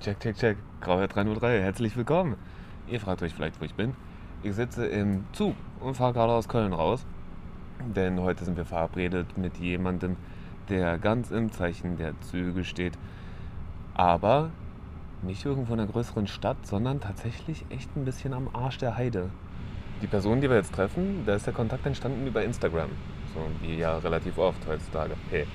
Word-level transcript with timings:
Check, 0.00 0.18
check, 0.18 0.36
check. 0.38 0.56
Grauer 0.80 1.08
303, 1.08 1.60
herzlich 1.60 1.94
willkommen. 1.94 2.36
Ihr 2.88 3.00
fragt 3.00 3.20
euch 3.22 3.34
vielleicht, 3.34 3.60
wo 3.60 3.66
ich 3.66 3.74
bin. 3.74 3.92
Ich 4.42 4.54
sitze 4.54 4.86
im 4.86 5.26
Zug 5.32 5.54
und 5.78 5.94
fahre 5.94 6.14
gerade 6.14 6.32
aus 6.32 6.48
Köln 6.48 6.72
raus. 6.72 7.04
Denn 7.94 8.18
heute 8.18 8.46
sind 8.46 8.56
wir 8.56 8.64
verabredet 8.64 9.36
mit 9.36 9.58
jemandem, 9.58 10.16
der 10.70 10.96
ganz 10.96 11.30
im 11.30 11.52
Zeichen 11.52 11.98
der 11.98 12.18
Züge 12.22 12.64
steht. 12.64 12.94
Aber 13.92 14.48
nicht 15.20 15.44
irgendwo 15.44 15.74
in 15.74 15.80
einer 15.80 15.92
größeren 15.92 16.28
Stadt, 16.28 16.66
sondern 16.66 17.02
tatsächlich 17.02 17.66
echt 17.68 17.94
ein 17.94 18.06
bisschen 18.06 18.32
am 18.32 18.48
Arsch 18.54 18.78
der 18.78 18.96
Heide. 18.96 19.28
Die 20.00 20.06
Person, 20.06 20.40
die 20.40 20.48
wir 20.48 20.56
jetzt 20.56 20.72
treffen, 20.72 21.24
da 21.26 21.34
ist 21.34 21.44
der 21.44 21.52
Kontakt 21.52 21.84
entstanden 21.84 22.26
über 22.26 22.42
Instagram. 22.42 22.88
So 23.34 23.40
wie 23.60 23.76
ja 23.76 23.98
relativ 23.98 24.38
oft 24.38 24.66
heutzutage. 24.66 25.16
Hey. 25.28 25.46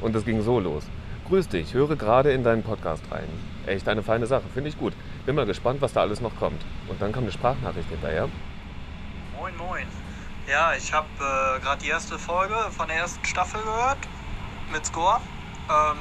Und 0.00 0.16
das 0.16 0.24
ging 0.24 0.42
so 0.42 0.58
los. 0.58 0.84
Grüß 1.28 1.48
dich, 1.48 1.72
höre 1.72 1.96
gerade 1.96 2.32
in 2.32 2.44
deinen 2.44 2.62
Podcast 2.62 3.02
rein. 3.10 3.28
Echt 3.66 3.88
eine 3.88 4.02
feine 4.02 4.26
Sache, 4.26 4.44
finde 4.52 4.68
ich 4.68 4.78
gut. 4.78 4.92
Bin 5.24 5.34
mal 5.34 5.46
gespannt, 5.46 5.80
was 5.80 5.94
da 5.94 6.02
alles 6.02 6.20
noch 6.20 6.36
kommt. 6.36 6.60
Und 6.86 7.00
dann 7.00 7.12
kam 7.12 7.22
eine 7.22 7.32
Sprachnachricht 7.32 7.88
hinterher. 7.88 8.28
Moin, 9.38 9.56
moin. 9.56 9.86
Ja, 10.46 10.74
ich 10.74 10.92
habe 10.92 11.06
äh, 11.16 11.60
gerade 11.60 11.82
die 11.82 11.88
erste 11.88 12.18
Folge 12.18 12.54
von 12.76 12.88
der 12.88 12.98
ersten 12.98 13.24
Staffel 13.24 13.62
gehört 13.62 13.96
mit 14.70 14.84
Score. 14.84 15.18
Ähm, 15.70 15.96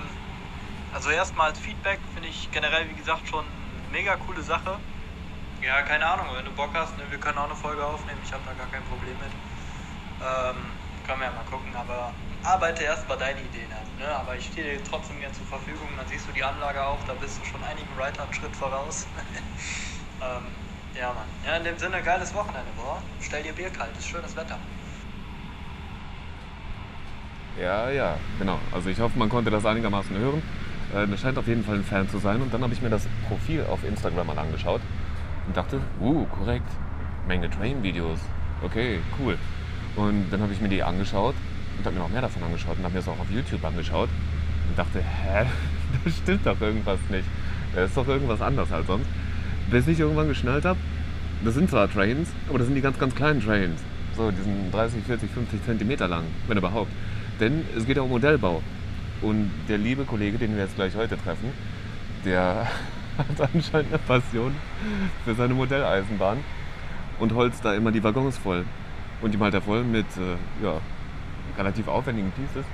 also 0.93 1.09
erstmal 1.09 1.52
als 1.52 1.59
Feedback 1.59 1.99
finde 2.13 2.27
ich 2.27 2.52
generell, 2.52 2.89
wie 2.89 2.95
gesagt, 2.95 3.25
schon 3.30 3.45
eine 3.45 3.91
mega 3.97 4.17
coole 4.17 4.41
Sache. 4.41 4.77
Ja, 5.65 5.81
keine 5.83 6.05
Ahnung, 6.05 6.25
wenn 6.35 6.43
du 6.43 6.52
Bock 6.52 6.71
hast, 6.73 6.97
ne, 6.97 7.03
wir 7.09 7.17
können 7.17 7.37
auch 7.37 7.45
eine 7.45 7.55
Folge 7.55 7.85
aufnehmen. 7.85 8.19
Ich 8.25 8.33
habe 8.33 8.43
da 8.45 8.52
gar 8.52 8.69
kein 8.69 8.83
Problem 8.83 9.15
mit. 9.23 9.31
Ähm, 10.19 10.58
können 11.05 11.19
wir 11.19 11.27
ja 11.27 11.33
mal 11.33 11.45
gucken, 11.49 11.75
aber 11.75 12.13
arbeite 12.43 12.83
erst 12.83 13.07
mal 13.07 13.17
deine 13.17 13.39
Ideen 13.39 13.71
ab. 13.71 13.85
Ne? 13.99 14.07
Aber 14.07 14.35
ich 14.35 14.45
stehe 14.45 14.77
dir 14.77 14.83
trotzdem 14.83 15.19
gern 15.19 15.33
zur 15.33 15.45
Verfügung. 15.45 15.87
Dann 15.97 16.07
siehst 16.07 16.27
du 16.27 16.31
die 16.31 16.43
Anlage 16.43 16.85
auch, 16.85 16.99
da 17.07 17.13
bist 17.13 17.39
du 17.39 17.45
schon 17.45 17.63
einigen 17.63 17.89
Writer 17.97 18.23
einen 18.23 18.33
Schritt 18.33 18.55
voraus. 18.55 19.07
ähm, 20.21 20.43
ja, 20.99 21.07
Mann. 21.13 21.27
Ja, 21.45 21.57
in 21.57 21.63
dem 21.63 21.77
Sinne, 21.77 22.01
geiles 22.01 22.33
Wochenende, 22.33 22.69
boah. 22.75 23.01
Stell 23.21 23.43
dir 23.43 23.53
Bier 23.53 23.69
kalt, 23.69 23.91
ist 23.97 24.07
schönes 24.07 24.35
Wetter. 24.35 24.57
Ja, 27.59 27.89
ja, 27.89 28.17
genau. 28.39 28.59
Also 28.71 28.89
ich 28.89 28.99
hoffe, 28.99 29.17
man 29.17 29.29
konnte 29.29 29.51
das 29.51 29.65
einigermaßen 29.65 30.17
hören. 30.17 30.41
Äh, 30.93 31.17
scheint 31.17 31.37
auf 31.37 31.47
jeden 31.47 31.63
Fall 31.63 31.75
ein 31.75 31.83
Fan 31.83 32.09
zu 32.09 32.17
sein. 32.17 32.41
Und 32.41 32.53
dann 32.53 32.61
habe 32.63 32.73
ich 32.73 32.81
mir 32.81 32.89
das 32.89 33.07
Profil 33.27 33.65
auf 33.69 33.83
Instagram 33.83 34.27
mal 34.27 34.37
angeschaut 34.37 34.81
und 35.47 35.55
dachte, 35.55 35.79
uh, 35.99 36.25
korrekt. 36.25 36.69
Menge 37.27 37.49
Train-Videos. 37.49 38.19
Okay, 38.63 38.99
cool. 39.19 39.37
Und 39.95 40.25
dann 40.31 40.41
habe 40.41 40.53
ich 40.53 40.61
mir 40.61 40.69
die 40.69 40.81
angeschaut 40.81 41.36
und 41.77 41.86
habe 41.86 41.95
mir 41.95 42.02
noch 42.02 42.09
mehr 42.09 42.22
davon 42.22 42.44
angeschaut 42.44 42.77
und 42.77 42.83
habe 42.83 42.94
mir 42.94 42.99
das 42.99 43.08
auch 43.08 43.19
auf 43.19 43.30
YouTube 43.31 43.63
angeschaut 43.63 44.09
und 44.69 44.77
dachte, 44.77 44.99
hä, 44.99 45.45
da 46.03 46.11
stimmt 46.11 46.45
doch 46.45 46.59
irgendwas 46.59 46.99
nicht. 47.09 47.25
Da 47.75 47.83
ist 47.83 47.95
doch 47.95 48.08
irgendwas 48.08 48.41
anders 48.41 48.71
als 48.71 48.88
sonst. 48.88 49.08
Bis 49.69 49.88
ich 49.88 49.99
irgendwann 49.99 50.27
geschnallt 50.27 50.66
habe, 50.66 50.80
das 51.44 51.55
sind 51.55 51.69
zwar 51.69 51.91
Trains, 51.91 52.30
aber 52.49 52.59
das 52.59 52.67
sind 52.67 52.75
die 52.75 52.81
ganz, 52.81 52.97
ganz 52.99 53.16
kleinen 53.16 53.41
Trains. 53.41 53.81
So, 54.16 54.31
die 54.31 54.41
sind 54.41 54.71
30, 54.71 55.03
40, 55.03 55.30
50 55.31 55.65
Zentimeter 55.65 56.08
lang, 56.08 56.23
wenn 56.48 56.58
überhaupt. 56.58 56.92
Denn 57.39 57.65
es 57.75 57.86
geht 57.86 57.98
ja 57.98 58.04
um 58.04 58.10
Modellbau. 58.10 58.61
Und 59.21 59.49
der 59.67 59.77
liebe 59.77 60.04
Kollege, 60.04 60.37
den 60.37 60.55
wir 60.55 60.64
jetzt 60.64 60.75
gleich 60.75 60.95
heute 60.95 61.17
treffen, 61.17 61.52
der 62.25 62.67
hat 63.17 63.49
anscheinend 63.54 63.93
eine 63.93 63.99
Passion 63.99 64.55
für 65.25 65.33
seine 65.33 65.54
Modelleisenbahn 65.54 66.39
und 67.20 67.33
holzt 67.33 67.64
da 67.65 67.73
immer 67.73 67.92
die 67.92 68.04
Waggons 68.04 68.37
voll. 68.37 68.65
Und 69.23 69.34
die 69.34 69.38
malt 69.38 69.54
er 69.54 69.61
voll 69.61 69.84
mit 69.84 70.06
äh, 70.17 70.64
ja, 70.64 70.80
relativ 71.58 71.88
aufwendigen 71.88 72.32
Pieces 72.32 72.66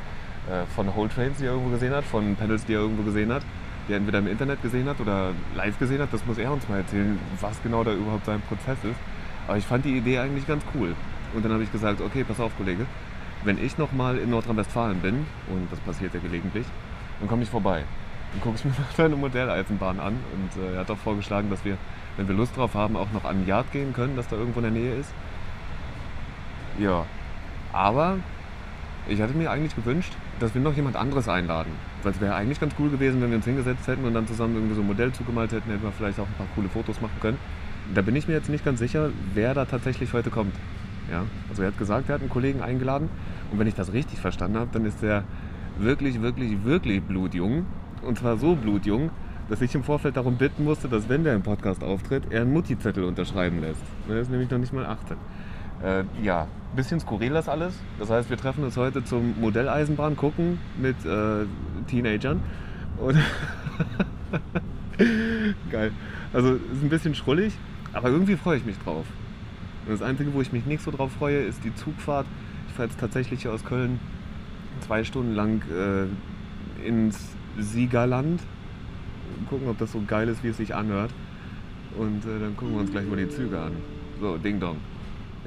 äh, 0.50 0.66
von 0.76 0.94
Whole 0.96 1.08
Trains, 1.08 1.38
die 1.38 1.46
er 1.46 1.52
irgendwo 1.52 1.70
gesehen 1.70 1.94
hat, 1.94 2.04
von 2.04 2.36
Panels, 2.36 2.66
die 2.66 2.74
er 2.74 2.80
irgendwo 2.80 3.04
gesehen 3.04 3.32
hat, 3.32 3.44
die 3.88 3.94
er 3.94 3.98
entweder 3.98 4.18
im 4.18 4.28
Internet 4.28 4.62
gesehen 4.64 4.90
hat 4.90 5.00
oder 5.00 5.32
live 5.56 5.78
gesehen 5.78 6.02
hat. 6.02 6.12
Das 6.12 6.26
muss 6.26 6.40
er 6.40 6.52
uns 6.52 6.68
mal 6.68 6.78
erzählen, 6.78 7.20
was 7.40 7.62
genau 7.62 7.84
da 7.84 7.94
überhaupt 7.94 8.26
sein 8.26 8.42
Prozess 8.42 8.84
ist. 8.84 9.00
Aber 9.48 9.58
ich 9.58 9.66
fand 9.66 9.86
die 9.86 9.96
Idee 9.96 10.18
eigentlich 10.18 10.48
ganz 10.48 10.64
cool. 10.74 10.96
Und 11.36 11.46
dann 11.46 11.54
habe 11.54 11.64
ich 11.64 11.72
gesagt, 11.72 12.02
okay, 12.02 12.24
pass 12.24 12.40
auf, 12.40 12.52
Kollege, 12.58 12.88
wenn 13.44 13.64
ich 13.64 13.78
nochmal 13.78 14.18
in 14.18 14.32
Nordrhein-Westfalen 14.32 15.00
bin, 15.02 15.28
und 15.50 15.72
das 15.72 15.80
passiert 15.82 16.16
ja 16.16 16.20
gelegentlich, 16.20 16.66
dann 17.20 17.30
komme 17.30 17.44
ich 17.44 17.50
vorbei. 17.50 17.84
Dann 18.32 18.42
gucke 18.42 18.56
ich 18.56 18.66
mir 18.66 18.72
noch 18.80 18.94
deine 18.98 19.16
Modelleisenbahn 19.16 20.00
an. 20.00 20.16
Und 20.34 20.64
äh, 20.64 20.74
er 20.74 20.80
hat 20.80 20.90
auch 20.90 20.98
vorgeschlagen, 20.98 21.52
dass 21.52 21.64
wir, 21.64 21.78
wenn 22.18 22.28
wir 22.28 22.34
Lust 22.34 22.58
drauf 22.58 22.74
haben, 22.74 22.98
auch 22.98 23.12
noch 23.12 23.26
an 23.26 23.46
Yard 23.46 23.72
gehen 23.72 23.94
können, 23.94 24.16
das 24.16 24.28
da 24.28 24.36
irgendwo 24.36 24.60
in 24.62 24.64
der 24.64 24.82
Nähe 24.82 24.96
ist. 24.96 25.14
Ja, 26.80 27.06
aber 27.74 28.18
ich 29.08 29.22
hatte 29.22 29.34
mir 29.34 29.52
eigentlich 29.52 29.76
gewünscht, 29.76 30.14
dass 30.40 30.54
wir 30.54 30.62
noch 30.62 30.76
jemand 30.76 30.96
anderes 30.96 31.28
einladen. 31.28 31.72
Weil 32.04 32.14
es 32.14 32.22
wäre 32.22 32.36
eigentlich 32.36 32.60
ganz 32.60 32.74
cool 32.80 32.90
gewesen, 32.90 33.22
wenn 33.22 33.30
wir 33.30 33.38
uns 33.38 33.46
hingesetzt 33.46 33.88
hätten 33.88 34.06
und 34.06 34.14
dann 34.14 34.28
zusammen 34.28 34.56
irgendwie 34.56 34.76
so 34.76 34.82
ein 34.82 34.88
Modell 34.88 35.12
zugemalt 35.12 35.52
hätten, 35.52 35.70
hätten 35.70 35.84
wir 35.84 35.92
vielleicht 35.92 36.20
auch 36.20 36.28
ein 36.28 36.34
paar 36.36 36.48
coole 36.56 36.70
Fotos 36.70 37.02
machen 37.02 37.20
können. 37.20 37.38
Da 37.94 38.02
bin 38.02 38.16
ich 38.16 38.28
mir 38.28 38.34
jetzt 38.34 38.50
nicht 38.50 38.64
ganz 38.64 38.80
sicher, 38.80 39.10
wer 39.34 39.54
da 39.54 39.66
tatsächlich 39.66 40.14
heute 40.14 40.30
kommt. 40.30 40.56
Ja, 41.12 41.24
also 41.50 41.64
er 41.64 41.70
hat 41.70 41.78
gesagt, 41.78 42.08
er 42.08 42.16
hat 42.16 42.22
einen 42.22 42.30
Kollegen 42.30 42.62
eingeladen 42.62 43.10
und 43.52 43.60
wenn 43.60 43.68
ich 43.68 43.74
das 43.74 43.94
richtig 43.94 44.20
verstanden 44.20 44.58
habe, 44.58 44.70
dann 44.72 44.86
ist 44.86 45.02
der 45.02 45.24
wirklich, 45.80 46.22
wirklich, 46.22 46.64
wirklich 46.64 47.02
blutjung. 47.02 47.66
Und 48.04 48.20
zwar 48.20 48.38
so 48.38 48.56
blutjung, 48.56 49.10
dass 49.50 49.62
ich 49.62 49.74
im 49.74 49.84
Vorfeld 49.84 50.16
darum 50.18 50.38
bitten 50.38 50.64
musste, 50.64 50.88
dass 50.88 51.10
wenn 51.10 51.24
der 51.24 51.34
im 51.34 51.42
Podcast 51.42 51.84
auftritt, 51.84 52.24
er 52.30 52.42
einen 52.42 52.54
Mutti-Zettel 52.54 53.04
unterschreiben 53.04 53.60
lässt. 53.60 53.82
Er 54.08 54.20
ist 54.20 54.30
nämlich 54.30 54.50
noch 54.50 54.60
nicht 54.60 54.72
mal 54.72 54.86
18. 54.86 55.18
Äh, 55.84 56.04
ja, 56.22 56.48
bisschen 56.76 57.00
skurril 57.00 57.34
das 57.34 57.48
alles. 57.50 57.74
Das 57.98 58.10
heißt, 58.10 58.30
wir 58.30 58.38
treffen 58.38 58.64
uns 58.64 58.78
heute 58.78 59.04
zum 59.04 59.40
Modelleisenbahn 59.40 60.16
gucken 60.16 60.60
mit 60.78 60.96
äh, 61.06 61.46
Teenagern. 61.88 62.42
Geil. 65.72 65.92
Also 66.34 66.56
ist 66.56 66.84
ein 66.84 66.90
bisschen 66.90 67.16
schrullig, 67.16 67.54
aber 67.94 68.10
irgendwie 68.10 68.36
freue 68.36 68.58
ich 68.58 68.66
mich 68.66 68.78
drauf. 68.80 69.06
Und 69.86 69.94
das 69.94 70.02
Einzige, 70.02 70.34
wo 70.34 70.42
ich 70.42 70.52
mich 70.52 70.66
nicht 70.66 70.84
so 70.84 70.92
drauf 70.92 71.12
freue, 71.14 71.40
ist 71.40 71.64
die 71.64 71.74
Zugfahrt. 71.74 72.28
Ich 72.68 72.74
fahre 72.74 72.90
jetzt 72.90 73.00
tatsächlich 73.00 73.44
hier 73.44 73.54
aus 73.54 73.64
Köln 73.64 74.00
zwei 74.82 75.04
Stunden 75.04 75.34
lang 75.34 75.64
äh, 75.72 76.88
ins 76.88 77.36
Siegerland. 77.58 78.42
Gucken, 79.50 79.70
ob 79.70 79.78
das 79.78 79.94
so 79.94 80.04
geil 80.06 80.28
ist, 80.28 80.44
wie 80.44 80.50
es 80.50 80.58
sich 80.58 80.76
anhört. 80.76 81.12
Und 81.98 82.26
äh, 82.26 82.40
dann 82.40 82.56
gucken 82.58 82.76
wir 82.76 82.82
uns 82.82 82.92
gleich 82.92 83.08
mal 83.08 83.16
die 83.16 83.30
Züge 83.30 83.60
an. 83.60 83.72
So, 84.20 84.38
Ding 84.38 84.60
Dong. 84.60 84.78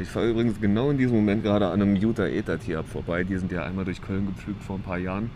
Ich 0.03 0.09
fahre 0.09 0.31
übrigens 0.31 0.61
genau 0.61 0.91
in 0.91 0.99
diesem 0.99 1.15
Moment 1.15 1.45
gerade 1.45 1.69
an 1.69 1.81
einem 1.81 1.95
Utah 1.95 2.27
Ether 2.27 2.59
Tier 2.59 2.83
vorbei. 2.83 3.23
Die 3.23 3.37
sind 3.37 3.53
ja 3.53 3.63
einmal 3.63 3.85
durch 3.85 4.03
Köln 4.03 4.27
gepflügt 4.27 4.61
vor 4.61 4.75
ein 4.75 4.83
paar 4.83 4.99
Jahren. 4.99 5.31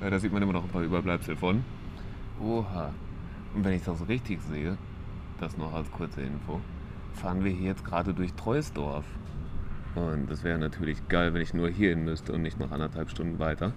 Äh, 0.00 0.08
da 0.08 0.20
sieht 0.20 0.32
man 0.32 0.40
immer 0.40 0.52
noch 0.52 0.62
ein 0.62 0.70
paar 0.70 0.84
Überbleibsel 0.84 1.34
von. 1.34 1.64
Oha. 2.40 2.92
Und 3.56 3.64
wenn 3.64 3.72
ich 3.72 3.82
das 3.82 4.06
richtig 4.06 4.40
sehe, 4.42 4.78
das 5.40 5.58
noch 5.58 5.74
als 5.74 5.90
kurze 5.90 6.20
Info, 6.20 6.60
fahren 7.12 7.42
wir 7.42 7.50
hier 7.50 7.70
jetzt 7.70 7.84
gerade 7.84 8.14
durch 8.14 8.32
Treusdorf. 8.34 9.04
Und 9.96 10.30
das 10.30 10.44
wäre 10.44 10.60
natürlich 10.60 11.08
geil, 11.08 11.34
wenn 11.34 11.42
ich 11.42 11.52
nur 11.52 11.68
hierhin 11.68 12.04
müsste 12.04 12.34
und 12.34 12.42
nicht 12.42 12.60
noch 12.60 12.70
anderthalb 12.70 13.10
Stunden 13.10 13.40
weiter. 13.40 13.72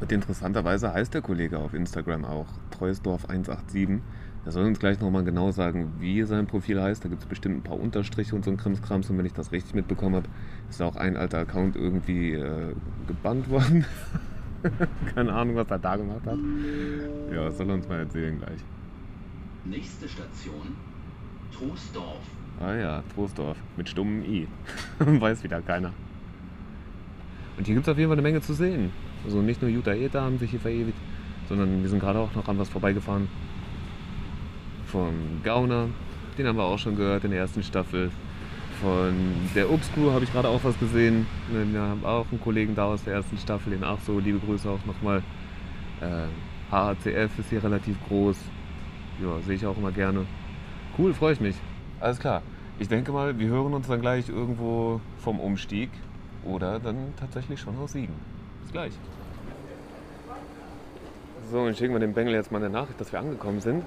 Und 0.00 0.10
interessanterweise 0.10 0.92
heißt 0.92 1.14
der 1.14 1.22
Kollege 1.22 1.60
auf 1.60 1.72
Instagram 1.72 2.24
auch 2.24 2.48
Treusdorf187. 2.76 4.00
Er 4.44 4.50
soll 4.50 4.64
uns 4.64 4.80
gleich 4.80 4.98
nochmal 5.00 5.22
genau 5.22 5.52
sagen, 5.52 5.92
wie 6.00 6.22
sein 6.24 6.46
Profil 6.46 6.82
heißt. 6.82 7.04
Da 7.04 7.08
gibt 7.08 7.22
es 7.22 7.28
bestimmt 7.28 7.58
ein 7.58 7.62
paar 7.62 7.78
Unterstriche 7.78 8.34
und 8.34 8.44
so 8.44 8.50
ein 8.50 8.56
Krimskrams. 8.56 9.08
Und 9.08 9.18
wenn 9.18 9.26
ich 9.26 9.32
das 9.32 9.52
richtig 9.52 9.74
mitbekommen 9.74 10.16
habe, 10.16 10.28
ist 10.68 10.82
auch 10.82 10.96
ein 10.96 11.16
alter 11.16 11.38
Account 11.38 11.76
irgendwie 11.76 12.32
äh, 12.32 12.74
gebannt 13.06 13.48
worden. 13.50 13.84
Keine 15.14 15.32
Ahnung, 15.32 15.56
was 15.56 15.70
er 15.70 15.78
da 15.78 15.96
gemacht 15.96 16.26
hat. 16.26 16.38
Ja, 17.32 17.50
soll 17.52 17.68
er 17.68 17.74
uns 17.74 17.88
mal 17.88 18.00
erzählen 18.00 18.36
gleich. 18.38 18.60
Nächste 19.64 20.08
Station, 20.08 20.76
Troisdorf. 21.52 22.22
Ah 22.60 22.74
ja, 22.74 23.02
Troisdorf. 23.14 23.56
Mit 23.76 23.88
stummem 23.88 24.24
I. 24.24 24.48
Weiß 24.98 25.44
wieder 25.44 25.60
keiner. 25.62 25.92
Und 27.56 27.66
hier 27.66 27.74
gibt 27.74 27.86
es 27.86 27.92
auf 27.92 27.98
jeden 27.98 28.08
Fall 28.08 28.18
eine 28.18 28.22
Menge 28.22 28.40
zu 28.40 28.54
sehen. 28.54 28.90
Also 29.24 29.40
nicht 29.40 29.62
nur 29.62 29.70
Utah 29.70 29.94
Ether 29.94 30.22
haben 30.22 30.38
sich 30.38 30.50
hier 30.50 30.60
verewigt, 30.60 30.98
sondern 31.48 31.82
wir 31.82 31.88
sind 31.88 32.00
gerade 32.00 32.18
auch 32.18 32.34
noch 32.34 32.48
an 32.48 32.58
was 32.58 32.68
vorbeigefahren. 32.68 33.28
Vom 34.92 35.40
Gauner, 35.42 35.88
den 36.36 36.46
haben 36.46 36.56
wir 36.56 36.64
auch 36.64 36.78
schon 36.78 36.96
gehört 36.96 37.24
in 37.24 37.30
der 37.30 37.40
ersten 37.40 37.62
Staffel. 37.62 38.10
Von 38.82 39.14
der 39.54 39.70
Obscrew 39.70 40.10
habe 40.12 40.24
ich 40.24 40.30
gerade 40.30 40.48
auch 40.48 40.62
was 40.64 40.78
gesehen. 40.78 41.26
Wir 41.50 41.80
haben 41.80 42.04
auch 42.04 42.26
einen 42.30 42.42
Kollegen 42.42 42.74
da 42.74 42.84
aus 42.84 43.02
der 43.02 43.14
ersten 43.14 43.38
Staffel, 43.38 43.72
den 43.72 43.84
auch 43.84 44.00
so. 44.00 44.18
Liebe 44.18 44.38
Grüße 44.38 44.68
auch 44.68 44.84
nochmal. 44.84 45.22
Äh, 46.02 46.26
HACF 46.70 47.38
ist 47.38 47.48
hier 47.48 47.64
relativ 47.64 47.96
groß. 48.06 48.36
Ja, 49.22 49.40
sehe 49.46 49.54
ich 49.54 49.64
auch 49.64 49.78
immer 49.78 49.92
gerne. 49.92 50.26
Cool, 50.98 51.14
freue 51.14 51.32
ich 51.32 51.40
mich. 51.40 51.56
Alles 51.98 52.18
klar. 52.18 52.42
Ich 52.78 52.88
denke 52.88 53.12
mal, 53.12 53.38
wir 53.38 53.48
hören 53.48 53.72
uns 53.72 53.86
dann 53.88 54.02
gleich 54.02 54.28
irgendwo 54.28 55.00
vom 55.20 55.40
Umstieg 55.40 55.88
oder 56.44 56.78
dann 56.78 57.14
tatsächlich 57.18 57.60
schon 57.60 57.78
aus 57.78 57.92
Siegen. 57.92 58.14
Bis 58.60 58.72
gleich. 58.72 58.92
So, 61.50 61.64
dann 61.64 61.74
schicken 61.74 61.94
wir 61.94 62.00
dem 62.00 62.12
Bengel 62.12 62.34
jetzt 62.34 62.52
mal 62.52 62.58
eine 62.58 62.68
Nachricht, 62.68 63.00
dass 63.00 63.10
wir 63.10 63.20
angekommen 63.20 63.60
sind. 63.60 63.84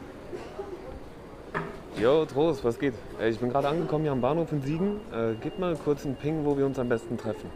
Jo, 1.97 2.25
Trost, 2.25 2.63
was 2.63 2.77
geht? 2.77 2.93
Äh, 3.19 3.29
Ich 3.29 3.39
bin 3.39 3.49
gerade 3.49 3.69
angekommen 3.69 4.03
hier 4.03 4.11
am 4.11 4.21
Bahnhof 4.21 4.51
in 4.51 4.61
Siegen. 4.61 4.99
Äh, 5.13 5.35
gib 5.41 5.57
mal 5.59 5.75
kurz 5.77 6.05
einen 6.05 6.15
Ping, 6.15 6.43
wo 6.43 6.57
wir 6.57 6.65
uns 6.65 6.77
am 6.77 6.89
besten 6.89 7.17
treffen. 7.17 7.49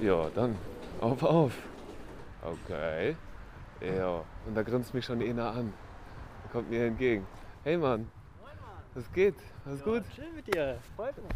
Ja, 0.00 0.26
dann. 0.34 0.56
Auf, 1.00 1.22
auf. 1.22 1.52
Okay. 2.42 3.16
Ja, 3.80 4.22
und 4.46 4.54
da 4.56 4.62
grinst 4.62 4.92
mich 4.92 5.04
schon 5.04 5.22
einer 5.22 5.50
an. 5.50 5.72
Der 6.42 6.50
kommt 6.50 6.70
mir 6.70 6.86
entgegen. 6.86 7.26
Hey 7.62 7.76
Mann, 7.76 8.10
was 8.94 9.10
geht? 9.12 9.36
Alles 9.64 9.82
gut? 9.82 10.02
Schön 10.14 10.34
mit 10.34 10.52
dir. 10.52 10.78
Freut 10.96 11.16
mich. 11.16 11.26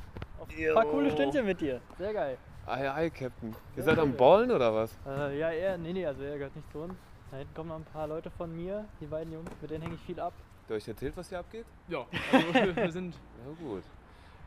Auf 0.40 0.48
ein 0.48 0.74
paar 0.74 0.84
coole 0.86 1.10
Stündchen 1.10 1.46
mit 1.46 1.60
dir. 1.60 1.80
Sehr 1.98 2.12
geil. 2.12 2.36
Ei, 2.66 2.90
ei, 2.92 3.10
Captain. 3.10 3.54
Ihr 3.76 3.82
seid 3.82 3.98
am 3.98 4.12
Ballen 4.14 4.50
oder 4.50 4.74
was? 4.74 4.90
Äh, 5.06 5.38
ja, 5.38 5.50
er, 5.50 5.78
nee, 5.78 5.92
nee, 5.92 6.04
also 6.04 6.22
er 6.22 6.36
gehört 6.36 6.54
nicht 6.54 6.70
zu 6.70 6.80
uns. 6.80 6.94
Da 7.30 7.36
hinten 7.36 7.54
kommen 7.54 7.68
noch 7.68 7.76
ein 7.76 7.84
paar 7.84 8.06
Leute 8.06 8.30
von 8.30 8.54
mir, 8.54 8.86
die 9.00 9.06
beiden 9.06 9.32
Jungs, 9.32 9.50
mit 9.60 9.70
denen 9.70 9.82
hänge 9.82 9.94
ich 9.96 10.00
viel 10.00 10.18
ab. 10.18 10.32
Habt 10.62 10.70
ihr 10.70 10.76
euch 10.76 10.88
erzählt, 10.88 11.16
was 11.16 11.28
hier 11.28 11.38
abgeht? 11.38 11.66
Ja, 11.88 12.06
also 12.32 12.76
wir 12.76 12.92
sind. 12.92 13.14
Na 13.44 13.66
gut. 13.68 13.82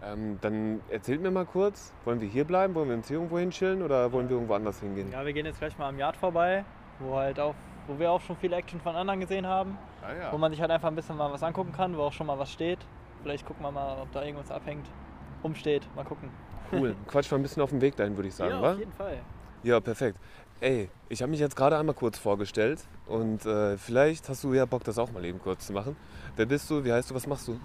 Ähm, 0.04 0.40
dann 0.42 0.82
erzählt 0.90 1.22
mir 1.22 1.30
mal 1.30 1.46
kurz, 1.46 1.94
wollen 2.06 2.20
wir 2.20 2.28
hier 2.28 2.44
bleiben? 2.44 2.74
Wollen 2.74 2.90
wir 2.90 2.96
uns 2.96 3.08
hier 3.08 3.18
irgendwo 3.18 3.38
hinchillen 3.38 3.84
oder 3.84 4.12
wollen 4.12 4.28
wir 4.28 4.36
irgendwo 4.36 4.56
anders 4.56 4.80
hingehen? 4.80 5.12
Ja, 5.12 5.24
wir 5.24 5.32
gehen 5.32 5.46
jetzt 5.46 5.60
gleich 5.60 5.78
mal 5.78 5.90
am 5.90 6.00
Yard 6.00 6.18
vorbei, 6.18 6.66
wo 6.98 7.18
halt 7.18 7.40
auch, 7.40 7.54
wo 7.86 8.00
wir 8.00 8.10
auch 8.10 8.22
schon 8.22 8.36
viel 8.38 8.52
Action 8.54 8.82
von 8.82 8.96
anderen 8.96 9.20
gesehen 9.20 9.46
haben. 9.46 9.78
Ah 10.02 10.32
Wo 10.32 10.40
man 10.40 10.52
sich 10.52 10.60
halt 10.60 10.72
einfach 10.72 10.88
ein 10.88 10.96
bisschen 10.96 11.18
mal 11.18 11.32
was 11.32 11.44
angucken 11.44 11.72
kann, 11.72 11.96
wo 11.96 12.02
auch 12.02 12.14
schon 12.14 12.26
mal 12.26 12.40
was 12.40 12.52
steht. 12.52 12.80
Vielleicht 13.22 13.46
gucken 13.46 13.64
wir 13.64 13.72
mal, 13.72 14.02
ob 14.02 14.12
da 14.12 14.24
irgendwas 14.24 14.50
abhängt, 14.50 14.88
umsteht. 15.44 15.88
Mal 15.96 16.04
gucken. 16.04 16.32
Cool. 16.72 16.96
Quatsch 17.08 17.30
mal 17.30 17.38
ein 17.38 17.44
bisschen 17.44 17.62
auf 17.62 17.70
dem 17.70 17.82
Weg 17.82 17.96
dahin, 17.96 18.16
würde 18.16 18.30
ich 18.30 18.34
sagen, 18.34 18.56
ja, 18.56 18.62
wa? 18.62 18.72
auf 18.72 18.80
jeden 18.80 18.94
Fall. 18.94 19.20
Ja, 19.62 19.80
perfekt. 19.80 20.18
Ey, 20.62 20.90
ich 21.10 21.24
habe 21.24 21.32
mich 21.32 21.40
jetzt 21.40 21.56
gerade 21.56 21.76
einmal 21.76 21.96
kurz 21.96 22.20
vorgestellt 22.20 22.84
und 23.08 23.44
äh, 23.48 23.80
vielleicht 23.80 24.30
hast 24.30 24.44
du 24.44 24.54
ja 24.54 24.66
Bock, 24.66 24.84
das 24.84 25.00
auch 25.00 25.12
mal 25.12 25.26
eben 25.26 25.40
kurz 25.40 25.66
zu 25.66 25.74
machen. 25.74 25.96
Wer 26.36 26.46
bist 26.46 26.70
du? 26.70 26.86
Wie 26.86 26.94
heißt 26.94 27.10
du? 27.10 27.16
Was 27.16 27.26
machst 27.26 27.48
du? 27.48 27.60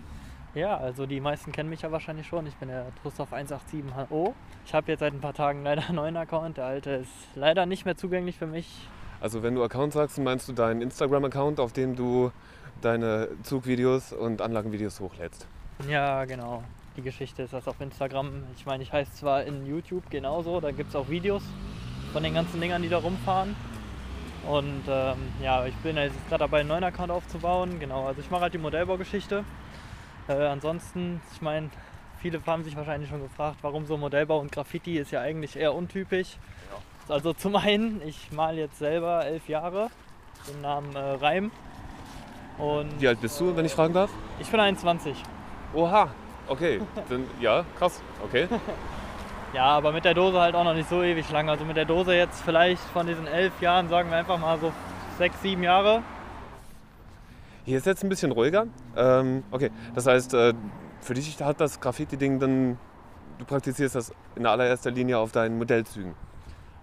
Ja, 0.55 0.79
also 0.79 1.05
die 1.05 1.21
meisten 1.21 1.53
kennen 1.53 1.69
mich 1.69 1.83
ja 1.83 1.93
wahrscheinlich 1.93 2.27
schon. 2.27 2.47
Ich 2.47 2.55
bin 2.55 2.69
der 2.69 2.87
Trustorf 3.03 3.35
187HO. 3.35 4.33
Ich 4.65 4.73
habe 4.73 4.91
jetzt 4.91 5.01
seit 5.01 5.13
ein 5.13 5.21
paar 5.21 5.35
Tagen 5.35 5.63
leider 5.63 5.87
einen 5.89 5.97
neuen 5.97 6.17
Account. 6.17 6.57
Der 6.57 6.65
alte 6.65 6.91
ist 6.93 7.11
leider 7.35 7.67
nicht 7.67 7.85
mehr 7.85 7.99
zugänglich 7.99 8.39
für 8.39 8.47
mich. 8.47 8.89
Also 9.21 9.43
wenn 9.43 9.55
du 9.55 9.63
Account 9.63 9.93
sagst, 9.93 10.17
meinst 10.19 10.49
du 10.49 10.55
deinen 10.55 10.81
Instagram-Account, 10.81 11.61
auf 11.61 11.75
dem 11.75 11.97
du 11.97 12.33
deine 12.81 13.29
Zugvideos 13.43 14.15
und 14.15 14.41
Anlagenvideos 14.41 15.01
hochlädst. 15.01 15.47
Ja, 15.87 16.25
genau. 16.25 16.65
Die 16.97 17.03
Geschichte 17.03 17.43
ist 17.43 17.53
das 17.53 17.69
auf 17.69 17.79
Instagram. 17.79 18.45
Ich 18.57 18.65
meine, 18.65 18.83
ich 18.83 18.91
heiße 18.91 19.13
zwar 19.13 19.45
in 19.45 19.67
YouTube 19.67 20.09
genauso, 20.09 20.63
da 20.63 20.71
gibt 20.71 20.89
es 20.89 20.97
auch 20.97 21.11
Videos 21.11 21.43
von 22.13 22.23
den 22.23 22.35
ganzen 22.35 22.61
Dingern, 22.61 22.83
die 22.83 22.89
da 22.89 22.99
rumfahren. 22.99 23.55
Und 24.47 24.83
ähm, 24.89 25.17
ja, 25.43 25.67
ich 25.67 25.75
bin 25.77 25.97
jetzt 25.97 26.17
gerade 26.29 26.45
dabei, 26.45 26.61
einen 26.61 26.69
neuen 26.69 26.85
Account 26.85 27.11
aufzubauen. 27.11 27.81
Genau, 27.81 28.07
also 28.07 28.21
ich 28.21 28.31
mache 28.31 28.43
halt 28.43 28.55
die 28.55 28.59
Modellbaugeschichte. 28.59 29.45
Äh, 30.29 30.33
ansonsten, 30.33 31.21
ich 31.33 31.41
meine, 31.43 31.71
viele 32.21 32.41
haben 32.47 32.63
sich 32.65 32.77
wahrscheinlich 32.77 33.11
schon 33.11 33.23
gefragt, 33.23 33.59
warum 33.63 33.87
so 33.87 33.97
Modellbau 33.97 34.39
und 34.39 34.53
Graffiti 34.53 34.99
ist 34.99 35.11
ja 35.11 35.21
eigentlich 35.21 35.57
eher 35.57 35.75
untypisch. 35.75 36.37
Also 37.09 37.33
zum 37.33 37.55
einen, 37.57 38.03
ich 38.07 38.33
male 38.33 38.61
jetzt 38.63 38.79
selber 38.79 39.25
elf 39.25 39.49
Jahre, 39.49 39.91
den 40.49 40.61
Namen 40.61 40.95
äh, 40.95 40.99
Reim. 40.99 41.51
Und 42.59 43.01
Wie 43.01 43.07
alt 43.09 43.21
bist 43.21 43.39
du, 43.41 43.55
wenn 43.57 43.65
ich 43.65 43.73
fragen 43.73 43.95
darf? 43.95 44.11
ich 44.41 44.49
bin 44.49 44.59
21. 44.59 45.17
Oha, 45.75 46.09
okay. 46.49 46.81
Dann, 47.09 47.25
ja, 47.41 47.65
krass. 47.79 48.01
Okay. 48.25 48.49
Ja, 49.57 49.69
aber 49.69 49.91
mit 49.91 50.05
der 50.05 50.13
Dose 50.13 50.39
halt 50.39 50.55
auch 50.55 50.65
noch 50.65 50.75
nicht 50.75 50.87
so 50.87 51.03
ewig 51.03 51.31
lang. 51.31 51.49
Also 51.49 51.65
mit 51.65 51.79
der 51.79 51.87
Dose 51.87 52.15
jetzt 52.15 52.43
vielleicht 52.43 52.83
von 52.83 53.07
diesen 53.07 53.27
elf 53.27 53.59
Jahren, 53.63 53.89
sagen 53.89 54.11
wir 54.11 54.19
einfach 54.19 54.39
mal 54.39 54.59
so 54.59 54.71
sechs, 55.17 55.41
sieben 55.41 55.63
Jahre. 55.63 56.03
Hier 57.65 57.79
ist 57.79 57.87
jetzt 57.87 58.05
ein 58.05 58.11
bisschen 58.11 58.33
ruhiger. 58.33 58.67
Ähm, 58.95 59.45
okay, 59.51 59.71
das 59.95 60.07
heißt, 60.07 60.35
äh, 60.35 60.53
für 61.01 61.15
dich 61.15 61.43
hat 61.43 61.59
das 61.59 61.81
Graffiti-Ding 61.81 62.39
dann, 62.39 62.79
du 63.39 63.47
praktizierst 63.47 63.95
das 63.95 64.13
in 64.35 64.45
allererster 64.45 64.91
Linie 64.91 65.17
auf 65.17 65.33
deinen 65.33 65.57
Modellzügen. 65.57 66.15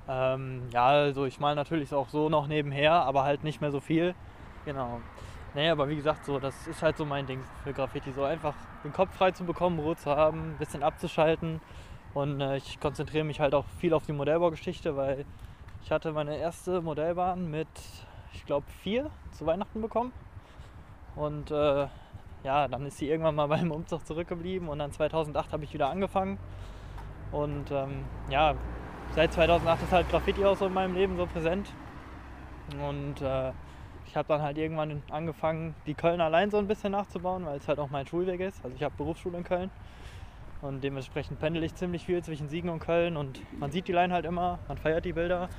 Ähm, 0.09 0.63
ja, 0.71 0.87
also 0.87 1.25
ich 1.25 1.39
male 1.39 1.55
natürlich 1.55 1.93
auch 1.93 2.09
so 2.09 2.27
noch 2.27 2.47
nebenher, 2.47 2.93
aber 2.93 3.23
halt 3.23 3.43
nicht 3.43 3.61
mehr 3.61 3.69
so 3.69 3.81
viel. 3.81 4.15
Genau. 4.65 4.99
Nee, 5.53 5.69
aber 5.69 5.89
wie 5.89 5.95
gesagt, 5.95 6.25
so, 6.25 6.39
das 6.39 6.65
ist 6.65 6.81
halt 6.81 6.97
so 6.97 7.05
mein 7.05 7.27
Ding 7.27 7.43
für 7.63 7.71
Graffiti. 7.71 8.11
So 8.13 8.23
einfach 8.23 8.55
den 8.83 8.93
Kopf 8.93 9.15
frei 9.15 9.29
zu 9.29 9.43
bekommen, 9.43 9.77
Ruhe 9.77 9.95
zu 9.95 10.09
haben, 10.15 10.53
ein 10.53 10.57
bisschen 10.57 10.81
abzuschalten. 10.81 11.61
Und 12.13 12.41
äh, 12.41 12.57
ich 12.57 12.79
konzentriere 12.79 13.23
mich 13.23 13.39
halt 13.39 13.55
auch 13.55 13.65
viel 13.79 13.93
auf 13.93 14.05
die 14.05 14.13
Modellbaugeschichte, 14.13 14.95
weil 14.95 15.25
ich 15.83 15.91
hatte 15.91 16.11
meine 16.11 16.37
erste 16.37 16.81
Modellbahn 16.81 17.49
mit, 17.49 17.67
ich 18.33 18.45
glaube, 18.45 18.65
vier 18.81 19.09
zu 19.31 19.45
Weihnachten 19.45 19.81
bekommen. 19.81 20.13
Und 21.15 21.51
äh, 21.51 21.87
ja, 22.43 22.67
dann 22.67 22.85
ist 22.85 22.97
sie 22.97 23.09
irgendwann 23.09 23.35
mal 23.35 23.47
beim 23.49 23.71
Umzug 23.71 24.05
zurückgeblieben 24.05 24.69
und 24.69 24.79
dann 24.79 24.91
2008 24.91 25.51
habe 25.51 25.63
ich 25.63 25.73
wieder 25.73 25.89
angefangen. 25.89 26.37
Und 27.31 27.71
ähm, 27.71 28.05
ja, 28.29 28.53
seit 29.15 29.33
2008 29.33 29.83
ist 29.83 29.91
halt 29.91 30.09
Graffiti 30.09 30.45
auch 30.45 30.55
so 30.55 30.67
in 30.67 30.73
meinem 30.73 30.93
Leben 30.93 31.17
so 31.17 31.25
präsent. 31.25 31.73
Und 32.79 33.21
äh, 33.21 33.51
ich 34.05 34.15
habe 34.15 34.27
dann 34.27 34.41
halt 34.41 34.57
irgendwann 34.57 35.01
angefangen, 35.09 35.73
die 35.87 35.95
Köln 35.95 36.21
allein 36.21 36.51
so 36.51 36.57
ein 36.57 36.67
bisschen 36.67 36.91
nachzubauen, 36.91 37.45
weil 37.45 37.57
es 37.57 37.67
halt 37.67 37.79
auch 37.79 37.89
mein 37.89 38.05
Schulweg 38.05 38.39
ist. 38.39 38.63
Also 38.63 38.75
ich 38.75 38.83
habe 38.83 38.93
Berufsschule 38.95 39.39
in 39.39 39.43
Köln. 39.43 39.71
Und 40.63 40.81
dementsprechend 40.81 41.41
pendel 41.41 41.61
ich 41.63 41.75
ziemlich 41.75 42.05
viel 42.05 42.23
zwischen 42.23 42.47
Siegen 42.47 42.69
und 42.69 42.79
Köln 42.79 43.17
und 43.17 43.41
man 43.59 43.69
sieht 43.71 43.89
die 43.89 43.91
Line 43.91 44.13
halt 44.13 44.23
immer, 44.23 44.59
man 44.69 44.77
feiert 44.77 45.03
die 45.03 45.11
Bilder. 45.11 45.49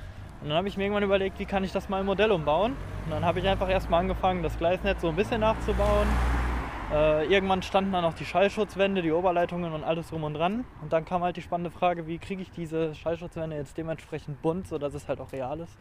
Und 0.41 0.49
dann 0.49 0.57
habe 0.57 0.67
ich 0.67 0.77
mir 0.77 0.85
irgendwann 0.85 1.03
überlegt, 1.03 1.37
wie 1.37 1.45
kann 1.45 1.63
ich 1.63 1.71
das 1.71 1.89
mal 1.89 1.99
im 1.99 2.07
Modell 2.07 2.31
umbauen. 2.31 2.75
Und 3.05 3.11
dann 3.11 3.23
habe 3.23 3.39
ich 3.39 3.47
einfach 3.47 3.69
erstmal 3.69 3.99
angefangen, 3.99 4.41
das 4.41 4.57
Gleisnetz 4.57 5.01
so 5.01 5.09
ein 5.09 5.15
bisschen 5.15 5.41
nachzubauen. 5.41 6.07
Äh, 6.91 7.27
irgendwann 7.27 7.61
standen 7.61 7.91
dann 7.91 8.03
auch 8.03 8.15
die 8.15 8.25
Schallschutzwände, 8.25 9.03
die 9.03 9.11
Oberleitungen 9.11 9.73
und 9.73 9.83
alles 9.83 10.09
drum 10.09 10.23
und 10.23 10.33
dran. 10.33 10.65
Und 10.81 10.91
dann 10.91 11.05
kam 11.05 11.21
halt 11.21 11.37
die 11.37 11.43
spannende 11.43 11.69
Frage, 11.69 12.07
wie 12.07 12.17
kriege 12.17 12.41
ich 12.41 12.49
diese 12.49 12.95
Schallschutzwände 12.95 13.55
jetzt 13.57 13.77
dementsprechend 13.77 14.41
bunt, 14.41 14.67
sodass 14.67 14.95
es 14.95 15.07
halt 15.07 15.21
auch 15.21 15.31
real 15.31 15.59
ist. 15.59 15.77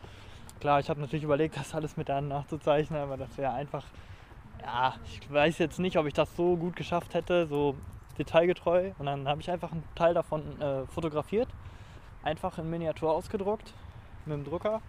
Klar, 0.61 0.81
ich 0.81 0.91
habe 0.91 1.01
natürlich 1.01 1.25
überlegt, 1.25 1.57
das 1.57 1.75
alles 1.75 1.97
mit 1.97 2.09
der 2.09 2.17
Hand 2.17 2.29
nachzuzeichnen, 2.29 3.01
aber 3.01 3.17
das 3.17 3.39
wäre 3.39 3.55
einfach, 3.55 3.85
ja, 4.63 4.95
ich 5.07 5.33
weiß 5.33 5.57
jetzt 5.59 5.79
nicht, 5.79 5.97
ob 5.97 6.07
ich 6.07 6.15
das 6.15 6.37
so 6.37 6.57
gut 6.57 6.77
geschafft 6.77 7.15
hätte, 7.15 7.47
so 7.47 7.75
detailgetreu. 8.19 8.93
Und 8.99 9.07
dann 9.07 9.29
habe 9.29 9.41
ich 9.41 9.51
einfach 9.51 9.73
einen 9.73 9.85
Teil 9.95 10.15
davon 10.15 10.61
äh, 10.61 10.87
fotografiert, 10.87 11.49
einfach 12.23 12.59
in 12.59 12.71
Miniatur 12.71 13.13
ausgedruckt 13.13 13.73
mit 14.27 14.37
dem 14.37 14.45
Drucker. 14.45 14.81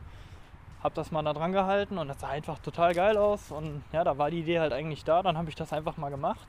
Hab 0.84 0.94
das 0.94 1.12
mal 1.12 1.24
da 1.24 1.34
dran 1.34 1.52
gehalten 1.52 1.98
und 1.98 2.08
das 2.08 2.20
sah 2.20 2.30
einfach 2.30 2.60
total 2.60 2.94
geil 2.94 3.18
aus. 3.18 3.52
Und 3.52 3.84
ja, 3.92 4.04
da 4.04 4.18
war 4.18 4.30
die 4.30 4.42
Idee 4.42 4.60
halt 4.60 4.72
eigentlich 4.72 5.04
da. 5.04 5.24
Dann 5.24 5.38
habe 5.38 5.50
ich 5.50 5.56
das 5.56 5.74
einfach 5.74 5.98
mal 5.98 6.10
gemacht. 6.10 6.48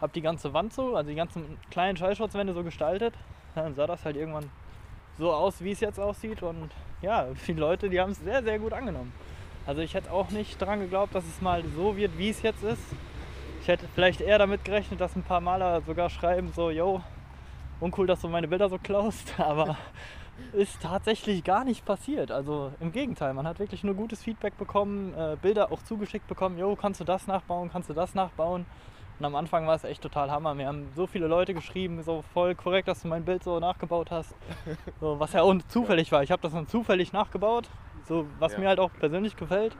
Hab 0.00 0.12
die 0.12 0.20
ganze 0.20 0.52
Wand 0.54 0.72
so, 0.72 0.94
also 0.94 1.08
die 1.08 1.16
ganzen 1.16 1.58
kleinen 1.70 1.96
Schallschutzwände 1.96 2.52
so 2.52 2.62
gestaltet. 2.62 3.14
Dann 3.54 3.74
sah 3.74 3.86
das 3.86 4.04
halt 4.04 4.16
irgendwann 4.16 4.50
so 5.18 5.32
aus, 5.32 5.62
wie 5.62 5.72
es 5.72 5.80
jetzt 5.80 5.98
aussieht. 5.98 6.42
Und 6.42 6.70
ja, 7.02 7.26
die 7.46 7.52
Leute, 7.54 7.90
die 7.90 8.00
haben 8.00 8.12
es 8.12 8.20
sehr, 8.20 8.42
sehr 8.42 8.58
gut 8.58 8.72
angenommen. 8.72 9.12
Also 9.66 9.80
ich 9.80 9.94
hätte 9.94 10.12
auch 10.12 10.30
nicht 10.30 10.62
daran 10.62 10.78
geglaubt, 10.78 11.14
dass 11.14 11.24
es 11.24 11.40
mal 11.40 11.64
so 11.74 11.96
wird, 11.96 12.16
wie 12.18 12.30
es 12.30 12.42
jetzt 12.42 12.62
ist. 12.62 12.82
Ich 13.66 13.68
hätte 13.68 13.88
vielleicht 13.96 14.20
eher 14.20 14.38
damit 14.38 14.64
gerechnet, 14.64 15.00
dass 15.00 15.16
ein 15.16 15.24
paar 15.24 15.40
Maler 15.40 15.80
sogar 15.80 16.08
schreiben, 16.08 16.52
so, 16.54 16.70
yo, 16.70 17.02
uncool, 17.80 18.06
dass 18.06 18.20
du 18.20 18.28
meine 18.28 18.46
Bilder 18.46 18.68
so 18.68 18.78
klaust, 18.78 19.34
aber 19.40 19.76
ist 20.52 20.80
tatsächlich 20.82 21.42
gar 21.42 21.64
nicht 21.64 21.84
passiert. 21.84 22.30
Also 22.30 22.70
im 22.78 22.92
Gegenteil, 22.92 23.34
man 23.34 23.44
hat 23.44 23.58
wirklich 23.58 23.82
nur 23.82 23.94
gutes 23.96 24.22
Feedback 24.22 24.56
bekommen, 24.56 25.12
äh, 25.14 25.36
Bilder 25.42 25.72
auch 25.72 25.82
zugeschickt 25.82 26.28
bekommen, 26.28 26.58
yo, 26.58 26.76
kannst 26.76 27.00
du 27.00 27.04
das 27.04 27.26
nachbauen, 27.26 27.68
kannst 27.72 27.90
du 27.90 27.92
das 27.92 28.14
nachbauen. 28.14 28.66
Und 29.18 29.24
am 29.24 29.34
Anfang 29.34 29.66
war 29.66 29.74
es 29.74 29.82
echt 29.82 30.00
total 30.00 30.30
Hammer. 30.30 30.54
Mir 30.54 30.68
haben 30.68 30.86
so 30.94 31.08
viele 31.08 31.26
Leute 31.26 31.52
geschrieben, 31.52 32.00
so 32.04 32.22
voll 32.34 32.54
korrekt, 32.54 32.86
dass 32.86 33.02
du 33.02 33.08
mein 33.08 33.24
Bild 33.24 33.42
so 33.42 33.58
nachgebaut 33.58 34.12
hast. 34.12 34.32
So, 35.00 35.18
was 35.18 35.32
ja 35.32 35.42
auch 35.42 35.52
zufällig 35.66 36.12
war. 36.12 36.22
Ich 36.22 36.30
habe 36.30 36.40
das 36.40 36.52
dann 36.52 36.68
zufällig 36.68 37.12
nachgebaut, 37.12 37.68
so 38.06 38.28
was 38.38 38.52
Ja. 38.52 38.60
mir 38.60 38.68
halt 38.68 38.78
auch 38.78 38.92
persönlich 38.92 39.34
gefällt. 39.36 39.76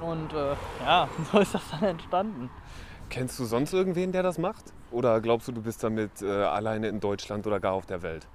Und 0.00 0.32
äh, 0.32 0.54
ja, 0.84 1.06
so 1.32 1.38
ist 1.38 1.54
das 1.54 1.62
dann 1.70 1.82
entstanden. 1.82 2.48
Kennst 3.10 3.38
du 3.38 3.44
sonst 3.44 3.72
irgendwen, 3.72 4.12
der 4.12 4.22
das 4.22 4.38
macht? 4.38 4.72
Oder 4.90 5.20
glaubst 5.20 5.48
du, 5.48 5.52
du 5.52 5.62
bist 5.62 5.82
damit 5.82 6.22
äh, 6.22 6.28
alleine 6.28 6.88
in 6.88 7.00
Deutschland 7.00 7.46
oder 7.46 7.60
gar 7.60 7.72
auf 7.72 7.86
der 7.86 8.02
Welt? 8.02 8.26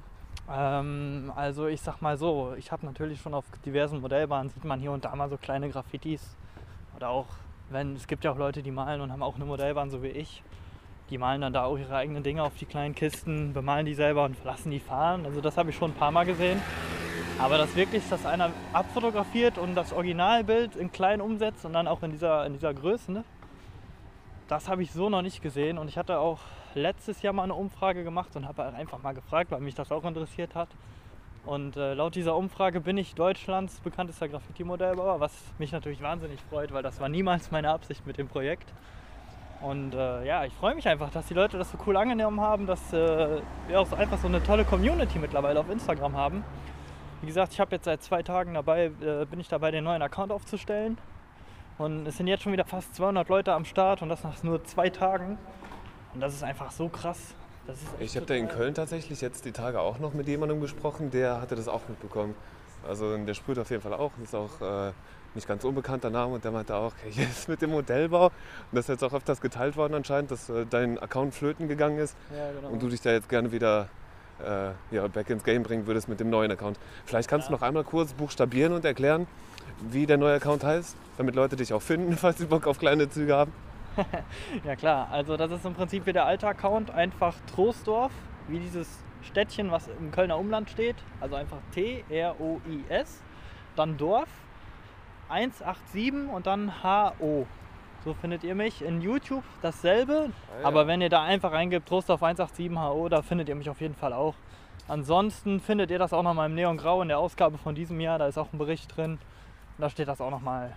Ähm, 0.51 1.31
also 1.35 1.67
ich 1.67 1.81
sag 1.81 2.01
mal 2.01 2.17
so, 2.17 2.53
ich 2.57 2.71
habe 2.71 2.85
natürlich 2.85 3.21
schon 3.21 3.33
auf 3.33 3.45
diversen 3.65 4.01
Modellbahnen, 4.01 4.49
sieht 4.49 4.65
man 4.65 4.79
hier 4.79 4.91
und 4.91 5.05
da 5.05 5.15
mal 5.15 5.29
so 5.29 5.37
kleine 5.37 5.69
Graffitis. 5.69 6.21
Oder 6.95 7.09
auch, 7.09 7.27
wenn, 7.69 7.95
es 7.95 8.07
gibt 8.07 8.23
ja 8.23 8.31
auch 8.31 8.37
Leute, 8.37 8.63
die 8.63 8.71
malen 8.71 9.01
und 9.01 9.11
haben 9.11 9.23
auch 9.23 9.35
eine 9.35 9.45
Modellbahn, 9.45 9.89
so 9.89 10.01
wie 10.01 10.07
ich. 10.07 10.43
Die 11.09 11.17
malen 11.17 11.41
dann 11.41 11.53
da 11.53 11.63
auch 11.63 11.77
ihre 11.77 11.95
eigenen 11.95 12.23
Dinge 12.23 12.43
auf 12.43 12.55
die 12.59 12.65
kleinen 12.65 12.93
Kisten, 12.93 13.53
bemalen 13.53 13.85
die 13.85 13.95
selber 13.95 14.25
und 14.25 14.43
lassen 14.43 14.69
die 14.69 14.79
fahren. 14.79 15.25
Also 15.25 15.41
das 15.41 15.57
habe 15.57 15.71
ich 15.71 15.75
schon 15.75 15.91
ein 15.91 15.95
paar 15.95 16.11
Mal 16.11 16.25
gesehen. 16.25 16.61
Aber 17.39 17.57
das 17.57 17.75
wirklich, 17.75 18.03
dass 18.09 18.25
einer 18.25 18.51
abfotografiert 18.73 19.57
und 19.57 19.75
das 19.75 19.93
Originalbild 19.93 20.75
in 20.75 20.91
klein 20.91 21.21
umsetzt 21.21 21.65
und 21.65 21.73
dann 21.73 21.87
auch 21.87 22.03
in 22.03 22.11
dieser, 22.11 22.45
in 22.45 22.53
dieser 22.53 22.73
Größe, 22.73 23.11
ne? 23.11 23.23
Das 24.49 24.67
habe 24.67 24.81
ich 24.83 24.91
so 24.91 25.09
noch 25.09 25.21
nicht 25.21 25.41
gesehen. 25.41 25.77
Und 25.77 25.87
ich 25.87 25.97
hatte 25.97 26.19
auch 26.19 26.39
letztes 26.73 27.21
Jahr 27.21 27.33
mal 27.33 27.43
eine 27.43 27.53
Umfrage 27.53 28.03
gemacht 28.03 28.35
und 28.35 28.47
habe 28.47 28.65
einfach 28.65 29.01
mal 29.01 29.13
gefragt, 29.13 29.51
weil 29.51 29.61
mich 29.61 29.75
das 29.75 29.91
auch 29.91 30.03
interessiert 30.03 30.55
hat. 30.55 30.69
Und 31.45 31.77
äh, 31.77 31.93
laut 31.93 32.15
dieser 32.15 32.35
Umfrage 32.35 32.81
bin 32.81 32.97
ich 32.97 33.15
Deutschlands 33.15 33.79
bekanntester 33.79 34.27
Graffiti-Modellbauer, 34.27 35.19
was 35.19 35.33
mich 35.57 35.71
natürlich 35.71 36.01
wahnsinnig 36.01 36.39
freut, 36.49 36.73
weil 36.73 36.83
das 36.83 36.99
war 36.99 37.09
niemals 37.09 37.49
meine 37.51 37.69
Absicht 37.69 38.05
mit 38.05 38.17
dem 38.17 38.27
Projekt. 38.27 38.73
Und 39.61 39.93
äh, 39.93 40.25
ja, 40.25 40.45
ich 40.45 40.53
freue 40.53 40.75
mich 40.75 40.87
einfach, 40.87 41.09
dass 41.11 41.27
die 41.27 41.33
Leute 41.33 41.57
das 41.57 41.71
so 41.71 41.77
cool 41.85 41.97
angenommen 41.97 42.41
haben, 42.41 42.65
dass 42.65 42.93
äh, 42.93 43.41
wir 43.67 43.79
auch 43.79 43.85
so 43.85 43.95
einfach 43.95 44.17
so 44.17 44.27
eine 44.27 44.41
tolle 44.41 44.65
Community 44.65 45.19
mittlerweile 45.19 45.59
auf 45.59 45.69
Instagram 45.69 46.15
haben. 46.15 46.43
Wie 47.21 47.27
gesagt, 47.27 47.53
ich 47.53 47.59
habe 47.59 47.75
jetzt 47.75 47.85
seit 47.85 48.01
zwei 48.01 48.23
Tagen 48.23 48.53
dabei, 48.53 48.85
äh, 49.01 49.25
bin 49.25 49.39
ich 49.39 49.47
dabei, 49.47 49.71
den 49.71 49.83
neuen 49.83 50.01
Account 50.01 50.31
aufzustellen. 50.31 50.97
Und 51.79 52.05
es 52.05 52.17
sind 52.17 52.27
jetzt 52.27 52.43
schon 52.43 52.51
wieder 52.51 52.65
fast 52.65 52.93
200 52.95 53.29
Leute 53.29 53.53
am 53.53 53.63
Start 53.63 54.01
und 54.01 54.09
das 54.09 54.21
nach 54.23 54.43
nur 54.43 54.63
zwei 54.65 54.89
Tagen. 54.89 55.37
Und 56.13 56.19
das 56.19 56.33
ist 56.33 56.43
einfach 56.43 56.71
so 56.71 56.89
krass. 56.89 57.33
Das 57.65 57.77
ist 57.77 57.87
Ich 57.99 58.15
habe 58.17 58.25
da 58.25 58.33
in 58.33 58.49
Köln 58.49 58.73
tatsächlich 58.73 59.21
jetzt 59.21 59.45
die 59.45 59.53
Tage 59.53 59.79
auch 59.79 59.97
noch 59.97 60.13
mit 60.13 60.27
jemandem 60.27 60.59
gesprochen, 60.59 61.09
der 61.09 61.39
hatte 61.39 61.55
das 61.55 61.69
auch 61.69 61.81
mitbekommen. 61.87 62.35
Also 62.85 63.17
der 63.17 63.33
sprüht 63.33 63.57
auf 63.59 63.69
jeden 63.69 63.81
Fall 63.81 63.93
auch, 63.93 64.11
ist 64.21 64.35
auch 64.35 64.59
äh, 64.61 64.91
nicht 65.35 65.47
ganz 65.47 65.63
unbekannter 65.63 66.09
Name 66.09 66.33
und 66.33 66.43
der 66.43 66.51
meinte 66.51 66.75
auch, 66.75 66.91
okay, 67.07 67.11
jetzt 67.15 67.47
mit 67.47 67.61
dem 67.61 67.71
Modellbau 67.71 68.25
und 68.25 68.33
das 68.73 68.85
ist 68.85 68.89
jetzt 68.89 69.03
auch 69.03 69.13
öfters 69.13 69.39
geteilt 69.39 69.77
worden 69.77 69.93
anscheinend, 69.93 70.31
dass 70.31 70.49
äh, 70.49 70.65
dein 70.69 70.97
Account 70.97 71.33
flöten 71.33 71.67
gegangen 71.67 71.99
ist 71.99 72.15
Ja, 72.35 72.51
genau. 72.51 72.69
und 72.73 72.81
du 72.81 72.89
dich 72.89 73.01
da 73.01 73.11
jetzt 73.11 73.29
gerne 73.29 73.51
wieder 73.51 73.89
äh, 74.43 74.71
ja, 74.95 75.07
back 75.07 75.29
ins 75.29 75.43
Game 75.43 75.63
bringen 75.63 75.87
würdest 75.87 76.07
mit 76.07 76.19
dem 76.19 76.29
neuen 76.29 76.51
Account. 76.51 76.79
Vielleicht 77.05 77.29
kannst 77.29 77.49
du 77.49 77.51
noch 77.51 77.61
einmal 77.61 77.83
kurz 77.83 78.13
buchstabieren 78.13 78.73
und 78.73 78.85
erklären, 78.85 79.27
wie 79.81 80.05
der 80.05 80.17
neue 80.17 80.35
Account 80.35 80.63
heißt, 80.63 80.95
damit 81.17 81.35
Leute 81.35 81.55
dich 81.55 81.73
auch 81.73 81.81
finden, 81.81 82.15
falls 82.17 82.37
sie 82.37 82.45
Bock 82.45 82.67
auf 82.67 82.79
kleine 82.79 83.09
Züge 83.09 83.35
haben. 83.35 83.51
Ja 84.63 84.75
klar, 84.75 85.09
also 85.11 85.35
das 85.35 85.51
ist 85.51 85.65
im 85.65 85.73
Prinzip 85.73 86.05
wie 86.05 86.13
der 86.13 86.25
alte 86.25 86.47
Account, 86.47 86.89
einfach 86.91 87.35
Troisdorf, 87.53 88.11
wie 88.47 88.59
dieses 88.59 88.87
Städtchen, 89.23 89.71
was 89.71 89.87
im 89.99 90.11
Kölner 90.11 90.37
Umland 90.37 90.69
steht. 90.69 90.95
Also 91.19 91.35
einfach 91.35 91.57
T-R-O-I-S, 91.73 93.21
dann 93.75 93.97
Dorf, 93.97 94.29
187 95.29 96.29
und 96.33 96.47
dann 96.47 96.81
H-O. 96.83 97.45
So 98.05 98.13
findet 98.13 98.43
ihr 98.45 98.55
mich. 98.55 98.81
In 98.81 99.01
YouTube 99.01 99.43
dasselbe, 99.61 100.29
Ah, 100.57 100.61
ja. 100.61 100.67
aber 100.67 100.87
wenn 100.87 101.01
ihr 101.01 101.09
da 101.09 101.23
einfach 101.23 101.51
eingibt, 101.51 101.87
Troisdorf 101.89 102.23
187 102.23 102.77
HO, 102.77 103.09
da 103.09 103.21
findet 103.21 103.49
ihr 103.49 103.55
mich 103.55 103.69
auf 103.69 103.81
jeden 103.81 103.95
Fall 103.95 104.13
auch. 104.13 104.35
Ansonsten 104.87 105.59
findet 105.59 105.91
ihr 105.91 105.99
das 105.99 106.13
auch 106.13 106.23
nochmal 106.23 106.49
im 106.49 106.55
Neon 106.55 106.77
Grau 106.77 107.01
in 107.01 107.09
der 107.09 107.19
Ausgabe 107.19 107.57
von 107.57 107.75
diesem 107.75 107.99
Jahr, 107.99 108.17
da 108.17 108.27
ist 108.27 108.37
auch 108.37 108.51
ein 108.53 108.57
Bericht 108.57 108.95
drin. 108.95 109.19
Und 109.79 109.83
da 109.83 109.89
steht 109.89 110.09
das 110.09 110.19
auch 110.19 110.29
nochmal. 110.29 110.75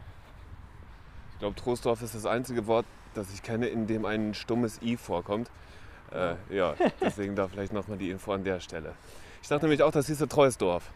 Ich 1.33 1.41
glaube, 1.41 1.57
Troisdorf 1.57 2.03
ist 2.03 2.15
das 2.15 2.25
einzige 2.25 2.69
Wort, 2.69 2.87
das 3.15 3.35
ich 3.35 3.43
kenne, 3.43 3.67
in 3.67 3.89
dem 3.89 4.05
ein 4.05 4.33
stummes 4.33 4.81
I 4.81 4.97
vorkommt. 4.97 5.51
Äh, 6.13 6.37
ja, 6.55 6.75
deswegen 7.01 7.35
da 7.35 7.49
vielleicht 7.49 7.73
nochmal 7.73 7.99
die 7.99 8.11
Info 8.11 8.33
an 8.33 8.45
der 8.45 8.61
Stelle. 8.61 8.93
Ich 9.43 9.49
dachte 9.49 9.65
nämlich 9.65 9.83
auch, 9.83 9.91
das 9.91 10.07
hieße 10.07 10.29
Treusdorf. 10.29 10.93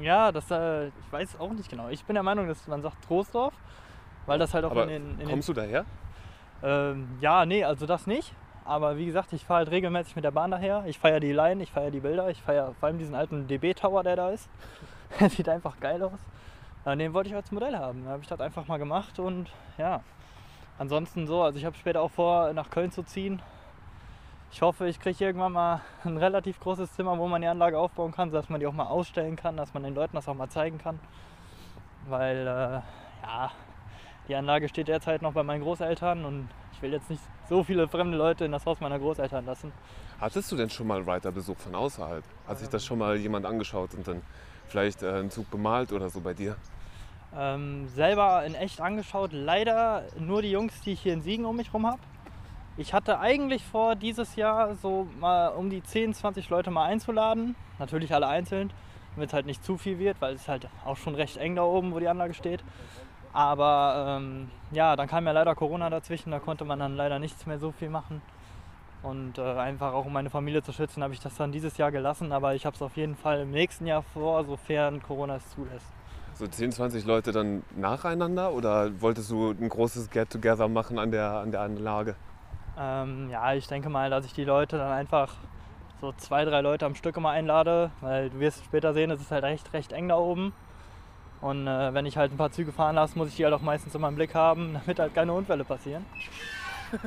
Ja, 0.00 0.30
das, 0.30 0.48
äh, 0.52 0.86
ich 0.86 0.92
weiß 1.10 1.40
auch 1.40 1.50
nicht 1.50 1.68
genau. 1.68 1.88
Ich 1.88 2.04
bin 2.04 2.14
der 2.14 2.22
Meinung, 2.22 2.46
dass 2.46 2.64
man 2.68 2.80
sagt 2.80 3.04
Troisdorf, 3.04 3.54
weil 4.26 4.38
das 4.38 4.54
halt 4.54 4.64
auch 4.64 4.70
Aber 4.70 4.84
in 4.84 4.90
den... 4.90 5.10
In 5.14 5.18
den 5.18 5.28
kommst 5.28 5.48
du 5.48 5.52
daher? 5.52 5.84
ähm, 6.62 7.08
ja, 7.20 7.44
nee, 7.44 7.64
also 7.64 7.86
das 7.86 8.06
nicht. 8.06 8.32
Aber 8.64 8.96
wie 8.98 9.06
gesagt, 9.06 9.32
ich 9.32 9.44
fahre 9.44 9.58
halt 9.58 9.72
regelmäßig 9.72 10.14
mit 10.14 10.24
der 10.24 10.30
Bahn 10.30 10.52
daher. 10.52 10.84
Ich 10.86 11.00
feiere 11.00 11.18
die 11.18 11.32
Line, 11.32 11.60
ich 11.60 11.72
feiere 11.72 11.90
die 11.90 11.98
Bilder, 11.98 12.30
ich 12.30 12.40
feiere 12.40 12.72
vor 12.78 12.86
allem 12.86 12.98
diesen 12.98 13.16
alten 13.16 13.48
DB-Tower, 13.48 14.04
der 14.04 14.14
da 14.14 14.30
ist. 14.30 14.48
Der 15.18 15.28
sieht 15.28 15.48
einfach 15.48 15.80
geil 15.80 16.00
aus. 16.04 16.20
Äh, 16.88 16.96
Den 16.96 17.12
wollte 17.12 17.28
ich 17.28 17.34
als 17.34 17.52
Modell 17.52 17.76
haben. 17.76 18.04
Da 18.04 18.12
habe 18.12 18.22
ich 18.22 18.28
das 18.28 18.40
einfach 18.40 18.66
mal 18.66 18.78
gemacht 18.78 19.18
und 19.18 19.50
ja. 19.76 20.02
Ansonsten 20.78 21.26
so, 21.26 21.42
also 21.42 21.58
ich 21.58 21.64
habe 21.64 21.76
später 21.76 22.00
auch 22.00 22.10
vor, 22.10 22.52
nach 22.52 22.70
Köln 22.70 22.92
zu 22.92 23.02
ziehen. 23.02 23.42
Ich 24.52 24.62
hoffe, 24.62 24.88
ich 24.88 25.00
kriege 25.00 25.24
irgendwann 25.24 25.52
mal 25.52 25.80
ein 26.04 26.16
relativ 26.16 26.60
großes 26.60 26.92
Zimmer, 26.92 27.18
wo 27.18 27.26
man 27.28 27.42
die 27.42 27.48
Anlage 27.48 27.78
aufbauen 27.78 28.12
kann, 28.12 28.30
sodass 28.30 28.48
man 28.48 28.60
die 28.60 28.66
auch 28.66 28.72
mal 28.72 28.86
ausstellen 28.86 29.36
kann, 29.36 29.56
dass 29.56 29.74
man 29.74 29.82
den 29.82 29.94
Leuten 29.94 30.14
das 30.14 30.28
auch 30.28 30.34
mal 30.34 30.48
zeigen 30.48 30.78
kann. 30.78 30.98
Weil, 32.08 32.46
äh, 32.46 32.80
ja, 33.26 33.50
die 34.28 34.34
Anlage 34.34 34.68
steht 34.68 34.88
derzeit 34.88 35.20
noch 35.20 35.32
bei 35.32 35.42
meinen 35.42 35.62
Großeltern 35.62 36.24
und 36.24 36.48
ich 36.72 36.80
will 36.80 36.92
jetzt 36.92 37.10
nicht 37.10 37.22
so 37.48 37.64
viele 37.64 37.88
fremde 37.88 38.16
Leute 38.16 38.44
in 38.44 38.52
das 38.52 38.64
Haus 38.64 38.80
meiner 38.80 38.98
Großeltern 38.98 39.44
lassen. 39.44 39.72
Hattest 40.20 40.50
du 40.52 40.56
denn 40.56 40.70
schon 40.70 40.86
mal 40.86 41.04
Writer-Besuch 41.04 41.58
von 41.58 41.74
außerhalb? 41.74 42.24
Hat 42.46 42.58
sich 42.58 42.68
das 42.68 42.84
schon 42.84 42.98
mal 42.98 43.16
jemand 43.16 43.46
angeschaut 43.46 43.94
und 43.94 44.06
dann 44.06 44.22
vielleicht 44.68 45.02
äh, 45.02 45.12
einen 45.12 45.30
Zug 45.30 45.50
bemalt 45.50 45.92
oder 45.92 46.08
so 46.08 46.20
bei 46.20 46.34
dir? 46.34 46.56
Ähm, 47.36 47.88
selber 47.88 48.44
in 48.46 48.54
echt 48.54 48.80
angeschaut, 48.80 49.32
leider 49.32 50.04
nur 50.18 50.42
die 50.42 50.50
Jungs, 50.50 50.80
die 50.80 50.92
ich 50.92 51.00
hier 51.00 51.12
in 51.12 51.22
Siegen 51.22 51.44
um 51.44 51.56
mich 51.56 51.72
rum 51.74 51.86
habe. 51.86 52.00
Ich 52.78 52.94
hatte 52.94 53.18
eigentlich 53.18 53.64
vor, 53.64 53.96
dieses 53.96 54.36
Jahr 54.36 54.76
so 54.76 55.08
mal 55.18 55.48
um 55.48 55.68
die 55.68 55.82
10, 55.82 56.14
20 56.14 56.48
Leute 56.48 56.70
mal 56.70 56.84
einzuladen. 56.84 57.56
Natürlich 57.78 58.14
alle 58.14 58.28
einzeln, 58.28 58.72
damit 59.14 59.30
es 59.30 59.34
halt 59.34 59.46
nicht 59.46 59.64
zu 59.64 59.76
viel 59.76 59.98
wird, 59.98 60.20
weil 60.20 60.34
es 60.34 60.48
halt 60.48 60.68
auch 60.84 60.96
schon 60.96 61.14
recht 61.16 61.36
eng 61.38 61.56
da 61.56 61.64
oben, 61.64 61.92
wo 61.92 61.98
die 61.98 62.08
Anlage 62.08 62.34
steht. 62.34 62.62
Aber 63.32 64.20
ähm, 64.20 64.50
ja, 64.70 64.96
dann 64.96 65.08
kam 65.08 65.26
ja 65.26 65.32
leider 65.32 65.54
Corona 65.54 65.90
dazwischen, 65.90 66.30
da 66.30 66.38
konnte 66.38 66.64
man 66.64 66.78
dann 66.78 66.96
leider 66.96 67.18
nichts 67.18 67.46
mehr 67.46 67.58
so 67.58 67.72
viel 67.72 67.90
machen. 67.90 68.22
Und 69.02 69.38
äh, 69.38 69.42
einfach 69.42 69.92
auch 69.92 70.06
um 70.06 70.12
meine 70.12 70.30
Familie 70.30 70.62
zu 70.62 70.72
schützen, 70.72 71.02
habe 71.02 71.14
ich 71.14 71.20
das 71.20 71.36
dann 71.36 71.52
dieses 71.52 71.76
Jahr 71.78 71.92
gelassen. 71.92 72.32
Aber 72.32 72.54
ich 72.54 72.64
habe 72.64 72.74
es 72.74 72.82
auf 72.82 72.96
jeden 72.96 73.16
Fall 73.16 73.40
im 73.40 73.50
nächsten 73.50 73.86
Jahr 73.86 74.02
vor, 74.02 74.44
sofern 74.44 75.02
Corona 75.02 75.36
es 75.36 75.48
zulässt. 75.50 75.97
So 76.38 76.46
10, 76.46 76.70
20 76.70 77.04
Leute 77.04 77.32
dann 77.32 77.64
nacheinander 77.76 78.52
oder 78.52 79.00
wolltest 79.00 79.28
du 79.30 79.50
ein 79.50 79.68
großes 79.68 80.08
Get-Together 80.10 80.68
machen 80.68 80.96
an 81.00 81.10
der, 81.10 81.30
an 81.32 81.50
der 81.50 81.62
Anlage? 81.62 82.14
Ähm, 82.78 83.28
ja, 83.28 83.54
ich 83.54 83.66
denke 83.66 83.88
mal, 83.88 84.08
dass 84.08 84.24
ich 84.24 84.34
die 84.34 84.44
Leute 84.44 84.78
dann 84.78 84.92
einfach 84.92 85.34
so 86.00 86.12
zwei, 86.16 86.44
drei 86.44 86.60
Leute 86.60 86.86
am 86.86 86.94
Stück 86.94 87.16
immer 87.16 87.30
einlade, 87.30 87.90
weil 88.00 88.30
du 88.30 88.38
wirst 88.38 88.64
später 88.64 88.94
sehen, 88.94 89.10
es 89.10 89.20
ist 89.20 89.32
halt 89.32 89.42
recht, 89.42 89.72
recht 89.72 89.90
eng 89.90 90.08
da 90.08 90.16
oben. 90.16 90.52
Und 91.40 91.66
äh, 91.66 91.92
wenn 91.92 92.06
ich 92.06 92.16
halt 92.16 92.30
ein 92.32 92.36
paar 92.36 92.52
Züge 92.52 92.70
fahren 92.70 92.94
lasse, 92.94 93.18
muss 93.18 93.28
ich 93.30 93.36
die 93.36 93.44
halt 93.44 93.54
auch 93.54 93.60
meistens 93.60 93.96
immer 93.96 94.06
im 94.06 94.14
Blick 94.14 94.34
haben, 94.36 94.74
damit 94.86 95.00
halt 95.00 95.14
keine 95.14 95.32
Unfälle 95.32 95.64
passieren. 95.64 96.06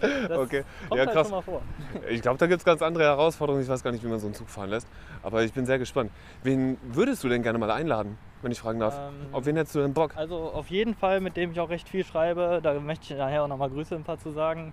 das 0.00 0.38
Okay, 0.38 0.64
kommt 0.88 0.92
ja 0.92 0.98
halt 0.98 1.12
krass. 1.12 1.26
schon 1.26 1.36
mal 1.36 1.42
vor. 1.42 1.62
Ich 2.08 2.22
glaube, 2.22 2.38
da 2.38 2.46
gibt 2.46 2.60
es 2.60 2.64
ganz 2.64 2.80
andere 2.80 3.04
Herausforderungen. 3.04 3.62
Ich 3.62 3.68
weiß 3.68 3.82
gar 3.82 3.90
nicht, 3.90 4.04
wie 4.04 4.08
man 4.08 4.20
so 4.20 4.26
einen 4.26 4.34
Zug 4.34 4.48
fahren 4.48 4.70
lässt. 4.70 4.86
Aber 5.22 5.42
ich 5.42 5.52
bin 5.52 5.66
sehr 5.66 5.78
gespannt. 5.78 6.10
Wen 6.44 6.78
würdest 6.82 7.24
du 7.24 7.28
denn 7.28 7.42
gerne 7.42 7.58
mal 7.58 7.70
einladen, 7.70 8.16
wenn 8.42 8.52
ich 8.52 8.60
fragen 8.60 8.80
darf? 8.80 8.98
Ähm, 8.98 9.34
Auf 9.34 9.46
wen 9.46 9.56
hättest 9.56 9.74
du 9.74 9.80
denn 9.80 9.94
Bock? 9.94 10.16
Also 10.16 10.36
auf 10.36 10.70
jeden 10.70 10.94
Fall, 10.94 11.20
mit 11.20 11.36
dem 11.36 11.52
ich 11.52 11.60
auch 11.60 11.70
recht 11.70 11.88
viel 11.88 12.04
schreibe, 12.04 12.60
da 12.62 12.74
möchte 12.74 13.12
ich 13.12 13.18
nachher 13.18 13.44
auch 13.44 13.48
nochmal 13.48 13.70
Grüße 13.70 13.94
ein 13.94 14.04
paar 14.04 14.18
zu 14.18 14.30
sagen. 14.30 14.72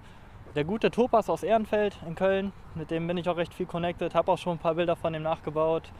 Der 0.56 0.64
gute 0.64 0.92
Topas 0.92 1.30
aus 1.30 1.42
Ehrenfeld 1.42 1.98
in 2.06 2.14
Köln, 2.14 2.54
mit 2.76 2.92
dem 2.92 3.08
bin 3.08 3.18
ich 3.18 3.28
auch 3.28 3.38
recht 3.38 3.54
viel 3.54 3.66
connected, 3.66 4.14
habe 4.14 4.32
auch 4.32 4.38
schon 4.38 4.58
ein 4.58 4.60
paar 4.60 4.76
Bilder 4.76 4.96
von 4.96 5.14
dem 5.14 5.24
nachgebaut. 5.24 5.92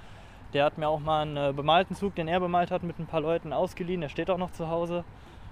Der 0.54 0.66
hat 0.66 0.78
mir 0.78 0.88
auch 0.88 1.00
mal 1.00 1.24
einen 1.24 1.38
äh, 1.38 1.54
bemalten 1.54 1.96
Zug, 1.96 2.14
den 2.14 2.28
er 2.28 2.40
bemalt 2.40 2.70
hat, 2.70 2.84
mit 2.84 3.00
ein 3.00 3.08
paar 3.08 3.22
Leuten 3.22 3.52
ausgeliehen. 3.52 4.02
Der 4.02 4.10
steht 4.10 4.30
auch 4.30 4.38
noch 4.38 4.52
zu 4.52 4.70
Hause. 4.70 5.04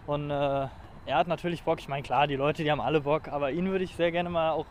Und 0.05 0.29
äh, 0.29 0.67
er 1.07 1.17
hat 1.17 1.27
natürlich 1.27 1.63
Bock. 1.63 1.79
Ich 1.79 1.87
meine, 1.87 2.03
klar, 2.03 2.27
die 2.27 2.35
Leute, 2.35 2.63
die 2.63 2.71
haben 2.71 2.81
alle 2.81 3.01
Bock, 3.01 3.27
aber 3.27 3.51
ihn 3.51 3.71
würde 3.71 3.83
ich 3.83 3.95
sehr 3.95 4.11
gerne 4.11 4.29
mal 4.29 4.51
auch 4.51 4.67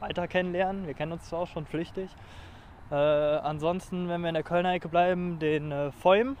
weiter 0.00 0.26
kennenlernen. 0.26 0.86
Wir 0.86 0.94
kennen 0.94 1.12
uns 1.12 1.28
zwar 1.28 1.40
auch 1.40 1.46
schon 1.46 1.66
flüchtig. 1.66 2.10
Äh, 2.90 2.94
ansonsten, 2.94 4.08
wenn 4.08 4.20
wir 4.22 4.28
in 4.28 4.34
der 4.34 4.42
Kölner 4.42 4.72
Ecke 4.72 4.88
bleiben, 4.88 5.38
den 5.38 5.70
äh, 5.70 5.92
Feum, 5.92 6.36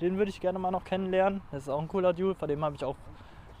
den 0.00 0.18
würde 0.18 0.30
ich 0.30 0.40
gerne 0.40 0.58
mal 0.58 0.70
noch 0.70 0.84
kennenlernen. 0.84 1.40
Das 1.50 1.64
ist 1.64 1.68
auch 1.68 1.80
ein 1.80 1.88
cooler 1.88 2.12
Dude, 2.12 2.34
vor 2.34 2.48
dem 2.48 2.64
habe 2.64 2.76
ich 2.76 2.84
auch 2.84 2.96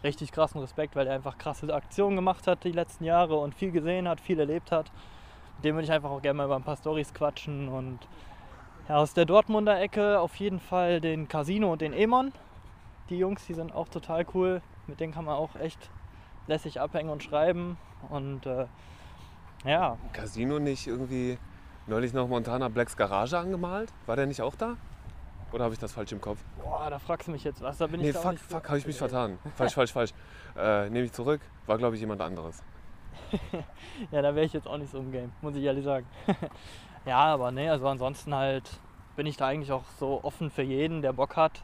richtig 0.04 0.32
krassen 0.32 0.60
Respekt, 0.60 0.96
weil 0.96 1.06
er 1.06 1.14
einfach 1.14 1.38
krasse 1.38 1.72
Aktionen 1.74 2.16
gemacht 2.16 2.46
hat 2.46 2.64
die 2.64 2.72
letzten 2.72 3.04
Jahre 3.04 3.36
und 3.36 3.54
viel 3.54 3.72
gesehen 3.72 4.08
hat, 4.08 4.20
viel 4.20 4.38
erlebt 4.38 4.70
hat. 4.70 4.90
Mit 5.56 5.64
dem 5.64 5.74
würde 5.74 5.84
ich 5.84 5.92
einfach 5.92 6.10
auch 6.10 6.22
gerne 6.22 6.36
mal 6.36 6.44
über 6.44 6.56
ein 6.56 6.62
paar 6.62 6.76
Stories 6.76 7.12
quatschen 7.12 7.68
und 7.68 7.98
ja, 8.88 8.96
aus 8.96 9.12
der 9.12 9.24
Dortmunder 9.24 9.80
Ecke 9.80 10.20
auf 10.20 10.36
jeden 10.36 10.60
Fall 10.60 11.00
den 11.00 11.28
Casino 11.28 11.72
und 11.72 11.80
den 11.80 11.92
Emon. 11.92 12.32
Die 13.10 13.18
Jungs, 13.18 13.44
die 13.46 13.54
sind 13.54 13.74
auch 13.74 13.88
total 13.88 14.24
cool. 14.34 14.62
Mit 14.86 15.00
denen 15.00 15.12
kann 15.12 15.24
man 15.24 15.34
auch 15.34 15.56
echt 15.56 15.90
lässig 16.46 16.80
abhängen 16.80 17.10
und 17.10 17.22
schreiben. 17.22 17.76
Und 18.08 18.46
äh, 18.46 18.66
ja, 19.64 19.98
Casino 20.12 20.58
nicht 20.58 20.86
irgendwie 20.86 21.38
neulich 21.86 22.12
noch 22.12 22.28
Montana 22.28 22.68
Blacks 22.68 22.96
Garage 22.96 23.36
angemalt? 23.38 23.92
War 24.06 24.16
der 24.16 24.26
nicht 24.26 24.40
auch 24.40 24.54
da? 24.54 24.76
Oder 25.52 25.64
habe 25.64 25.74
ich 25.74 25.80
das 25.80 25.92
falsch 25.92 26.12
im 26.12 26.20
Kopf? 26.20 26.38
boah, 26.62 26.90
da 26.90 26.98
fragst 26.98 27.28
du 27.28 27.32
mich 27.32 27.44
jetzt 27.44 27.62
was. 27.62 27.78
Da 27.78 27.86
bin 27.86 28.00
Nee, 28.00 28.10
ich 28.10 28.16
fuck, 28.16 28.32
nicht 28.32 28.44
fuck, 28.44 28.68
habe 28.68 28.78
ich 28.78 28.86
mich 28.86 28.98
vertan. 28.98 29.38
Falsch, 29.54 29.74
falsch, 29.74 29.92
falsch. 29.92 30.12
Äh, 30.56 30.90
Nehme 30.90 31.04
ich 31.04 31.12
zurück. 31.12 31.40
War, 31.66 31.78
glaube 31.78 31.94
ich, 31.94 32.00
jemand 32.00 32.20
anderes. 32.20 32.62
Ja, 34.10 34.22
da 34.22 34.34
wäre 34.34 34.46
ich 34.46 34.52
jetzt 34.52 34.66
auch 34.66 34.78
nicht 34.78 34.90
so 34.90 34.98
im 34.98 35.12
Game, 35.12 35.32
muss 35.40 35.54
ich 35.56 35.62
ehrlich 35.62 35.84
sagen. 35.84 36.06
ja, 37.06 37.18
aber 37.18 37.50
nee, 37.50 37.68
also 37.68 37.86
ansonsten 37.88 38.34
halt 38.34 38.70
bin 39.16 39.26
ich 39.26 39.36
da 39.36 39.46
eigentlich 39.46 39.72
auch 39.72 39.84
so 39.98 40.20
offen 40.22 40.50
für 40.50 40.62
jeden, 40.62 41.02
der 41.02 41.12
Bock 41.12 41.36
hat. 41.36 41.62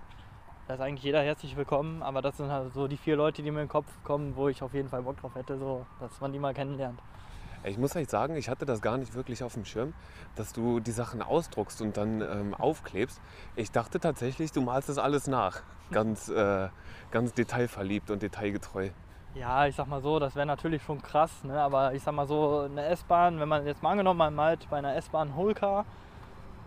Da 0.66 0.74
ist 0.74 0.80
eigentlich 0.80 1.04
jeder 1.04 1.22
herzlich 1.22 1.56
willkommen, 1.56 2.02
aber 2.02 2.22
das 2.22 2.36
sind 2.36 2.50
halt 2.50 2.72
so 2.72 2.88
die 2.88 2.96
vier 2.96 3.16
Leute, 3.16 3.42
die 3.42 3.50
mir 3.50 3.60
in 3.60 3.66
den 3.66 3.70
Kopf 3.70 3.86
kommen, 4.02 4.34
wo 4.36 4.48
ich 4.48 4.62
auf 4.62 4.74
jeden 4.74 4.88
Fall 4.88 5.02
Bock 5.02 5.18
drauf 5.20 5.34
hätte, 5.34 5.58
so, 5.58 5.86
dass 6.00 6.20
man 6.20 6.32
die 6.32 6.38
mal 6.38 6.54
kennenlernt. 6.54 7.00
Ich 7.66 7.78
muss 7.78 7.94
echt 7.96 8.10
sagen, 8.10 8.36
ich 8.36 8.50
hatte 8.50 8.66
das 8.66 8.82
gar 8.82 8.98
nicht 8.98 9.14
wirklich 9.14 9.42
auf 9.42 9.54
dem 9.54 9.64
Schirm, 9.64 9.94
dass 10.36 10.52
du 10.52 10.80
die 10.80 10.90
Sachen 10.90 11.22
ausdruckst 11.22 11.80
und 11.80 11.96
dann 11.96 12.20
ähm, 12.20 12.54
aufklebst. 12.54 13.20
Ich 13.56 13.70
dachte 13.70 14.00
tatsächlich, 14.00 14.52
du 14.52 14.60
malst 14.60 14.90
das 14.90 14.98
alles 14.98 15.28
nach. 15.28 15.62
Ganz, 15.90 16.28
äh, 16.28 16.68
ganz 17.10 17.32
detailverliebt 17.32 18.10
und 18.10 18.22
detailgetreu. 18.22 18.90
Ja, 19.34 19.66
ich 19.66 19.74
sag 19.74 19.88
mal 19.88 20.02
so, 20.02 20.18
das 20.18 20.36
wäre 20.36 20.46
natürlich 20.46 20.82
schon 20.82 21.02
krass, 21.02 21.42
ne? 21.42 21.60
aber 21.60 21.94
ich 21.94 22.02
sag 22.02 22.14
mal 22.14 22.26
so, 22.26 22.68
eine 22.70 22.84
S-Bahn, 22.84 23.40
wenn 23.40 23.48
man 23.48 23.66
jetzt 23.66 23.82
mal 23.82 23.90
angenommen 23.90 24.18
man 24.18 24.34
malt 24.34 24.68
bei 24.70 24.76
einer 24.76 24.94
S-Bahn 24.94 25.34
Holcar, 25.34 25.86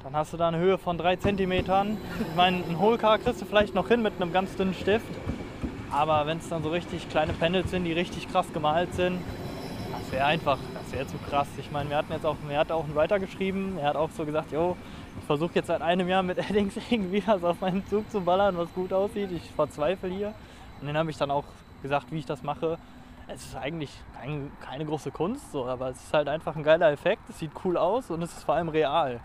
dann 0.03 0.15
hast 0.15 0.33
du 0.33 0.37
da 0.37 0.49
eine 0.49 0.57
Höhe 0.57 0.77
von 0.77 0.97
3 0.97 1.15
cm. 1.17 1.51
Ich 1.51 2.35
meine, 2.35 2.57
ein 2.57 2.79
Holcar 2.79 3.19
kriegst 3.19 3.41
du 3.41 3.45
vielleicht 3.45 3.73
noch 3.73 3.87
hin 3.87 4.01
mit 4.01 4.19
einem 4.19 4.33
ganz 4.33 4.55
dünnen 4.57 4.73
Stift, 4.73 5.07
aber 5.91 6.25
wenn 6.25 6.39
es 6.39 6.49
dann 6.49 6.61
so 6.61 6.69
richtig 6.69 7.07
kleine 7.07 7.33
Panels 7.33 7.71
sind, 7.71 7.85
die 7.85 7.93
richtig 7.93 8.29
krass 8.29 8.51
gemalt 8.51 8.93
sind, 8.95 9.21
das 10.07 10.11
wäre 10.11 10.25
einfach, 10.25 10.57
das 10.87 10.93
wäre 10.93 11.07
zu 11.07 11.17
krass. 11.17 11.47
Ich 11.57 11.69
meine, 11.69 11.89
wir 11.89 11.97
hatten 11.97 12.13
jetzt 12.13 12.25
auch, 12.25 12.37
er 12.49 12.59
hat 12.59 12.71
auch 12.71 12.85
einen 12.85 12.95
Writer 12.95 13.19
geschrieben, 13.19 13.77
er 13.77 13.89
hat 13.89 13.95
auch 13.97 14.09
so 14.09 14.25
gesagt, 14.25 14.53
jo, 14.53 14.77
Ich 15.19 15.25
versuche 15.25 15.55
jetzt 15.55 15.67
seit 15.67 15.81
einem 15.81 16.07
Jahr 16.07 16.23
mit 16.23 16.37
Eddings 16.49 16.77
irgendwie 16.89 17.21
was 17.25 17.43
auf 17.43 17.59
meinen 17.59 17.85
Zug 17.87 18.09
zu 18.09 18.21
ballern, 18.21 18.57
was 18.57 18.73
gut 18.73 18.93
aussieht. 18.93 19.31
Ich 19.33 19.51
verzweifle 19.51 20.09
hier. 20.09 20.33
Und 20.79 20.87
dann 20.87 20.97
habe 20.97 21.11
ich 21.11 21.17
dann 21.17 21.29
auch 21.29 21.43
gesagt, 21.81 22.11
wie 22.11 22.19
ich 22.19 22.25
das 22.25 22.41
mache. 22.41 22.77
Es 23.27 23.43
ist 23.43 23.57
eigentlich 23.57 23.91
kein, 24.17 24.49
keine 24.61 24.85
große 24.85 25.11
Kunst, 25.11 25.51
so, 25.51 25.65
aber 25.65 25.89
es 25.89 26.01
ist 26.01 26.13
halt 26.13 26.29
einfach 26.29 26.55
ein 26.55 26.63
geiler 26.63 26.89
Effekt. 26.89 27.29
Es 27.29 27.39
sieht 27.39 27.51
cool 27.65 27.75
aus 27.75 28.09
und 28.09 28.21
es 28.21 28.31
ist 28.31 28.43
vor 28.45 28.55
allem 28.55 28.69
real. 28.69 29.19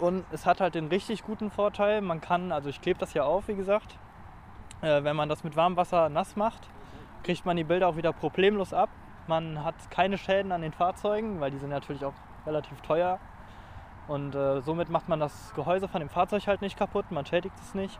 Und 0.00 0.26
es 0.32 0.44
hat 0.44 0.60
halt 0.60 0.74
den 0.74 0.88
richtig 0.88 1.22
guten 1.22 1.50
Vorteil, 1.50 2.02
man 2.02 2.20
kann, 2.20 2.52
also 2.52 2.68
ich 2.68 2.82
klebe 2.82 2.98
das 2.98 3.14
ja 3.14 3.22
auf, 3.22 3.48
wie 3.48 3.54
gesagt, 3.54 3.96
äh, 4.82 5.02
wenn 5.02 5.16
man 5.16 5.30
das 5.30 5.44
mit 5.44 5.56
warmem 5.56 5.78
Wasser 5.78 6.10
nass 6.10 6.36
macht, 6.36 6.68
kriegt 7.22 7.46
man 7.46 7.56
die 7.56 7.64
Bilder 7.64 7.88
auch 7.88 7.96
wieder 7.96 8.12
problemlos 8.12 8.74
ab. 8.74 8.90
Man 9.26 9.64
hat 9.64 9.74
keine 9.90 10.18
Schäden 10.18 10.52
an 10.52 10.62
den 10.62 10.72
Fahrzeugen, 10.72 11.40
weil 11.40 11.50
die 11.50 11.58
sind 11.58 11.70
natürlich 11.70 12.04
auch 12.04 12.14
relativ 12.46 12.80
teuer. 12.82 13.18
Und 14.06 14.34
äh, 14.34 14.60
somit 14.60 14.90
macht 14.90 15.08
man 15.08 15.20
das 15.20 15.52
Gehäuse 15.54 15.88
von 15.88 16.00
dem 16.00 16.10
Fahrzeug 16.10 16.46
halt 16.46 16.60
nicht 16.60 16.76
kaputt, 16.76 17.10
man 17.10 17.24
schädigt 17.24 17.56
es 17.58 17.74
nicht. 17.74 17.98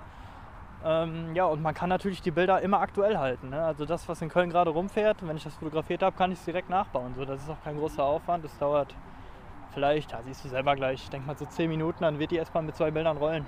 Ähm, 0.84 1.34
ja, 1.34 1.46
und 1.46 1.62
man 1.62 1.72
kann 1.72 1.88
natürlich 1.88 2.20
die 2.20 2.30
Bilder 2.30 2.60
immer 2.60 2.80
aktuell 2.80 3.16
halten. 3.16 3.48
Ne? 3.48 3.64
Also 3.64 3.86
das, 3.86 4.06
was 4.06 4.20
in 4.20 4.28
Köln 4.28 4.50
gerade 4.50 4.70
rumfährt, 4.70 5.26
wenn 5.26 5.36
ich 5.36 5.44
das 5.44 5.54
fotografiert 5.54 6.02
habe, 6.02 6.14
kann 6.14 6.30
ich 6.30 6.38
es 6.38 6.44
direkt 6.44 6.68
nachbauen. 6.68 7.14
So, 7.14 7.24
das 7.24 7.42
ist 7.42 7.48
auch 7.48 7.62
kein 7.64 7.78
großer 7.78 8.04
Aufwand. 8.04 8.44
Das 8.44 8.58
dauert 8.58 8.94
vielleicht, 9.72 10.12
da 10.12 10.22
siehst 10.22 10.44
du 10.44 10.48
selber 10.48 10.76
gleich, 10.76 11.02
ich 11.02 11.10
denke 11.10 11.26
mal 11.26 11.36
so 11.36 11.46
10 11.46 11.68
Minuten, 11.68 12.04
dann 12.04 12.18
wird 12.18 12.30
die 12.30 12.38
S-Bahn 12.38 12.66
mit 12.66 12.76
zwei 12.76 12.90
Bildern 12.90 13.16
rollen. 13.16 13.46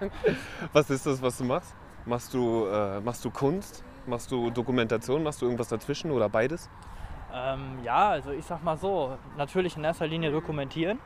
was 0.72 0.90
ist 0.90 1.06
das, 1.06 1.20
was 1.22 1.38
du 1.38 1.44
machst? 1.44 1.74
Machst 2.06 2.34
du, 2.34 2.66
äh, 2.66 3.00
machst 3.00 3.24
du 3.24 3.30
Kunst? 3.30 3.84
Machst 4.06 4.30
du 4.30 4.50
Dokumentation? 4.50 5.22
Machst 5.22 5.42
du 5.42 5.46
irgendwas 5.46 5.68
dazwischen 5.68 6.12
oder 6.12 6.28
beides? 6.28 6.70
Ähm, 7.34 7.78
ja, 7.82 8.10
also 8.10 8.30
ich 8.30 8.44
sag 8.44 8.62
mal 8.62 8.76
so, 8.76 9.18
natürlich 9.36 9.76
in 9.76 9.84
erster 9.84 10.06
Linie 10.06 10.30
dokumentieren, 10.30 11.00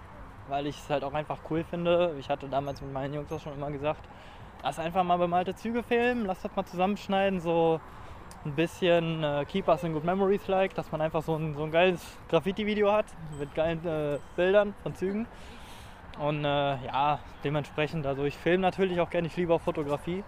weil 0.49 0.67
ich 0.67 0.77
es 0.77 0.91
halt 0.91 1.03
auch 1.03 1.15
einfach 1.15 1.39
cool 1.49 1.65
finde. 1.65 2.15
Ich 2.19 2.29
hatte 2.29 2.47
damals 2.49 2.83
mit 2.83 2.93
meinen 2.93 3.15
Jungs 3.15 3.33
auch 3.33 3.41
schon 3.41 3.55
immer 3.55 3.71
gesagt, 3.71 4.07
lass 4.63 4.79
einfach 4.79 5.03
mal 5.03 5.17
bemalte 5.17 5.55
Züge 5.55 5.83
filmen, 5.83 6.27
lass 6.27 6.43
das 6.43 6.55
mal 6.55 6.65
zusammenschneiden, 6.65 7.41
so 7.41 7.81
ein 8.45 8.55
bisschen 8.55 9.25
äh, 9.25 9.45
Keep 9.47 9.69
Us 9.69 9.83
in 9.83 9.93
Good 9.95 10.05
Memories 10.05 10.47
like, 10.47 10.75
dass 10.75 10.93
man 10.93 11.01
einfach 11.01 11.23
so 11.23 11.37
ein, 11.37 11.55
so 11.55 11.65
ein 11.65 11.71
geiles 11.71 12.03
Graffiti-Video 12.29 12.93
hat 12.93 13.07
mit 13.39 13.55
geilen 13.55 13.87
äh, 13.87 14.19
Bildern 14.37 14.75
von 14.83 14.95
Zügen. 14.95 15.27
Und 16.19 16.45
äh, 16.45 16.85
ja, 16.85 17.19
dementsprechend, 17.45 18.07
also 18.07 18.25
ich 18.25 18.37
filme 18.37 18.63
natürlich 18.63 19.01
auch 19.01 19.09
gerne, 19.09 19.29
ich 19.29 19.37
liebe 19.37 19.55
auch 19.55 19.61
Fotografie. 19.61 20.23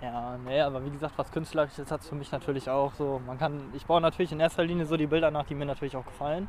Ja, 0.00 0.36
nee, 0.44 0.60
aber 0.60 0.84
wie 0.84 0.90
gesagt, 0.90 1.14
was 1.16 1.32
Künstlerisches 1.32 1.90
hat 1.90 2.02
es 2.02 2.08
für 2.08 2.14
mich 2.14 2.30
natürlich 2.30 2.70
auch 2.70 2.94
so. 2.94 3.20
Man 3.26 3.36
kann, 3.36 3.72
ich 3.74 3.84
baue 3.84 4.00
natürlich 4.00 4.30
in 4.30 4.38
erster 4.38 4.62
Linie 4.62 4.86
so 4.86 4.96
die 4.96 5.08
Bilder 5.08 5.32
nach, 5.32 5.44
die 5.44 5.56
mir 5.56 5.64
natürlich 5.64 5.96
auch 5.96 6.04
gefallen. 6.04 6.48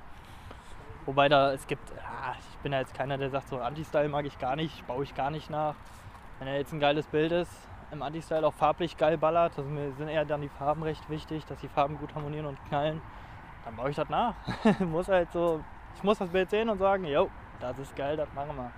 Wobei 1.07 1.29
da, 1.29 1.53
es 1.53 1.65
gibt, 1.65 1.89
ja, 1.89 2.35
ich 2.37 2.57
bin 2.59 2.71
ja 2.71 2.79
jetzt 2.79 2.93
keiner, 2.93 3.17
der 3.17 3.31
sagt, 3.31 3.49
so 3.49 3.57
Anti-Style 3.57 4.07
mag 4.09 4.25
ich 4.25 4.37
gar 4.37 4.55
nicht, 4.55 4.85
baue 4.85 5.03
ich 5.03 5.15
gar 5.15 5.31
nicht 5.31 5.49
nach. 5.49 5.73
Wenn 6.37 6.47
er 6.47 6.57
jetzt 6.57 6.71
ein 6.73 6.79
geiles 6.79 7.07
Bild 7.07 7.31
ist, 7.31 7.51
im 7.91 8.03
Anti-Style 8.03 8.45
auch 8.45 8.53
farblich 8.53 8.97
geil 8.97 9.17
ballert, 9.17 9.57
also 9.57 9.67
mir 9.67 9.91
sind 9.93 10.09
eher 10.09 10.25
dann 10.25 10.41
die 10.41 10.49
Farben 10.49 10.83
recht 10.83 11.09
wichtig, 11.09 11.43
dass 11.47 11.59
die 11.59 11.67
Farben 11.69 11.97
gut 11.97 12.13
harmonieren 12.13 12.45
und 12.45 12.63
knallen, 12.67 13.01
dann 13.65 13.75
baue 13.75 13.89
ich 13.89 13.95
das 13.95 14.09
nach. 14.09 14.35
muss 14.79 15.07
halt 15.07 15.31
so, 15.31 15.63
ich 15.95 16.03
muss 16.03 16.19
das 16.19 16.29
Bild 16.29 16.51
sehen 16.51 16.69
und 16.69 16.77
sagen, 16.77 17.05
yo, 17.05 17.31
das 17.59 17.79
ist 17.79 17.95
geil, 17.95 18.15
das 18.15 18.31
machen 18.35 18.55
wir. 18.55 18.71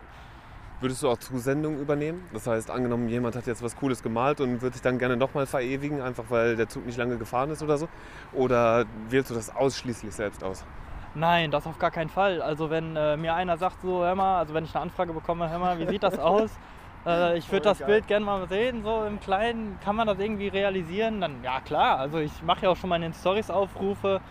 Würdest 0.81 1.03
du 1.03 1.09
auch 1.09 1.17
Zusendungen 1.19 1.79
übernehmen? 1.79 2.27
Das 2.33 2.47
heißt, 2.47 2.71
angenommen, 2.71 3.07
jemand 3.07 3.35
hat 3.35 3.45
jetzt 3.45 3.61
was 3.63 3.75
Cooles 3.75 4.01
gemalt 4.01 4.41
und 4.41 4.63
würde 4.63 4.73
sich 4.73 4.81
dann 4.81 4.97
gerne 4.97 5.15
nochmal 5.15 5.45
verewigen, 5.45 6.01
einfach 6.01 6.23
weil 6.29 6.55
der 6.55 6.69
Zug 6.69 6.87
nicht 6.87 6.97
lange 6.97 7.19
gefahren 7.19 7.51
ist 7.51 7.61
oder 7.61 7.77
so? 7.77 7.87
Oder 8.33 8.85
wählst 9.07 9.29
du 9.29 9.35
das 9.35 9.55
ausschließlich 9.55 10.11
selbst 10.13 10.43
aus? 10.43 10.65
Nein, 11.13 11.51
das 11.51 11.67
auf 11.67 11.77
gar 11.77 11.91
keinen 11.91 12.09
Fall. 12.09 12.41
Also 12.41 12.71
wenn 12.71 12.95
äh, 12.95 13.15
mir 13.15 13.35
einer 13.35 13.57
sagt, 13.57 13.81
so, 13.81 14.03
hör 14.03 14.15
mal, 14.15 14.39
also 14.39 14.55
wenn 14.55 14.63
ich 14.63 14.73
eine 14.73 14.81
Anfrage 14.81 15.13
bekomme, 15.13 15.51
hör 15.51 15.59
mal, 15.59 15.77
wie 15.77 15.85
sieht 15.85 16.03
das 16.03 16.17
aus? 16.17 16.59
Äh, 17.03 17.39
ich 17.39 17.51
würde 17.51 17.63
das 17.63 17.79
geil. 17.79 17.87
Bild 17.87 18.07
gerne 18.07 18.23
mal 18.23 18.47
sehen, 18.47 18.83
so 18.83 19.05
im 19.05 19.19
Kleinen. 19.19 19.79
Kann 19.83 19.95
man 19.95 20.05
das 20.05 20.19
irgendwie 20.19 20.49
realisieren? 20.49 21.19
Dann 21.19 21.43
ja 21.43 21.59
klar. 21.59 21.97
Also 21.97 22.19
ich 22.19 22.43
mache 22.43 22.61
ja 22.61 22.69
auch 22.69 22.75
schon 22.75 22.91
mal 22.91 22.97
in 22.97 23.01
den 23.01 23.13
Stories 23.15 23.49
Aufrufe. 23.49 24.21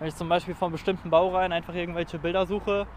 Wenn 0.00 0.08
ich 0.08 0.16
zum 0.16 0.28
Beispiel 0.28 0.56
von 0.56 0.72
bestimmten 0.72 1.08
Baureihen 1.08 1.52
einfach 1.52 1.72
irgendwelche 1.74 2.18
Bilder 2.18 2.44
suche, 2.44 2.88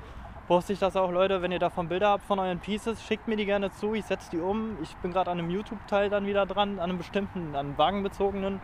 poste 0.49 0.73
ich 0.73 0.79
das 0.79 0.95
auch, 0.95 1.11
Leute. 1.11 1.43
Wenn 1.43 1.51
ihr 1.51 1.59
davon 1.59 1.89
Bilder 1.89 2.09
habt 2.09 2.23
von 2.23 2.39
euren 2.39 2.57
Pieces, 2.57 3.03
schickt 3.03 3.27
mir 3.27 3.35
die 3.35 3.45
gerne 3.45 3.71
zu. 3.71 3.93
Ich 3.93 4.05
setze 4.05 4.31
die 4.31 4.39
um. 4.39 4.77
Ich 4.81 4.95
bin 4.95 5.11
gerade 5.11 5.29
an 5.29 5.37
einem 5.37 5.51
YouTube-Teil 5.51 6.09
dann 6.09 6.25
wieder 6.25 6.47
dran, 6.47 6.79
an 6.79 6.89
einem 6.89 6.97
bestimmten, 6.97 7.49
an 7.49 7.67
einem 7.67 7.77
wagenbezogenen. 7.77 8.59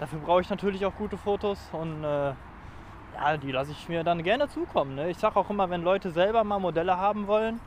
Dafür 0.00 0.18
brauche 0.18 0.40
ich 0.40 0.50
natürlich 0.50 0.84
auch 0.84 0.96
gute 0.96 1.16
Fotos 1.16 1.60
und 1.70 2.02
äh, 2.02 2.32
ja, 3.14 3.36
die 3.40 3.52
lasse 3.52 3.70
ich 3.70 3.88
mir 3.88 4.02
dann 4.02 4.24
gerne 4.24 4.48
zukommen. 4.48 4.96
Ne? 4.96 5.10
Ich 5.10 5.18
sage 5.18 5.36
auch 5.36 5.48
immer, 5.48 5.70
wenn 5.70 5.82
Leute 5.82 6.10
selber 6.10 6.42
mal 6.42 6.58
Modelle 6.58 6.96
haben 6.96 7.28
wollen, 7.28 7.60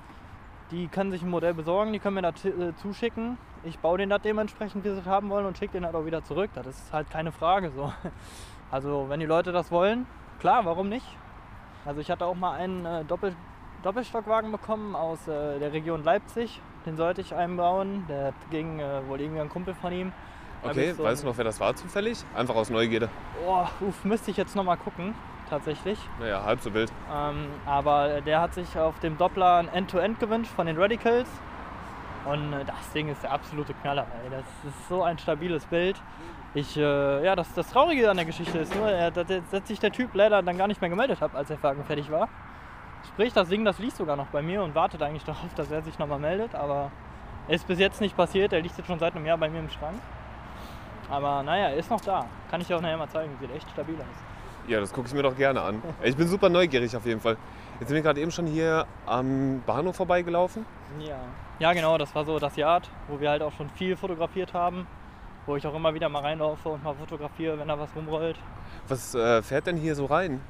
die 0.72 0.89
können 0.89 1.12
sich 1.12 1.22
ein 1.22 1.30
Modell 1.30 1.54
besorgen, 1.54 1.94
die 1.94 2.00
können 2.00 2.15
mir 2.15 2.24
das 2.24 2.44
äh, 2.44 2.76
zuschicken. 2.76 3.38
Ich 3.63 3.80
baue 3.80 3.98
den 3.98 4.10
das 4.10 4.22
dementsprechend, 4.22 4.84
wie 4.84 4.89
sie 4.89 5.00
es 5.00 5.06
haben 5.06 5.30
wollen 5.30 5.46
und 5.46 5.58
schicke 5.58 5.72
den 5.72 5.86
halt 5.86 5.96
auch 5.96 6.06
wieder 6.06 6.26
zurück. 6.26 6.50
Das 6.56 6.68
ist 6.68 6.91
halt 6.91 7.10
keine 7.10 7.32
Frage 7.32 7.72
so. 7.72 7.94
Also 8.72 9.06
wenn 9.08 9.22
die 9.22 9.28
Leute 9.28 9.54
das 9.54 9.72
wollen, 9.72 10.08
klar, 10.39 10.65
warum 10.65 10.89
nicht? 10.89 11.06
Also 11.86 12.02
ich 12.02 12.10
hatte 12.10 12.26
auch 12.26 12.36
mal 12.36 12.54
einen 12.54 12.86
äh, 12.86 13.04
Doppel 13.06 13.36
Doppelstockwagen 13.84 14.52
bekommen 14.52 14.95
aus 14.95 15.28
äh, 15.28 15.60
der 15.60 15.71
Region 15.71 16.04
Leipzig. 16.04 16.60
Den 16.88 16.98
sollte 16.98 17.21
ich 17.21 17.36
einbauen. 17.36 18.06
Der 18.10 18.34
ging 18.50 18.80
äh, 18.80 19.08
wohl 19.08 19.21
irgendwie 19.21 19.41
ein 19.41 19.50
Kumpel 19.50 19.76
von 19.76 19.93
ihm. 19.93 20.12
Okay, 20.63 20.93
so 20.93 21.04
weißt 21.04 21.21
du 21.21 21.28
noch, 21.28 21.38
wer 21.38 21.43
das 21.43 21.60
war 21.60 21.76
zufällig? 21.76 22.24
Einfach 22.36 22.56
aus 22.56 22.71
Neugierde. 22.71 23.10
Oh, 23.45 23.65
uff, 23.82 24.04
müsste 24.04 24.32
ich 24.32 24.38
jetzt 24.38 24.56
nochmal 24.56 24.78
gucken 24.78 25.13
tatsächlich. 25.50 26.00
Naja, 26.19 26.43
halb 26.43 26.62
so 26.62 26.74
wild. 26.74 26.91
Ähm, 27.13 27.48
aber 27.67 28.21
der 28.21 28.41
hat 28.41 28.56
sich 28.56 28.76
auf 28.78 28.98
dem 29.00 29.17
Doppler 29.17 29.58
ein 29.58 29.67
End-to-End 29.67 30.17
-End 30.17 30.19
gewünscht 30.19 30.52
von 30.56 30.65
den 30.65 30.78
Radicals. 30.78 31.30
Und 32.26 32.54
äh, 32.54 32.65
das 32.65 32.91
Ding 32.93 33.10
ist 33.10 33.21
der 33.21 33.32
absolute 33.32 33.74
Knaller. 33.76 34.08
Ey. 34.24 34.32
Das 34.32 34.71
ist 34.71 34.89
so 34.89 35.04
ein 35.04 35.17
stabiles 35.17 35.65
Bild. 35.65 36.02
Ich, 36.56 36.78
äh, 36.78 37.26
ja, 37.26 37.36
das, 37.36 37.54
das 37.54 37.70
Traurige 37.70 38.10
an 38.10 38.15
der 38.15 38.26
Geschichte 38.26 38.58
ist 38.60 38.74
nur, 38.74 38.89
er, 38.89 39.12
dass, 39.12 39.28
dass 39.28 39.68
sich 39.68 39.78
der 39.80 39.91
Typ 39.91 40.13
leider 40.13 40.41
dann 40.41 40.58
gar 40.58 40.68
nicht 40.70 40.80
mehr 40.80 40.89
gemeldet 40.89 41.20
hat, 41.20 41.36
als 41.36 41.50
der 41.50 41.62
Wagen 41.62 41.84
fertig 41.84 42.10
war. 42.10 42.30
Sprich, 43.10 43.34
das 43.34 43.50
Ding, 43.50 43.65
das 43.65 43.78
liegt 43.78 43.98
sogar 43.98 44.15
noch 44.15 44.28
bei 44.28 44.41
mir 44.41 44.63
und 44.63 44.74
wartet 44.74 45.02
eigentlich 45.02 45.24
darauf, 45.26 45.54
dass 45.56 45.70
er 45.70 45.82
sich 45.82 46.00
nochmal 46.00 46.20
meldet. 46.20 46.56
Aber 46.56 46.91
ist 47.50 47.68
bis 47.68 47.78
jetzt 47.78 48.00
nicht 48.00 48.15
passiert. 48.15 48.54
Er 48.54 48.62
liegt 48.62 48.78
jetzt 48.78 48.88
schon 48.88 49.00
seit 49.00 49.15
einem 49.15 49.26
Jahr 49.26 49.38
bei 49.38 49.50
mir 49.50 49.60
im 49.60 49.70
Schrank. 49.70 50.00
Aber 51.10 51.44
naja, 51.44 51.68
er 51.68 51.76
ist 51.76 51.89
noch 51.91 52.02
da. 52.02 52.26
Kann 52.50 52.62
ich 52.62 52.68
dir 52.68 52.78
auch 52.78 52.82
nachher 52.82 52.98
mal 52.98 53.10
zeigen. 53.10 53.36
Sieht 53.41 53.54
echt 53.54 53.70
stabil 53.70 53.96
aus. 53.96 54.70
Ja, 54.70 54.80
das 54.80 54.94
gucke 54.94 55.08
ich 55.08 55.13
mir 55.13 55.22
doch 55.24 55.36
gerne 55.36 55.62
an. 55.62 55.84
Ich 56.04 56.15
bin 56.15 56.28
super 56.28 56.50
neugierig 56.50 56.96
auf 56.96 57.06
jeden 57.06 57.20
Fall. 57.20 57.38
Jetzt 57.80 57.89
sind 57.89 57.96
wir 57.96 58.02
gerade 58.02 58.20
eben 58.22 58.32
schon 58.32 58.48
hier 58.48 58.88
am 59.06 59.62
Bahnhof 59.65 59.98
vorbeigelaufen. 59.98 60.65
Ja. 61.00 61.20
Ja, 61.60 61.74
genau, 61.74 61.98
das 61.98 62.15
war 62.15 62.26
so 62.26 62.39
das 62.39 62.56
Yard, 62.56 62.89
wo 63.08 63.20
wir 63.20 63.30
halt 63.30 63.41
auch 63.41 63.52
schon 63.52 63.70
viel 63.72 63.96
fotografiert 63.96 64.54
haben. 64.54 64.88
Wo 65.45 65.55
ich 65.55 65.65
auch 65.67 65.75
immer 65.75 65.93
wieder 65.93 66.10
mal 66.10 66.21
reinlaufe 66.21 66.69
und 66.69 66.84
mal 66.84 66.95
fotografiere, 66.95 67.60
wenn 67.60 67.67
da 67.67 67.77
was 67.77 67.89
rumrollt. 67.95 68.38
Was 68.88 69.13
äh, 69.13 69.41
fährt 69.41 69.67
denn 69.67 69.77
hier 69.77 69.95
so 69.95 70.05
rein 70.05 70.41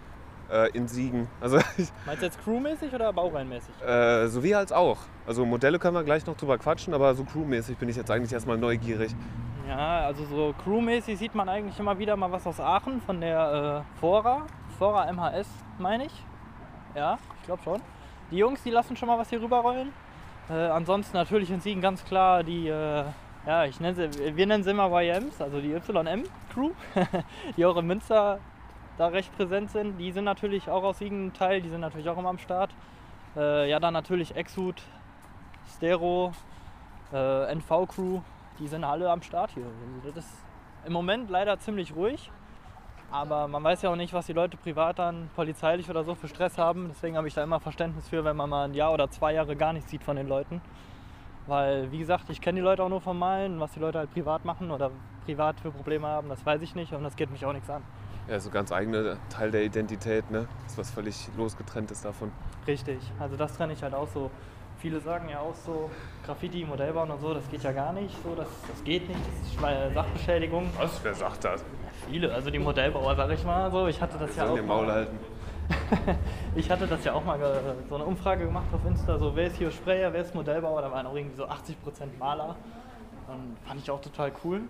äh, 0.50 0.70
in 0.72 0.88
Siegen? 0.88 1.28
Also, 1.42 1.58
Meinst 2.06 2.22
du 2.22 2.26
jetzt 2.26 2.44
crewmäßig 2.44 2.94
oder 2.94 3.12
baureihenmäßig? 3.12 3.74
Äh, 3.82 4.28
sowie 4.28 4.56
als 4.56 4.72
auch. 4.72 4.98
Also 5.28 5.46
Modelle 5.46 5.80
können 5.80 5.96
wir 5.96 6.04
gleich 6.04 6.26
noch 6.26 6.38
drüber 6.38 6.58
quatschen, 6.58 6.94
aber 6.94 7.14
so 7.14 7.24
crewmäßig 7.24 7.78
bin 7.78 7.90
ich 7.90 7.96
jetzt 7.96 8.12
eigentlich 8.12 8.34
erstmal 8.34 8.58
neugierig. 8.58 9.14
Ja, 9.68 10.06
also 10.06 10.26
so 10.26 10.54
crewmäßig 10.64 11.18
sieht 11.18 11.36
man 11.36 11.50
eigentlich 11.50 11.80
immer 11.80 11.98
wieder 11.98 12.16
mal 12.16 12.32
was 12.32 12.46
aus 12.46 12.60
Aachen 12.60 13.02
von 13.02 13.20
der 13.20 13.84
äh, 13.84 14.00
Fora. 14.00 14.46
Fora 14.78 15.12
MHS, 15.12 15.48
meine 15.80 16.06
ich. 16.06 16.24
Ja, 16.96 17.18
ich 17.40 17.46
glaube 17.46 17.64
schon. 17.64 17.82
Die 18.32 18.38
Jungs, 18.38 18.62
die 18.64 18.70
lassen 18.70 18.96
schon 18.96 19.08
mal 19.08 19.18
was 19.18 19.30
hier 19.30 19.42
rüberrollen. 19.42 19.92
Äh, 20.50 20.54
ansonsten 20.54 21.18
natürlich 21.18 21.50
in 21.50 21.62
Siegen 21.62 21.82
ganz 21.82 22.06
klar 22.06 22.44
die, 22.44 22.68
äh, 22.68 23.06
ja, 23.46 23.66
ich 23.66 23.80
nenne 23.80 24.10
sie, 24.10 24.36
wir 24.36 24.48
nennen 24.48 24.64
sie 24.64 24.72
immer 24.72 24.90
YMs, 24.90 25.42
also 25.42 25.62
die 25.62 25.72
YM-Crew, 25.72 26.72
die 27.58 27.66
auch 27.66 27.78
in 27.78 27.88
Münster 27.88 28.40
da 28.98 29.08
recht 29.08 29.36
präsent 29.36 29.72
sind. 29.72 29.98
Die 29.98 30.12
sind 30.12 30.24
natürlich 30.24 30.70
auch 30.70 30.84
aus 30.84 31.00
Siegen 31.00 31.34
Teil, 31.34 31.62
die 31.62 31.70
sind 31.70 31.82
natürlich 31.82 32.10
auch 32.10 32.18
immer 32.18 32.30
am 32.30 32.40
Start. 32.40 32.72
Äh, 33.36 33.70
ja, 33.70 33.80
dann 33.80 33.94
natürlich 33.94 34.36
Exud, 34.36 34.82
Stero, 35.76 36.34
äh, 37.14 37.52
NV-Crew, 37.54 38.22
die 38.60 38.68
sind 38.68 38.84
alle 38.84 39.10
am 39.10 39.22
Start 39.22 39.52
hier. 39.52 39.66
Das 40.04 40.26
ist 40.26 40.46
im 40.86 40.94
Moment 40.94 41.30
leider 41.30 41.60
ziemlich 41.60 41.96
ruhig. 41.96 42.32
Aber 43.12 43.48
man 43.48 43.64
weiß 43.64 43.84
ja 43.84 43.92
auch 43.92 43.96
nicht, 43.96 44.14
was 44.14 44.26
die 44.26 44.34
Leute 44.34 44.58
privat 44.58 45.00
dann 45.00 45.30
polizeilich 45.36 45.90
oder 45.90 46.04
so 46.04 46.16
für 46.16 46.28
Stress 46.28 46.58
haben. 46.58 46.88
Deswegen 46.90 47.16
habe 47.18 47.28
ich 47.28 47.34
da 47.34 47.44
immer 47.44 47.60
Verständnis 47.60 48.10
für, 48.10 48.24
wenn 48.26 48.36
man 48.36 48.50
mal 48.50 48.66
ein 48.66 48.74
Jahr 48.74 48.92
oder 48.94 49.10
zwei 49.10 49.34
Jahre 49.34 49.56
gar 49.56 49.74
nichts 49.74 49.92
sieht 49.92 50.04
von 50.04 50.16
den 50.16 50.28
Leuten. 50.28 50.62
Weil, 51.48 51.92
wie 51.92 52.00
gesagt, 52.00 52.30
ich 52.30 52.42
kenne 52.42 52.60
die 52.60 52.64
Leute 52.64 52.84
auch 52.84 52.90
nur 52.90 53.02
vom 53.02 53.20
Malen. 53.20 53.60
Was 53.60 53.72
die 53.74 53.80
Leute 53.80 54.00
halt 54.00 54.12
privat 54.12 54.46
machen 54.46 54.72
oder 54.72 54.92
privat 55.26 55.60
für 55.60 55.72
Probleme 55.72 56.08
haben, 56.08 56.30
das 56.30 56.46
weiß 56.46 56.62
ich 56.62 56.76
nicht 56.76 56.94
und 56.94 57.04
das 57.04 57.16
geht 57.16 57.32
mich 57.32 57.46
auch 57.46 57.54
nichts 57.54 57.70
an. 57.70 57.84
Ja, 58.28 58.40
so 58.40 58.50
ganz 58.50 58.72
eigene 58.72 59.18
Teil 59.30 59.52
der 59.52 59.64
Identität, 59.64 60.30
ne? 60.32 60.48
Das 60.64 60.74
ist 60.74 60.78
was 60.80 60.92
völlig 60.92 61.30
losgetrenntes 61.38 62.02
davon. 62.02 62.32
Richtig, 62.68 63.00
also 63.20 63.36
das 63.36 63.56
trenne 63.56 63.74
ich 63.74 63.84
halt 63.84 63.94
auch 63.94 64.08
so. 64.08 64.32
Viele 64.80 65.00
sagen 65.00 65.30
ja 65.30 65.40
auch 65.40 65.56
so, 65.56 65.90
Graffiti, 66.26 66.66
Modellbauen 66.66 67.10
und 67.10 67.22
so, 67.22 67.34
das 67.34 67.50
geht 67.50 67.64
ja 67.64 67.72
gar 67.72 67.94
nicht. 67.94 68.16
So, 68.24 68.36
das, 68.36 68.48
das 68.68 68.84
geht 68.84 69.08
nicht, 69.08 69.20
das 69.20 69.88
ist 69.88 69.94
Sachbeschädigung. 69.94 70.70
Was? 70.78 71.00
Wer 71.04 71.14
sagt 71.14 71.44
das? 71.44 71.62
Ja, 71.62 71.68
viele, 72.08 72.34
also 72.34 72.50
die 72.50 72.60
Modellbauer, 72.60 73.16
sag 73.16 73.32
ich 73.32 73.44
mal 73.44 73.72
so. 73.72 73.88
Ich 73.88 74.02
hatte 74.02 74.18
das 74.18 74.36
Wir 74.36 74.44
ja 74.44 74.50
auch. 74.50 74.56
Den 74.56 74.68
Maul 74.68 74.92
halten. 74.92 75.18
ich 76.56 76.70
hatte 76.70 76.88
das 76.88 77.04
ja 77.04 77.14
auch 77.14 77.24
mal 77.24 77.40
so 77.90 77.96
eine 77.96 78.06
Umfrage 78.06 78.46
gemacht 78.46 78.66
auf 78.74 78.86
Insta, 78.86 79.18
so 79.18 79.36
wer 79.36 79.48
ist 79.48 79.58
hier 79.58 79.72
Sprayer, 79.72 80.12
wer 80.14 80.22
ist 80.22 80.34
Modellbauer, 80.34 80.82
da 80.82 80.92
waren 80.92 81.06
auch 81.06 81.16
irgendwie 81.16 81.36
so 81.36 81.46
80% 81.46 82.18
Maler. 82.20 82.56
Und 83.28 83.58
fand 83.68 83.82
ich 83.82 83.90
auch 83.90 84.02
total 84.02 84.32
cool. 84.44 84.62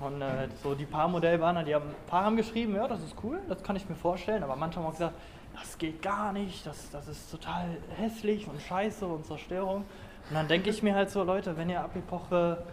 Und 0.00 0.22
äh, 0.22 0.48
so 0.62 0.74
die 0.74 0.86
paar 0.86 1.08
Modellbahner, 1.08 1.64
die 1.64 1.74
haben, 1.74 1.88
ein 1.88 2.06
paar 2.06 2.24
haben 2.24 2.36
geschrieben, 2.36 2.74
ja, 2.74 2.88
das 2.88 3.02
ist 3.02 3.14
cool, 3.22 3.40
das 3.48 3.62
kann 3.62 3.76
ich 3.76 3.88
mir 3.88 3.94
vorstellen, 3.94 4.42
aber 4.42 4.56
manche 4.56 4.78
haben 4.78 4.86
auch 4.86 4.92
gesagt, 4.92 5.14
das 5.54 5.78
geht 5.78 6.02
gar 6.02 6.32
nicht, 6.32 6.66
das, 6.66 6.90
das 6.90 7.08
ist 7.08 7.30
total 7.30 7.76
hässlich 7.96 8.48
und 8.48 8.60
scheiße 8.60 9.06
und 9.06 9.26
Zerstörung. 9.26 9.84
Und 10.28 10.34
dann 10.34 10.48
denke 10.48 10.70
ich 10.70 10.82
mir 10.82 10.94
halt 10.94 11.10
so, 11.10 11.22
Leute, 11.22 11.56
wenn 11.56 11.68
ihr 11.68 11.80
ab 11.80 11.94
Epoche 11.94 12.64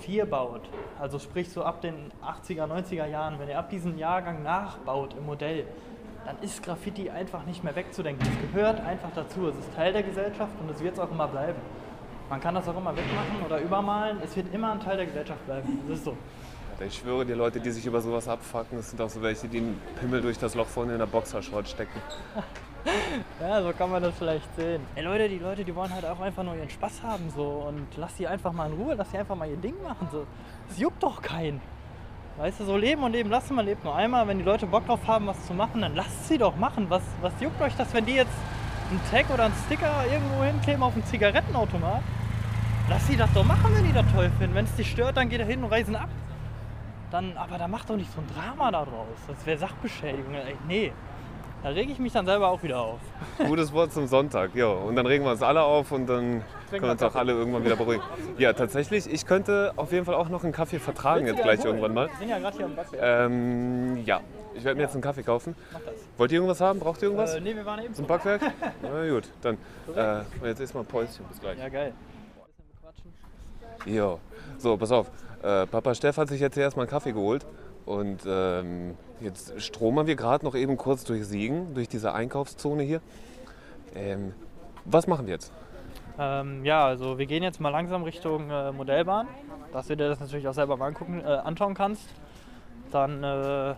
4 0.00 0.26
baut, 0.26 0.62
also 1.00 1.18
sprich 1.18 1.50
so 1.50 1.64
ab 1.64 1.80
den 1.80 2.12
80er, 2.24 2.66
90er 2.66 3.06
Jahren, 3.06 3.38
wenn 3.38 3.48
ihr 3.48 3.58
ab 3.58 3.70
diesem 3.70 3.98
Jahrgang 3.98 4.42
nachbaut 4.42 5.14
im 5.18 5.26
Modell, 5.26 5.66
dann 6.26 6.36
ist 6.42 6.62
Graffiti 6.62 7.08
einfach 7.08 7.46
nicht 7.46 7.62
mehr 7.62 7.74
wegzudenken. 7.76 8.26
Es 8.26 8.52
gehört 8.52 8.80
einfach 8.80 9.10
dazu. 9.14 9.48
Es 9.48 9.56
ist 9.58 9.72
Teil 9.74 9.92
der 9.92 10.02
Gesellschaft 10.02 10.52
und 10.60 10.68
es 10.70 10.82
wird 10.82 10.94
es 10.94 11.00
auch 11.00 11.10
immer 11.10 11.28
bleiben. 11.28 11.58
Man 12.28 12.40
kann 12.40 12.56
das 12.56 12.66
auch 12.68 12.76
immer 12.76 12.96
wegmachen 12.96 13.44
oder 13.46 13.60
übermalen. 13.60 14.18
Es 14.24 14.34
wird 14.34 14.52
immer 14.52 14.72
ein 14.72 14.80
Teil 14.80 14.96
der 14.96 15.06
Gesellschaft 15.06 15.46
bleiben. 15.46 15.78
Das 15.88 15.98
ist 15.98 16.04
so. 16.04 16.16
Ich 16.84 16.96
schwöre 16.98 17.24
dir, 17.24 17.36
Leute, 17.36 17.60
die 17.60 17.70
sich 17.70 17.86
über 17.86 18.00
sowas 18.00 18.28
abfacken, 18.28 18.76
das 18.76 18.90
sind 18.90 19.00
auch 19.00 19.08
so 19.08 19.22
welche, 19.22 19.48
die 19.48 19.58
einen 19.58 19.80
Pimmel 19.98 20.20
durch 20.20 20.36
das 20.36 20.54
Loch 20.54 20.66
vorne 20.66 20.92
in 20.92 20.98
der 20.98 21.06
Boxershort 21.06 21.68
stecken. 21.68 22.00
Ja, 23.40 23.60
so 23.64 23.72
kann 23.72 23.90
man 23.90 24.00
das 24.00 24.14
vielleicht 24.16 24.54
sehen. 24.54 24.80
Ey 24.94 25.02
Leute, 25.02 25.28
die 25.28 25.38
Leute, 25.38 25.64
die 25.64 25.74
wollen 25.74 25.92
halt 25.92 26.04
auch 26.04 26.20
einfach 26.20 26.44
nur 26.44 26.54
ihren 26.54 26.70
Spaß 26.70 27.02
haben 27.02 27.28
so 27.34 27.66
und 27.66 27.84
lass 27.96 28.14
die 28.14 28.28
einfach 28.28 28.52
mal 28.52 28.70
in 28.70 28.80
Ruhe, 28.80 28.94
lass 28.94 29.10
die 29.10 29.18
einfach 29.18 29.34
mal 29.34 29.50
ihr 29.50 29.56
Ding 29.56 29.74
machen 29.82 30.06
so. 30.12 30.24
Es 30.70 30.78
juckt 30.78 31.02
doch 31.02 31.20
keinen. 31.20 31.60
Weißt 32.38 32.60
du, 32.60 32.64
so 32.64 32.76
leben 32.76 33.02
und 33.02 33.12
leben 33.12 33.30
lassen, 33.30 33.54
man 33.54 33.64
lebt 33.64 33.82
nur 33.82 33.96
einmal. 33.96 34.28
Wenn 34.28 34.36
die 34.36 34.44
Leute 34.44 34.66
Bock 34.66 34.86
drauf 34.86 35.00
haben, 35.06 35.26
was 35.26 35.46
zu 35.46 35.54
machen, 35.54 35.80
dann 35.80 35.94
lasst 35.94 36.28
sie 36.28 36.36
doch 36.36 36.54
machen. 36.56 36.84
Was, 36.90 37.02
was 37.22 37.32
juckt 37.40 37.60
euch 37.62 37.74
das, 37.76 37.94
wenn 37.94 38.04
die 38.04 38.14
jetzt 38.14 38.36
einen 38.90 39.00
Tag 39.10 39.32
oder 39.32 39.44
einen 39.44 39.54
Sticker 39.64 40.04
irgendwo 40.10 40.44
hinkleben 40.44 40.82
auf 40.82 40.92
einen 40.92 41.04
Zigarettenautomat? 41.06 42.02
Lass 42.90 43.06
sie 43.06 43.16
das 43.16 43.32
doch 43.32 43.44
machen, 43.44 43.74
wenn 43.74 43.84
die 43.84 43.92
das 43.92 44.04
toll 44.12 44.30
finden. 44.38 44.54
Wenn 44.54 44.66
es 44.66 44.76
dich 44.76 44.90
stört, 44.90 45.16
dann 45.16 45.30
geht 45.30 45.40
er 45.40 45.46
hin 45.46 45.64
und 45.64 45.72
reisen 45.72 45.96
ab. 45.96 46.10
Dann, 47.10 47.36
aber 47.38 47.56
da 47.56 47.68
macht 47.68 47.88
doch 47.88 47.96
nicht 47.96 48.12
so 48.12 48.20
ein 48.20 48.26
Drama 48.34 48.70
daraus. 48.70 49.16
Das 49.26 49.46
wäre 49.46 49.56
Sachbeschädigung. 49.56 50.34
Ey, 50.34 50.56
nee. 50.68 50.92
Da 51.62 51.70
rege 51.70 51.90
ich 51.90 51.98
mich 51.98 52.12
dann 52.12 52.26
selber 52.26 52.48
auch 52.48 52.62
wieder 52.62 52.80
auf. 52.80 53.00
Gutes 53.38 53.72
Wort 53.72 53.92
zum 53.92 54.06
Sonntag, 54.06 54.54
ja. 54.54 54.66
Und 54.68 54.94
dann 54.94 55.06
regen 55.06 55.24
wir 55.24 55.32
uns 55.32 55.42
alle 55.42 55.62
auf 55.62 55.90
und 55.90 56.06
dann 56.06 56.42
können 56.70 56.82
wir 56.82 56.90
uns 56.90 57.02
auch 57.02 57.14
alle 57.14 57.32
irgendwann 57.32 57.64
wieder 57.64 57.76
beruhigen. 57.76 58.02
Ja, 58.38 58.52
tatsächlich, 58.52 59.10
ich 59.10 59.26
könnte 59.26 59.72
auf 59.76 59.92
jeden 59.92 60.04
Fall 60.04 60.14
auch 60.14 60.28
noch 60.28 60.44
einen 60.44 60.52
Kaffee 60.52 60.78
vertragen 60.78 61.26
jetzt 61.26 61.42
gleich 61.42 61.64
irgendwann 61.64 61.94
mal. 61.94 62.08
Wir 62.08 62.18
sind 62.18 62.28
ja 62.28 62.38
gerade 62.38 62.56
hier 62.56 62.66
am 62.66 62.76
Backwerk. 62.76 63.02
Ähm, 63.02 64.04
ja, 64.04 64.20
ich 64.54 64.64
werde 64.64 64.76
mir 64.76 64.82
jetzt 64.84 64.94
einen 64.94 65.02
Kaffee 65.02 65.22
kaufen. 65.22 65.54
Mach 65.72 65.80
das. 65.80 65.94
Wollt 66.16 66.32
ihr 66.32 66.36
irgendwas 66.36 66.60
haben? 66.60 66.80
Braucht 66.80 67.02
ihr 67.02 67.08
irgendwas? 67.08 67.34
Äh, 67.34 67.40
nee, 67.40 67.54
wir 67.54 67.66
waren 67.66 67.84
eben. 67.84 67.94
Zum 67.94 68.06
Backwerk? 68.06 68.40
Na 68.82 69.08
gut, 69.08 69.24
dann 69.42 69.58
äh, 69.94 70.46
jetzt 70.46 70.60
erstmal 70.60 70.84
ein 70.84 70.86
Päuschen. 70.86 71.24
Bis 71.28 71.40
gleich. 71.40 71.58
Ja, 71.58 71.68
geil. 71.68 71.92
Jo. 73.84 74.20
So, 74.58 74.76
pass 74.76 74.90
auf. 74.90 75.10
Äh, 75.42 75.66
Papa 75.66 75.94
Steff 75.94 76.16
hat 76.16 76.28
sich 76.28 76.40
jetzt 76.40 76.54
hier 76.54 76.64
erstmal 76.64 76.84
einen 76.84 76.90
Kaffee 76.90 77.12
geholt. 77.12 77.46
Und 77.84 78.22
ähm, 78.26 78.96
jetzt 79.20 79.60
stromern 79.62 80.06
wir 80.08 80.16
gerade 80.16 80.44
noch 80.44 80.56
eben 80.56 80.76
kurz 80.76 81.04
durch 81.04 81.24
Siegen, 81.24 81.74
durch 81.74 81.88
diese 81.88 82.12
Einkaufszone 82.12 82.82
hier. 82.82 83.00
Ähm, 83.94 84.34
was 84.84 85.06
machen 85.06 85.26
wir 85.26 85.34
jetzt? 85.34 85.52
Ähm, 86.18 86.64
ja, 86.64 86.86
also 86.86 87.18
wir 87.18 87.26
gehen 87.26 87.42
jetzt 87.42 87.60
mal 87.60 87.68
langsam 87.68 88.02
Richtung 88.02 88.50
äh, 88.50 88.72
Modellbahn, 88.72 89.28
dass 89.72 89.86
du 89.86 89.96
dir 89.96 90.08
das 90.08 90.20
natürlich 90.20 90.48
auch 90.48 90.54
selber 90.54 90.76
mal 90.76 90.86
angucken, 90.86 91.20
äh, 91.20 91.28
anschauen 91.28 91.74
kannst. 91.74 92.08
Dann 92.90 93.22
äh, 93.22 93.74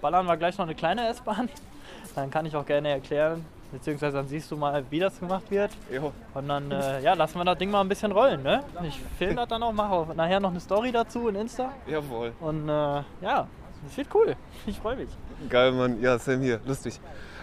ballern 0.00 0.26
wir 0.26 0.36
gleich 0.36 0.56
noch 0.56 0.64
eine 0.64 0.74
kleine 0.74 1.08
S-Bahn. 1.08 1.48
Dann 2.14 2.30
kann 2.30 2.46
ich 2.46 2.54
auch 2.56 2.66
gerne 2.66 2.90
erklären, 2.90 3.44
beziehungsweise 3.70 4.18
dann 4.18 4.28
siehst 4.28 4.50
du 4.50 4.56
mal, 4.56 4.84
wie 4.90 4.98
das 4.98 5.18
gemacht 5.18 5.50
wird. 5.50 5.70
Jo. 5.90 6.12
Und 6.34 6.48
dann 6.48 6.70
äh, 6.70 7.00
ja, 7.00 7.14
lassen 7.14 7.38
wir 7.38 7.44
das 7.44 7.56
Ding 7.56 7.70
mal 7.70 7.80
ein 7.80 7.88
bisschen 7.88 8.12
rollen. 8.12 8.42
Ne? 8.42 8.62
Ich 8.86 9.00
filme 9.16 9.36
das 9.36 9.48
dann 9.48 9.62
auch, 9.62 9.72
mache 9.72 10.14
nachher 10.14 10.38
noch 10.38 10.50
eine 10.50 10.60
Story 10.60 10.92
dazu 10.92 11.28
in 11.28 11.36
Insta. 11.36 11.72
Jawohl. 11.86 12.32
Und 12.40 12.68
äh, 12.68 13.02
ja, 13.22 13.46
das 13.84 13.96
wird 13.96 14.08
cool. 14.14 14.36
Ich 14.66 14.78
freue 14.78 14.96
mich. 14.96 15.08
Geil, 15.48 15.72
Mann. 15.72 16.02
Ja, 16.02 16.18
Sam 16.18 16.40
hier. 16.40 16.60
Lustig. 16.66 17.00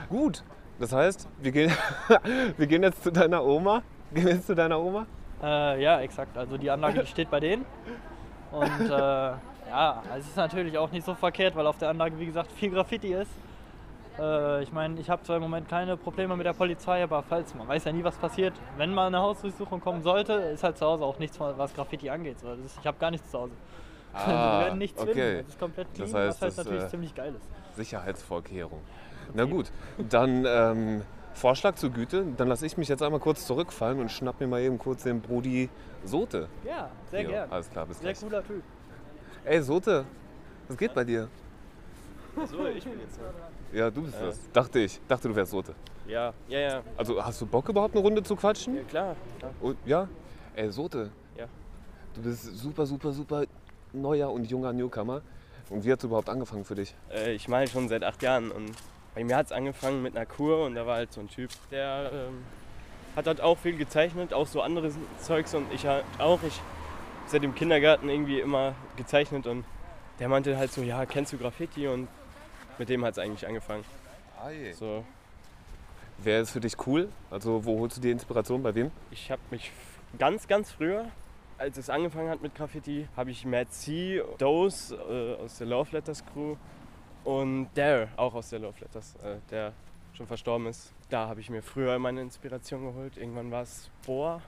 Gut. 0.08 0.44
Das 0.80 0.94
heißt, 0.94 1.28
wir 1.42 1.52
gehen, 1.52 1.72
wir 2.58 2.68
gehen 2.68 2.84
jetzt 2.84 3.02
zu 3.04 3.12
deiner 3.12 3.44
Oma. 3.44 3.82
Jetzt 4.16 4.48
zu 4.48 4.56
deiner 4.56 4.80
Oma? 4.80 5.06
Äh, 5.42 5.82
ja, 5.82 6.02
exakt. 6.02 6.38
Also 6.38 6.58
die 6.58 6.70
Anlage 6.70 7.02
die 7.02 7.08
steht 7.08 7.30
bei 7.30 7.40
denen. 7.40 7.66
Und 8.52 8.90
äh, 8.90 8.90
ja, 8.90 10.04
es 10.18 10.28
ist 10.28 10.38
natürlich 10.38 10.78
auch 10.78 10.92
nicht 10.92 11.06
so 11.06 11.14
verkehrt, 11.14 11.56
weil 11.56 11.68
auf 11.68 11.78
der 11.78 11.90
Anlage, 11.90 12.18
wie 12.20 12.26
gesagt, 12.26 12.52
viel 12.52 12.72
Graffiti 12.72 13.14
ist. 13.14 13.32
Äh, 14.20 14.64
ich 14.64 14.72
meine, 14.72 15.00
ich 15.00 15.10
habe 15.10 15.24
zwar 15.24 15.38
im 15.38 15.44
Moment 15.44 15.70
keine 15.70 15.96
Probleme 15.96 16.36
mit 16.36 16.46
der 16.46 16.54
Polizei, 16.54 17.04
aber 17.04 17.24
falls, 17.24 17.54
man 17.56 17.68
weiß 17.68 17.86
ja 17.86 17.92
nie, 17.92 18.04
was 18.04 18.16
passiert. 18.18 18.54
Wenn 18.78 18.94
mal 18.94 19.08
eine 19.08 19.20
Hausdurchsuchung 19.20 19.80
kommen 19.80 20.02
sollte, 20.02 20.34
ist 20.34 20.64
halt 20.64 20.78
zu 20.78 20.86
Hause 20.86 21.06
auch 21.06 21.20
nichts, 21.20 21.40
was 21.40 21.74
Graffiti 21.74 22.10
angeht. 22.10 22.40
So, 22.40 22.52
ist, 22.54 22.78
ich 22.80 22.88
habe 22.88 22.98
gar 22.98 23.12
nichts 23.12 23.30
zu 23.32 23.40
Hause. 23.40 23.54
Also, 24.12 24.32
wir 24.32 24.66
werden 24.66 24.80
nichts 24.80 25.00
okay. 25.00 25.14
finden. 25.14 25.38
Das 25.38 25.48
ist 25.50 25.60
komplett 25.60 25.94
clean, 25.94 26.12
Das 26.12 26.20
heißt, 26.20 26.28
was 26.30 26.42
halt 26.42 26.50
das, 26.50 26.66
natürlich 26.66 26.84
äh, 26.84 26.90
ziemlich 26.90 27.14
geil 27.14 27.36
ist. 27.36 27.76
Sicherheitsvorkehrung. 27.76 28.82
Na 29.36 29.46
gut, 29.46 29.72
dann 30.10 30.46
ähm, 30.48 31.04
Vorschlag 31.34 31.76
zur 31.76 31.90
Güte. 31.92 32.26
Dann 32.38 32.48
lasse 32.48 32.66
ich 32.66 32.78
mich 32.78 32.88
jetzt 32.90 33.02
einmal 33.02 33.20
kurz 33.20 33.46
zurückfallen 33.46 34.00
und 34.00 34.12
schnapp 34.12 34.40
mir 34.40 34.48
mal 34.48 34.62
eben 34.62 34.78
kurz 34.78 35.04
den 35.04 35.22
Brudi 35.22 35.70
Sote. 36.04 36.48
Ja, 36.66 36.90
sehr 37.12 37.22
Jo, 37.24 37.30
gern. 37.30 37.52
Alles 37.52 37.70
klar, 37.70 37.86
bis 37.86 38.00
Sehr 38.00 38.12
gleich. 38.14 38.22
cooler 38.22 38.44
Typ. 38.46 38.64
Ey, 39.46 39.62
Sote, 39.62 40.06
was 40.68 40.78
geht 40.78 40.94
bei 40.94 41.04
dir? 41.04 41.28
So, 42.50 42.66
ich 42.68 42.84
bin 42.84 43.00
jetzt. 43.00 43.20
Ja, 43.74 43.90
du 43.90 44.02
bist 44.04 44.16
Ja. 44.20 44.28
das. 44.28 44.40
Dachte 44.54 44.80
ich. 44.80 45.00
Dachte, 45.08 45.28
du 45.28 45.36
wärst 45.36 45.52
Sote. 45.52 45.74
Ja, 46.08 46.34
ja, 46.48 46.60
ja. 46.60 46.82
Also, 46.98 47.24
hast 47.24 47.42
du 47.42 47.46
Bock 47.46 47.68
überhaupt 47.70 47.94
eine 47.96 48.04
Runde 48.04 48.24
zu 48.24 48.36
quatschen? 48.36 48.76
Ja, 48.78 48.84
klar. 48.84 49.16
klar. 49.40 49.52
Und, 49.62 49.78
ja? 49.86 50.08
Ey, 50.56 50.72
Sote. 50.72 51.10
Ja. 51.38 51.46
Du 52.14 52.22
bist 52.22 52.44
super, 52.58 52.86
super, 52.86 53.12
super 53.12 53.44
neuer 53.94 54.32
und 54.32 54.50
junger 54.50 54.74
Newcomer. 54.74 55.22
Und 55.70 55.84
wie 55.86 55.92
hat 55.92 56.00
es 56.00 56.06
überhaupt 56.06 56.30
angefangen 56.30 56.66
für 56.66 56.76
dich? 56.76 56.96
Äh, 57.12 57.34
ich 57.34 57.48
male 57.48 57.68
schon 57.68 57.88
seit 57.90 58.04
acht 58.04 58.22
Jahren 58.24 58.52
und 58.52 58.72
bei 59.20 59.26
mir 59.26 59.36
hat 59.36 59.48
es 59.48 59.52
angefangen 59.52 60.02
mit 60.02 60.16
einer 60.16 60.26
Kur 60.26 60.66
und 60.66 60.76
da 60.76 60.86
war 60.86 60.96
halt 60.96 61.12
so 61.12 61.20
ein 61.20 61.28
Typ, 61.28 61.50
der 61.72 62.10
ähm, 62.14 62.46
hat 63.18 63.28
halt 63.28 63.42
auch 63.42 63.58
viel 63.58 63.76
gezeichnet, 63.76 64.34
auch 64.34 64.48
so 64.48 64.62
anderes 64.62 64.94
Zeugs 65.22 65.54
und 65.54 65.66
ich 65.74 65.86
halt 65.86 66.06
auch. 66.20 66.42
Ich 66.44 66.62
seit 67.28 67.44
dem 67.44 67.54
Kindergarten 67.54 68.08
irgendwie 68.08 68.40
immer 68.40 68.76
gezeichnet 68.96 69.46
und 69.46 69.66
der 70.20 70.30
meinte 70.30 70.58
halt 70.58 70.72
so, 70.72 70.82
ja, 70.82 71.06
kennst 71.06 71.34
du 71.34 71.38
Graffiti? 71.38 71.88
Und 71.88 72.08
mit 72.78 72.88
dem 72.88 73.04
hat 73.04 73.12
es 73.12 73.20
eigentlich 73.20 73.46
angefangen. 73.46 73.84
So, 74.74 75.04
Wer 76.18 76.40
ist 76.40 76.52
für 76.52 76.62
dich 76.62 76.76
cool? 76.88 77.10
Also, 77.30 77.66
wo 77.66 77.78
holst 77.80 77.98
du 77.98 78.02
die 78.02 78.12
Inspiration? 78.12 78.64
Bei 78.64 78.74
wem? 78.74 78.90
ich 79.12 79.30
habe 79.32 79.42
mich 79.52 79.70
ganz, 80.18 80.48
ganz 80.48 80.72
früher, 80.72 81.06
als 81.58 81.78
es 81.78 81.90
angefangen 81.90 82.30
hat 82.30 82.42
mit 82.42 82.56
Graffiti, 82.56 83.08
habe 83.18 83.32
ich 83.32 83.46
Mad 83.46 83.70
C, 83.70 84.24
Dose 84.38 84.96
äh, 84.96 85.44
aus 85.44 85.58
der 85.58 85.68
Love 85.68 85.90
Letters 85.92 86.24
Crew 86.26 86.56
und 87.24 87.70
Dare, 87.76 88.08
auch 88.18 88.34
aus 88.34 88.50
der 88.50 88.60
Love 88.60 88.80
Letters, 88.80 89.16
äh, 89.24 89.38
der 89.52 89.74
schon 90.14 90.28
verstorben 90.28 90.68
ist. 90.68 90.94
Da 91.10 91.28
habe 91.28 91.40
ich 91.40 91.50
mir 91.50 91.62
früher 91.62 91.98
meine 92.00 92.22
Inspiration 92.22 92.84
geholt. 92.86 93.18
Irgendwann 93.18 93.52
war 93.52 93.64
es. 93.64 93.90
Spor? 94.04 94.42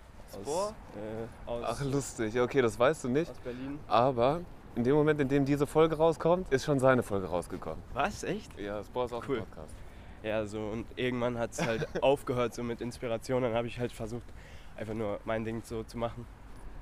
Aus, 0.46 0.74
äh, 0.96 1.50
aus, 1.50 1.64
Ach, 1.68 1.84
lustig. 1.84 2.40
Okay, 2.40 2.62
das 2.62 2.80
weißt 2.80 3.04
du 3.04 3.10
nicht. 3.10 3.30
aus 3.30 3.38
Berlin. 3.40 3.80
Aber 3.88 4.42
in 4.76 4.84
dem 4.84 4.96
Moment, 4.96 5.20
in 5.20 5.28
dem 5.28 5.44
diese 5.46 5.68
Folge 5.68 5.98
rauskommt, 5.98 6.52
ist 6.54 6.64
schon 6.64 6.80
seine 6.80 7.04
Folge 7.04 7.28
rausgekommen. 7.28 7.82
Was? 7.94 8.24
Echt? 8.24 8.58
Ja, 8.58 8.82
Sport 8.84 9.08
ist 9.08 9.14
auch 9.14 9.28
Cool. 9.28 9.40
ein 9.40 9.46
Podcast. 9.46 9.74
Ja, 10.24 10.46
so 10.46 10.60
und 10.68 10.86
irgendwann 10.96 11.38
hat 11.38 11.52
es 11.52 11.66
halt 11.66 11.88
aufgehört 12.04 12.54
so 12.54 12.64
mit 12.64 12.80
Inspiration. 12.80 13.42
Dann 13.42 13.54
habe 13.54 13.68
ich 13.68 13.80
halt 13.80 13.92
versucht, 13.92 14.24
einfach 14.78 14.94
nur 14.94 15.20
mein 15.26 15.44
Ding 15.44 15.62
so 15.66 15.84
zu 15.84 15.98
machen. 15.98 16.26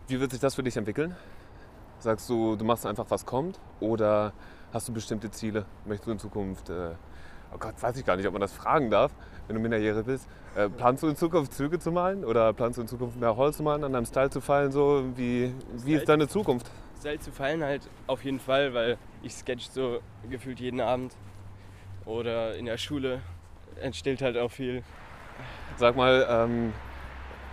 Wie 0.08 0.20
wird 0.20 0.32
sich 0.32 0.40
das 0.40 0.56
für 0.56 0.64
dich 0.64 0.76
entwickeln? 0.78 1.16
Sagst 2.00 2.30
du, 2.30 2.56
du 2.56 2.66
machst 2.66 2.86
einfach, 2.86 3.06
was 3.10 3.26
kommt? 3.26 3.60
Oder 3.80 4.34
hast 4.74 4.88
du 4.88 4.94
bestimmte 4.94 5.32
Ziele? 5.32 5.66
Möchtest 5.86 6.08
du 6.08 6.12
in 6.12 6.20
Zukunft, 6.20 6.70
äh, 6.70 6.92
oh 7.54 7.58
Gott, 7.58 7.82
weiß 7.82 7.98
ich 7.98 8.06
gar 8.06 8.16
nicht, 8.16 8.28
ob 8.28 8.34
man 8.34 8.42
das 8.42 8.54
fragen 8.54 8.90
darf, 8.90 9.12
wenn 9.48 9.56
du 9.56 9.62
minderjährig 9.62 10.06
bist. 10.06 10.28
Äh, 10.56 10.70
planst 10.70 11.04
du 11.04 11.08
in 11.08 11.16
Zukunft 11.16 11.54
Züge 11.54 11.80
zu 11.80 11.92
malen? 11.92 12.24
Oder 12.26 12.54
planst 12.54 12.78
du 12.78 12.82
in 12.82 12.88
Zukunft 12.88 13.20
mehr 13.20 13.36
Holz 13.36 13.58
zu 13.58 13.64
malen, 13.64 13.84
an 13.84 13.94
deinem 13.94 14.06
Style 14.06 14.30
zu 14.30 14.42
fallen? 14.42 14.72
So, 14.72 15.04
wie, 15.16 15.54
wie 15.84 15.94
ist 15.94 16.10
deine 16.10 16.28
Zukunft? 16.28 16.70
Style 17.00 17.20
zu 17.20 17.32
fallen 17.32 17.64
halt 17.64 17.90
auf 18.08 18.24
jeden 18.24 18.40
Fall, 18.40 18.74
weil 18.74 18.98
ich 19.24 19.34
sketch 19.34 19.70
so 19.70 20.00
gefühlt 20.30 20.60
jeden 20.60 20.82
Abend. 20.82 21.16
Oder 22.06 22.56
in 22.56 22.66
der 22.66 22.78
Schule 22.78 23.22
entsteht 23.82 24.22
halt 24.22 24.38
auch 24.38 24.52
viel. 24.52 24.84
Sag 25.78 25.96
mal, 25.96 26.26
ähm, 26.30 26.74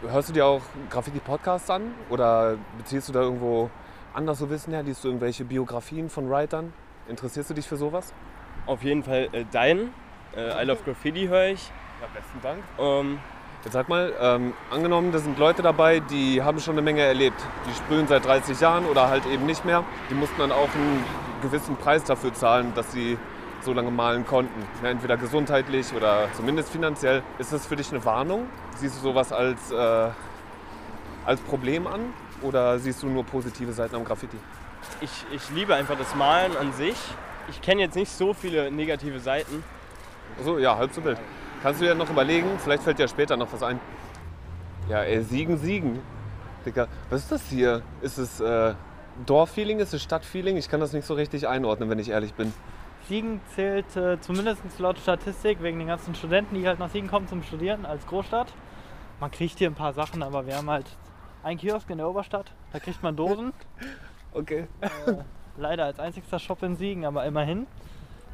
hörst 0.03 0.31
du 0.31 0.33
dir 0.33 0.47
auch 0.47 0.63
Graffiti-Podcasts 0.91 1.71
an? 1.71 1.95
Oder 2.11 2.57
beziehst 2.79 3.09
du 3.09 3.13
da 3.13 3.21
irgendwo 3.21 3.71
anders 4.15 4.39
so 4.39 4.51
Wissen 4.51 4.73
her? 4.73 4.83
Liest 4.83 5.05
du 5.05 5.09
irgendwelche 5.09 5.45
Biografien 5.45 6.09
von 6.09 6.29
Writern? 6.29 6.73
Interessierst 7.09 7.51
du 7.51 7.55
dich 7.55 7.67
für 7.67 7.77
sowas? 7.77 8.13
Auf 8.67 8.83
jeden 8.83 9.03
Fall 9.03 9.29
äh, 9.33 9.45
dein. 9.51 9.93
Äh, 10.37 10.63
I 10.63 10.67
Love 10.67 10.81
Graffiti 10.85 11.27
höre 11.27 11.49
ich. 11.49 11.71
Ja, 12.01 12.09
besten 12.13 12.41
Dank. 12.43 12.59
Ähm, 12.79 13.19
Jetzt 13.65 13.73
sag 13.73 13.89
mal, 13.89 14.13
ähm, 14.21 14.55
angenommen, 14.71 15.11
da 15.11 15.19
sind 15.19 15.41
Leute 15.41 15.61
dabei, 15.61 15.99
die 15.99 16.41
haben 16.41 16.61
schon 16.61 16.75
eine 16.75 16.83
Menge 16.83 17.03
erlebt. 17.03 17.41
Die 17.69 17.75
sprühen 17.75 18.07
seit 18.07 18.25
30 18.25 18.61
Jahren 18.61 18.87
oder 18.87 19.09
halt 19.09 19.27
eben 19.27 19.45
nicht 19.45 19.65
mehr. 19.65 19.83
Die 20.09 20.15
mussten 20.15 20.39
dann 20.39 20.53
auch 20.53 20.73
einen 20.73 21.03
gewissen 21.43 21.75
Preis 21.75 22.05
dafür 22.05 22.33
zahlen, 22.33 22.73
dass 22.77 22.93
sie 22.93 23.19
so 23.63 23.73
lange 23.73 23.91
malen 23.91 24.25
konnten. 24.25 24.63
Ja, 24.85 24.91
entweder 24.91 25.17
gesundheitlich 25.17 25.93
oder 25.95 26.29
zumindest 26.35 26.71
finanziell. 26.71 27.25
Ist 27.39 27.53
das 27.53 27.67
für 27.67 27.75
dich 27.75 27.91
eine 27.91 28.05
Warnung? 28.05 28.47
Siehst 28.77 28.99
du 28.99 29.01
sowas 29.01 29.33
als, 29.33 29.73
äh, 29.73 30.11
als 31.25 31.41
Problem 31.41 31.89
an? 31.89 32.13
Oder 32.43 32.79
siehst 32.79 33.03
du 33.03 33.09
nur 33.09 33.25
positive 33.25 33.73
Seiten 33.73 33.97
am 33.97 34.05
Graffiti? 34.05 34.37
Ich, 35.01 35.11
ich 35.33 35.51
liebe 35.51 35.75
einfach 35.75 35.97
das 35.97 36.15
Malen 36.15 36.57
an 36.57 36.73
sich. 36.73 36.97
Ich 37.49 37.61
kenne 37.61 37.83
jetzt 37.83 37.95
nicht 37.95 38.11
so 38.11 38.35
viele 38.35 38.71
negative 38.71 39.21
Seiten. 39.21 39.63
So, 40.43 40.59
ja, 40.59 40.77
halb 40.77 40.93
so 40.93 41.05
wild. 41.05 41.19
Kannst 41.63 41.81
du 41.81 41.85
dir 41.85 41.95
noch 41.95 42.11
überlegen, 42.11 42.59
vielleicht 42.59 42.83
fällt 42.83 42.99
dir 42.99 43.09
später 43.09 43.37
noch 43.37 43.53
was 43.53 43.63
ein. 43.63 43.81
Ja, 44.89 45.03
ey, 45.03 45.23
Siegen, 45.23 45.59
Siegen. 45.59 46.01
Digga, 46.65 46.89
was 47.11 47.23
ist 47.23 47.33
das 47.33 47.43
hier? 47.49 47.83
Ist 48.03 48.19
es 48.19 48.41
äh, 48.41 48.75
Dorffeeling? 49.25 49.79
Ist 49.79 49.95
es 49.95 50.03
Stadtfeeling? 50.03 50.57
Ich 50.57 50.69
kann 50.69 50.81
das 50.81 50.93
nicht 50.93 51.07
so 51.07 51.15
richtig 51.15 51.49
einordnen, 51.49 51.89
wenn 51.89 51.99
ich 51.99 52.11
ehrlich 52.11 52.35
bin. 52.35 52.53
Siegen 53.09 53.41
zählt 53.55 53.97
äh, 53.97 54.21
zumindest 54.21 54.63
laut 54.79 54.99
Statistik 54.99 55.63
wegen 55.63 55.79
den 55.79 55.89
ganzen 55.89 56.15
Studenten, 56.15 56.57
die 56.57 56.67
halt 56.67 56.81
nach 56.81 56.91
Siegen 56.91 57.09
kommen 57.09 57.29
zum 57.29 57.43
Studieren 57.43 57.87
als 57.87 58.05
Großstadt. 58.07 58.53
Man 59.21 59.31
kriegt 59.31 59.59
hier 59.59 59.71
ein 59.71 59.75
paar 59.75 59.93
Sachen, 59.93 60.23
aber 60.23 60.47
wir 60.47 60.57
haben 60.57 60.69
halt 60.69 60.87
einen 61.43 61.59
Kiosk 61.59 61.89
in 61.89 61.99
der 61.99 62.09
Oberstadt. 62.09 62.53
Da 62.73 62.81
kriegt 62.81 63.03
man 63.03 63.17
Dosen. 63.17 63.53
Okay. 64.37 64.67
äh, 64.81 64.89
leider 65.57 65.87
als 65.87 65.99
einzigster 65.99 66.39
Shop 66.39 66.63
in 66.63 66.77
Siegen, 66.77 67.07
aber 67.07 67.25
immerhin. 67.25 67.67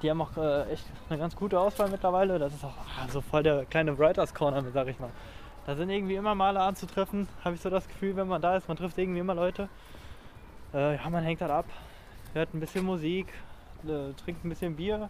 Die 0.02 0.10
haben 0.10 0.20
auch 0.20 0.36
äh, 0.36 0.72
echt 0.72 0.84
eine 1.08 1.18
ganz 1.18 1.36
gute 1.36 1.60
Auswahl 1.60 1.88
mittlerweile. 1.88 2.40
Das 2.40 2.52
ist 2.52 2.64
auch 2.64 2.74
ah, 2.76 3.06
so 3.08 3.20
voll 3.20 3.44
der 3.44 3.64
kleine 3.66 3.96
Writers 3.96 4.34
Corner, 4.34 4.64
sag 4.74 4.88
ich 4.88 4.98
mal. 4.98 5.10
Da 5.64 5.76
sind 5.76 5.90
irgendwie 5.90 6.16
immer 6.16 6.34
Male 6.34 6.60
anzutreffen, 6.60 7.28
habe 7.44 7.54
ich 7.54 7.60
so 7.60 7.70
das 7.70 7.86
Gefühl, 7.86 8.16
wenn 8.16 8.26
man 8.26 8.42
da 8.42 8.56
ist. 8.56 8.66
Man 8.66 8.76
trifft 8.76 8.98
irgendwie 8.98 9.20
immer 9.20 9.36
Leute. 9.36 9.68
Äh, 10.74 10.96
ja, 10.96 11.08
man 11.08 11.22
hängt 11.22 11.40
halt 11.40 11.52
ab, 11.52 11.66
hört 12.34 12.52
ein 12.52 12.58
bisschen 12.58 12.84
Musik, 12.84 13.28
äh, 13.84 14.12
trinkt 14.24 14.44
ein 14.44 14.48
bisschen 14.48 14.74
Bier. 14.74 15.08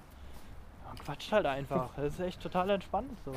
Und 0.91 1.03
quatscht 1.03 1.33
halt 1.33 1.47
einfach. 1.47 1.89
Das 1.97 2.13
ist 2.13 2.21
echt 2.21 2.43
total 2.43 2.69
entspannt. 2.69 3.17
So. 3.25 3.33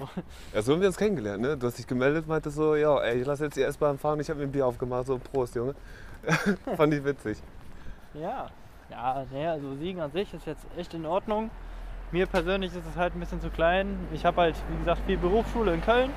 Ja, 0.53 0.61
so 0.61 0.73
haben 0.73 0.81
wir 0.81 0.89
uns 0.89 0.97
kennengelernt, 0.97 1.41
ne? 1.41 1.55
Du 1.55 1.67
hast 1.67 1.77
dich 1.77 1.87
gemeldet, 1.87 2.27
meintest 2.27 2.57
so, 2.57 2.75
ja, 2.75 2.99
ey, 2.99 3.21
ich 3.21 3.25
lass 3.25 3.39
jetzt 3.39 3.55
die 3.55 3.61
S-Bahn 3.61 3.97
fahren, 3.97 4.19
ich 4.19 4.29
habe 4.29 4.39
mir 4.39 4.47
ein 4.47 4.51
Bier 4.51 4.67
aufgemacht, 4.67 5.07
so 5.07 5.17
Prost, 5.17 5.55
Junge. 5.55 5.73
Fand 6.77 6.93
ich 6.93 7.03
witzig. 7.03 7.37
Ja, 8.13 8.47
ja, 8.89 9.25
naja, 9.31 9.51
also 9.53 9.75
Siegen 9.75 10.01
an 10.01 10.11
sich 10.11 10.33
ist 10.33 10.45
jetzt 10.45 10.65
echt 10.77 10.93
in 10.93 11.05
Ordnung. 11.05 11.49
Mir 12.11 12.27
persönlich 12.27 12.73
ist 12.75 12.85
es 12.87 12.95
halt 12.95 13.15
ein 13.15 13.19
bisschen 13.19 13.41
zu 13.41 13.49
klein. 13.49 13.97
Ich 14.13 14.25
habe 14.25 14.41
halt, 14.41 14.55
wie 14.69 14.77
gesagt, 14.77 15.01
viel 15.05 15.17
Berufsschule 15.17 15.73
in 15.73 15.81
Köln. 15.81 16.11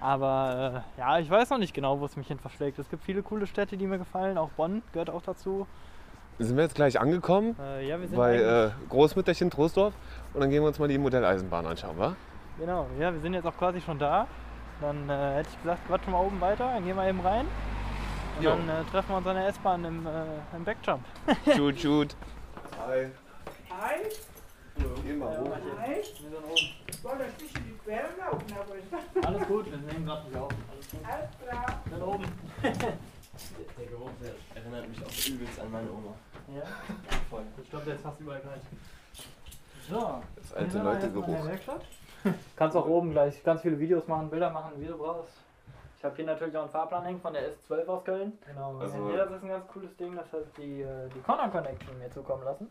Aber 0.00 0.84
äh, 0.96 1.00
ja, 1.00 1.18
ich 1.18 1.30
weiß 1.30 1.50
noch 1.50 1.58
nicht 1.58 1.72
genau, 1.72 2.00
wo 2.00 2.04
es 2.04 2.16
mich 2.16 2.26
hin 2.26 2.38
verschlägt. 2.38 2.78
Es 2.78 2.88
gibt 2.90 3.04
viele 3.04 3.22
coole 3.22 3.46
Städte, 3.46 3.76
die 3.76 3.86
mir 3.86 3.98
gefallen. 3.98 4.38
Auch 4.38 4.50
Bonn 4.50 4.82
gehört 4.92 5.10
auch 5.10 5.22
dazu. 5.22 5.66
Sind 6.38 6.56
wir 6.56 6.64
jetzt 6.64 6.74
gleich 6.74 6.98
angekommen 7.00 7.54
Äh, 7.60 7.88
ja, 7.88 8.00
wir 8.00 8.08
sind 8.08 8.16
bei 8.16 8.36
äh, 8.36 8.70
Großmütterchen 8.88 9.50
Trostdorf 9.50 9.94
und 10.32 10.40
dann 10.40 10.50
gehen 10.50 10.62
wir 10.62 10.66
uns 10.66 10.80
mal 10.80 10.88
die 10.88 10.98
Modelleisenbahn 10.98 11.64
anschauen, 11.64 11.96
wa? 11.96 12.16
Genau, 12.58 12.86
ja, 12.98 13.12
wir 13.12 13.20
sind 13.20 13.34
jetzt 13.34 13.46
auch 13.46 13.56
quasi 13.56 13.80
schon 13.80 13.98
da. 13.98 14.26
Dann 14.80 15.08
äh, 15.08 15.36
hätte 15.36 15.48
ich 15.52 15.62
gesagt, 15.62 15.86
quatschen 15.86 16.12
wir 16.12 16.20
oben 16.20 16.40
weiter, 16.40 16.72
dann 16.74 16.84
gehen 16.84 16.96
wir 16.96 17.08
eben 17.08 17.20
rein. 17.20 17.46
Und 18.36 18.42
Jo. 18.42 18.50
dann 18.50 18.68
äh, 18.68 18.84
treffen 18.90 19.08
wir 19.10 19.16
uns 19.18 19.26
an 19.26 19.36
der 19.36 19.46
S-Bahn 19.48 19.84
im, 19.84 20.06
äh, 20.06 20.56
im 20.56 20.64
Backjump. 20.64 21.02
Shoot, 21.56 21.78
shoot. 21.80 22.16
Hi. 22.86 23.10
Hi, 23.70 23.94
Geh 25.04 25.12
mal 25.14 25.38
hoch. 25.38 25.50
hi. 25.80 25.94
Wir 25.94 26.02
sind 26.30 26.34
oben. 26.44 26.54
Ich 26.54 27.04
wollte 27.04 27.22
euch 27.24 27.40
nicht 27.40 27.56
in 27.58 27.64
die 27.64 27.78
Quere 27.84 28.08
laufen, 28.18 28.46
aber 28.58 29.28
Alles 29.28 29.46
gut, 29.48 29.66
wir 29.70 29.78
nehmen 29.78 30.06
gerade 30.06 30.26
nicht 30.28 30.36
auf. 30.36 30.50
Alles 30.50 30.90
gut. 30.90 31.00
alles 31.06 31.28
klar. 31.42 31.82
Sind 31.90 32.02
oben. 32.02 32.24
Der 33.76 33.86
Geruch 33.86 34.10
der 34.22 34.62
erinnert 34.62 34.88
mich 34.88 34.98
auch 35.04 35.28
übelst 35.28 35.60
an 35.60 35.70
meine 35.72 35.90
Oma. 35.90 36.14
Ja, 36.54 36.62
Voll. 37.28 37.42
ich 37.60 37.68
glaube, 37.68 37.84
der 37.86 37.94
ist 37.96 38.02
fast 38.02 38.20
überall 38.20 38.40
gleich. 38.40 38.60
So, 39.90 40.22
Das 40.36 40.52
alte 40.54 40.78
Leute-Geruch. 40.78 41.48
Kannst 42.54 42.76
auch 42.76 42.86
oben 42.86 43.10
gleich 43.10 43.42
ganz 43.42 43.60
viele 43.62 43.76
Videos 43.78 44.06
machen, 44.06 44.30
Bilder 44.30 44.50
machen, 44.50 44.72
wie 44.78 44.86
du 44.86 44.96
brauchst. 44.96 45.32
Ich 46.04 46.06
habe 46.06 46.16
hier 46.16 46.26
natürlich 46.26 46.54
auch 46.54 46.64
einen 46.64 46.70
Fahrplan 46.70 47.02
hängen 47.04 47.20
von 47.22 47.32
der 47.32 47.48
S12 47.54 47.86
aus 47.86 48.04
Köln. 48.04 48.34
Genau. 48.46 48.76
Also- 48.78 49.08
hier, 49.08 49.24
das 49.24 49.30
ist 49.36 49.42
ein 49.42 49.48
ganz 49.48 49.66
cooles 49.68 49.96
Ding, 49.96 50.14
das 50.14 50.30
hat 50.34 50.42
die, 50.58 50.82
äh, 50.82 51.08
die 51.08 51.20
Connor 51.22 51.48
Connection 51.48 51.98
mir 51.98 52.10
zukommen 52.10 52.44
lassen. 52.44 52.68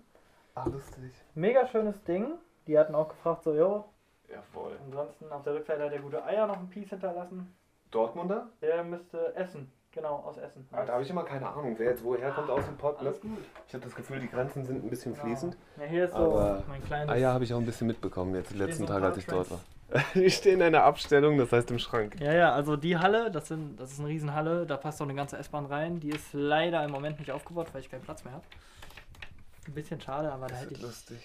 Ah, 0.54 0.66
lustig. 0.72 1.12
Mega 1.34 1.66
schönes 1.66 2.00
Ding. 2.04 2.34
Die 2.68 2.78
hatten 2.78 2.94
auch 2.94 3.10
gefragt, 3.10 3.42
so, 3.44 3.56
jo, 3.56 3.86
Ja, 4.32 4.40
voll. 4.54 4.74
ansonsten 4.86 5.32
auf 5.32 5.42
der 5.42 5.56
Rückseite 5.56 5.82
hat 5.84 5.92
der 5.92 6.02
gute 6.02 6.24
Eier 6.24 6.46
noch 6.46 6.58
ein 6.60 6.70
Piece 6.70 6.90
hinterlassen. 6.92 7.52
Dortmunder? 7.90 8.50
Der 8.62 8.84
müsste 8.84 9.36
Essen, 9.36 9.72
genau, 9.92 10.18
aus 10.18 10.38
Essen. 10.38 10.70
Ah, 10.72 10.86
da 10.86 10.94
habe 10.94 11.02
ich 11.02 11.10
immer 11.10 11.24
keine 11.24 11.50
Ahnung, 11.50 11.74
wer 11.80 11.90
jetzt 11.90 12.04
woher 12.04 12.30
kommt 12.34 12.52
aus 12.52 12.64
dem 12.68 12.78
Pott. 12.78 13.02
Ne? 13.02 13.08
Alles 13.08 13.20
gut. 13.20 13.32
Ich 13.68 13.74
habe 13.74 13.84
das 13.84 13.96
Gefühl, 13.96 14.20
die 14.20 14.30
Grenzen 14.30 14.64
sind 14.64 14.84
ein 14.84 14.90
bisschen 14.92 15.16
fließend. 15.16 15.58
Ja, 15.78 15.86
hier 15.86 16.06
ist 16.06 16.12
so 16.14 16.18
Aber 16.20 16.62
mein 16.70 16.84
kleines. 16.84 17.10
Eier 17.10 17.34
habe 17.34 17.46
ich 17.46 17.52
auch 17.52 17.58
ein 17.58 17.66
bisschen 17.66 17.88
mitbekommen 17.88 18.36
jetzt 18.36 18.54
die 18.54 18.58
letzten 18.60 18.86
Tage, 18.86 19.08
als 19.08 19.18
ich 19.18 19.26
dort 19.26 19.50
war. 19.50 19.60
Trends. 20.12 20.16
Ich 20.16 20.36
stehe 20.36 20.56
in 20.56 20.62
einer 20.62 20.84
Abstellung, 20.84 21.38
das 21.38 21.52
heißt 21.52 21.70
im 21.72 21.80
Schrank. 21.80 22.20
Ja, 22.20 22.34
ja, 22.34 22.54
also 22.54 22.76
die 22.76 22.98
Halle, 22.98 23.32
das, 23.32 23.48
sind, 23.48 23.80
das 23.80 23.92
ist 23.92 24.00
eine 24.00 24.10
Riesenhalle, 24.10 24.66
da 24.66 24.78
passt 24.78 25.02
auch 25.02 25.06
eine 25.06 25.16
ganze 25.16 25.38
S-Bahn 25.38 25.66
rein. 25.66 26.00
Die 26.00 26.10
ist 26.10 26.34
leider 26.34 26.84
im 26.84 26.92
Moment 26.92 27.20
nicht 27.20 27.32
aufgebaut, 27.32 27.68
weil 27.74 27.82
ich 27.82 27.90
keinen 27.90 28.02
Platz 28.02 28.24
mehr 28.24 28.34
habe. 28.34 28.44
Ein 29.68 29.74
bisschen 29.74 30.02
schade, 30.02 30.32
aber 30.32 30.48
da 30.48 30.54
Das 30.54 30.62
hätte 30.62 30.70
wird 30.72 30.80
ich. 30.80 30.86
lustig. 30.86 31.18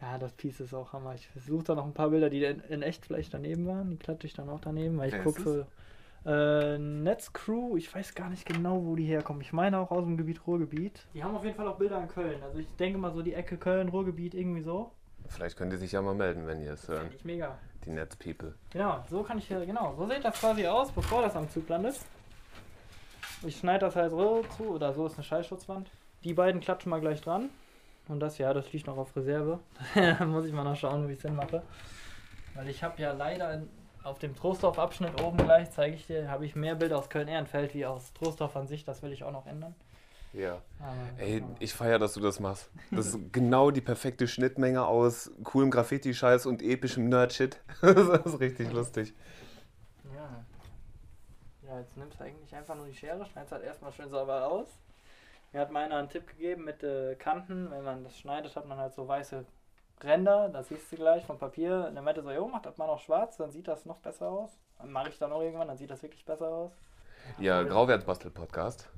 Ja, 0.00 0.18
das 0.18 0.32
Piece 0.32 0.60
ist 0.60 0.74
auch 0.74 0.92
Hammer. 0.92 1.14
Ich 1.14 1.28
versuche 1.28 1.62
da 1.64 1.74
noch 1.76 1.86
ein 1.86 1.94
paar 1.94 2.10
Bilder, 2.10 2.28
die 2.28 2.42
in, 2.44 2.60
in 2.68 2.82
echt 2.82 3.06
vielleicht 3.06 3.32
daneben 3.32 3.66
waren. 3.66 3.90
Die 3.90 3.96
klatsche 3.96 4.26
ich 4.26 4.34
dann 4.34 4.48
auch 4.48 4.60
daneben, 4.60 4.98
weil 4.98 5.08
ich 5.08 5.14
Wer 5.14 5.22
gucke. 5.22 5.66
Äh, 6.24 6.78
Netzcrew, 6.78 7.76
ich 7.76 7.92
weiß 7.92 8.14
gar 8.14 8.28
nicht 8.30 8.44
genau, 8.46 8.84
wo 8.84 8.94
die 8.94 9.04
herkommen. 9.04 9.42
Ich 9.42 9.52
meine 9.52 9.78
auch 9.78 9.90
aus 9.90 10.04
dem 10.04 10.16
Gebiet 10.16 10.46
Ruhrgebiet. 10.46 11.06
Die 11.14 11.22
haben 11.24 11.34
auf 11.34 11.44
jeden 11.44 11.56
Fall 11.56 11.66
auch 11.66 11.78
Bilder 11.78 12.00
in 12.00 12.08
Köln. 12.08 12.40
Also 12.42 12.58
ich 12.58 12.68
denke 12.76 12.98
mal 12.98 13.12
so 13.12 13.22
die 13.22 13.34
Ecke 13.34 13.56
Köln, 13.56 13.88
Ruhrgebiet, 13.88 14.34
irgendwie 14.34 14.62
so. 14.62 14.92
Vielleicht 15.28 15.56
könnt 15.56 15.72
ihr 15.72 15.78
sich 15.78 15.92
ja 15.92 16.02
mal 16.02 16.14
melden, 16.14 16.46
wenn 16.46 16.60
ihr 16.62 16.72
es 16.72 16.86
hören. 16.88 17.02
Finde 17.02 17.16
ich 17.16 17.24
mega. 17.24 17.58
Die 17.84 17.90
Netzpeople. 17.90 18.54
Genau, 18.70 19.04
so 19.10 19.22
kann 19.22 19.38
ich 19.38 19.48
hier, 19.48 19.64
genau, 19.66 19.94
so 19.96 20.06
sieht 20.06 20.24
das 20.24 20.38
quasi 20.38 20.66
aus, 20.66 20.92
bevor 20.92 21.22
das 21.22 21.34
am 21.34 21.50
Zug 21.50 21.68
landet. 21.68 21.98
Ich 23.44 23.56
schneide 23.56 23.80
das 23.80 23.96
halt 23.96 24.10
so 24.10 24.44
zu, 24.56 24.74
oder 24.74 24.92
so 24.92 25.06
ist 25.06 25.14
eine 25.14 25.24
Schallschutzwand. 25.24 25.90
Die 26.22 26.34
beiden 26.34 26.60
klatschen 26.60 26.90
mal 26.90 27.00
gleich 27.00 27.20
dran. 27.20 27.50
Und 28.08 28.20
das, 28.20 28.38
ja, 28.38 28.52
das 28.52 28.72
liegt 28.72 28.86
noch 28.86 28.96
auf 28.96 29.16
Reserve. 29.16 29.58
muss 30.26 30.44
ich 30.44 30.52
mal 30.52 30.64
noch 30.64 30.76
schauen, 30.76 31.08
wie 31.08 31.12
ich 31.12 31.18
es 31.18 31.24
hinmache. 31.24 31.62
Weil 32.54 32.68
ich 32.68 32.82
habe 32.84 33.00
ja 33.00 33.12
leider 33.12 33.54
in, 33.54 33.68
auf 34.04 34.18
dem 34.18 34.36
Trostorf-Abschnitt 34.36 35.20
oben 35.20 35.38
gleich, 35.38 35.70
zeige 35.70 35.96
ich 35.96 36.06
dir, 36.06 36.30
habe 36.30 36.44
ich 36.44 36.54
mehr 36.54 36.74
Bilder 36.74 36.98
aus 36.98 37.08
Köln-Ehrenfeld 37.08 37.74
wie 37.74 37.86
aus 37.86 38.12
Trostorf 38.12 38.56
an 38.56 38.66
sich. 38.68 38.84
Das 38.84 39.02
will 39.02 39.12
ich 39.12 39.24
auch 39.24 39.32
noch 39.32 39.46
ändern. 39.46 39.74
Ja. 40.32 40.62
Aber, 40.80 41.22
Ey, 41.22 41.44
ich 41.58 41.74
feiere, 41.74 41.98
dass 41.98 42.14
du 42.14 42.20
das 42.20 42.40
machst. 42.40 42.70
Das 42.90 43.06
ist 43.06 43.18
genau 43.32 43.70
die 43.70 43.80
perfekte 43.80 44.26
Schnittmenge 44.26 44.86
aus 44.86 45.30
coolem 45.44 45.70
Graffiti-Scheiß 45.70 46.46
und 46.46 46.62
epischem 46.62 47.08
Nerd-Shit. 47.08 47.60
Das 47.82 48.26
ist 48.26 48.40
richtig 48.40 48.72
lustig. 48.72 49.14
Ja. 50.14 50.44
Ja, 51.68 51.78
jetzt 51.80 51.96
nimmst 51.96 52.18
du 52.18 52.24
eigentlich 52.24 52.54
einfach 52.54 52.74
nur 52.74 52.86
die 52.86 52.94
Schere, 52.94 53.24
schneidest 53.26 53.52
halt 53.52 53.64
erstmal 53.64 53.92
schön 53.92 54.08
sauber 54.08 54.46
aus. 54.46 54.68
Mir 55.52 55.60
hat 55.60 55.70
meiner 55.70 55.96
einen 55.96 56.08
Tipp 56.08 56.26
gegeben 56.26 56.64
mit 56.64 56.82
äh, 56.82 57.14
Kanten, 57.14 57.70
wenn 57.70 57.84
man 57.84 58.04
das 58.04 58.18
schneidet, 58.18 58.56
hat 58.56 58.66
man 58.66 58.78
halt 58.78 58.94
so 58.94 59.06
weiße 59.06 59.44
Ränder, 60.02 60.48
das 60.48 60.68
siehst 60.68 60.90
du 60.90 60.96
gleich 60.96 61.24
vom 61.26 61.38
Papier. 61.38 61.86
Und 61.88 61.96
er 61.96 62.02
meinte 62.02 62.22
so, 62.22 62.30
jo, 62.30 62.48
mach 62.48 62.62
das 62.62 62.78
mal 62.78 62.86
noch 62.86 63.00
schwarz, 63.00 63.36
dann 63.36 63.52
sieht 63.52 63.68
das 63.68 63.84
noch 63.84 63.98
besser 63.98 64.28
aus. 64.28 64.50
Dann 64.78 64.90
mache 64.90 65.10
ich 65.10 65.18
dann 65.18 65.30
auch 65.30 65.42
irgendwann, 65.42 65.68
dann 65.68 65.76
sieht 65.76 65.90
das 65.90 66.02
wirklich 66.02 66.24
besser 66.24 66.48
aus. 66.48 66.72
Ja, 67.38 67.62
Grauwertsbastel-Podcast. 67.62 68.88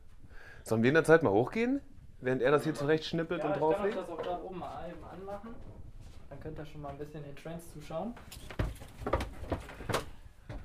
Sollen 0.65 0.83
wir 0.83 0.89
in 0.89 0.95
der 0.95 1.05
Zeit 1.05 1.23
mal 1.23 1.31
hochgehen? 1.31 1.83
Während 2.21 2.41
er 2.41 2.51
das 2.51 2.65
hier 2.65 2.75
zurechtschnippelt 2.75 3.41
Ja, 3.43 3.47
und 3.49 3.55
ich 3.55 3.61
kann 3.61 3.71
drauflegt? 3.71 3.97
das 3.99 4.09
auch 4.09 4.17
gerade 4.23 4.45
oben 4.45 4.59
mal 4.59 4.89
eben 4.89 5.05
anmachen. 5.05 5.55
Dann 6.31 6.41
könnt 6.41 6.59
ihr 6.59 6.65
schon 6.65 6.81
mal 6.81 6.89
ein 6.89 6.97
bisschen 6.99 7.23
den 7.23 7.37
Trends 7.37 7.71
zuschauen. 7.75 8.15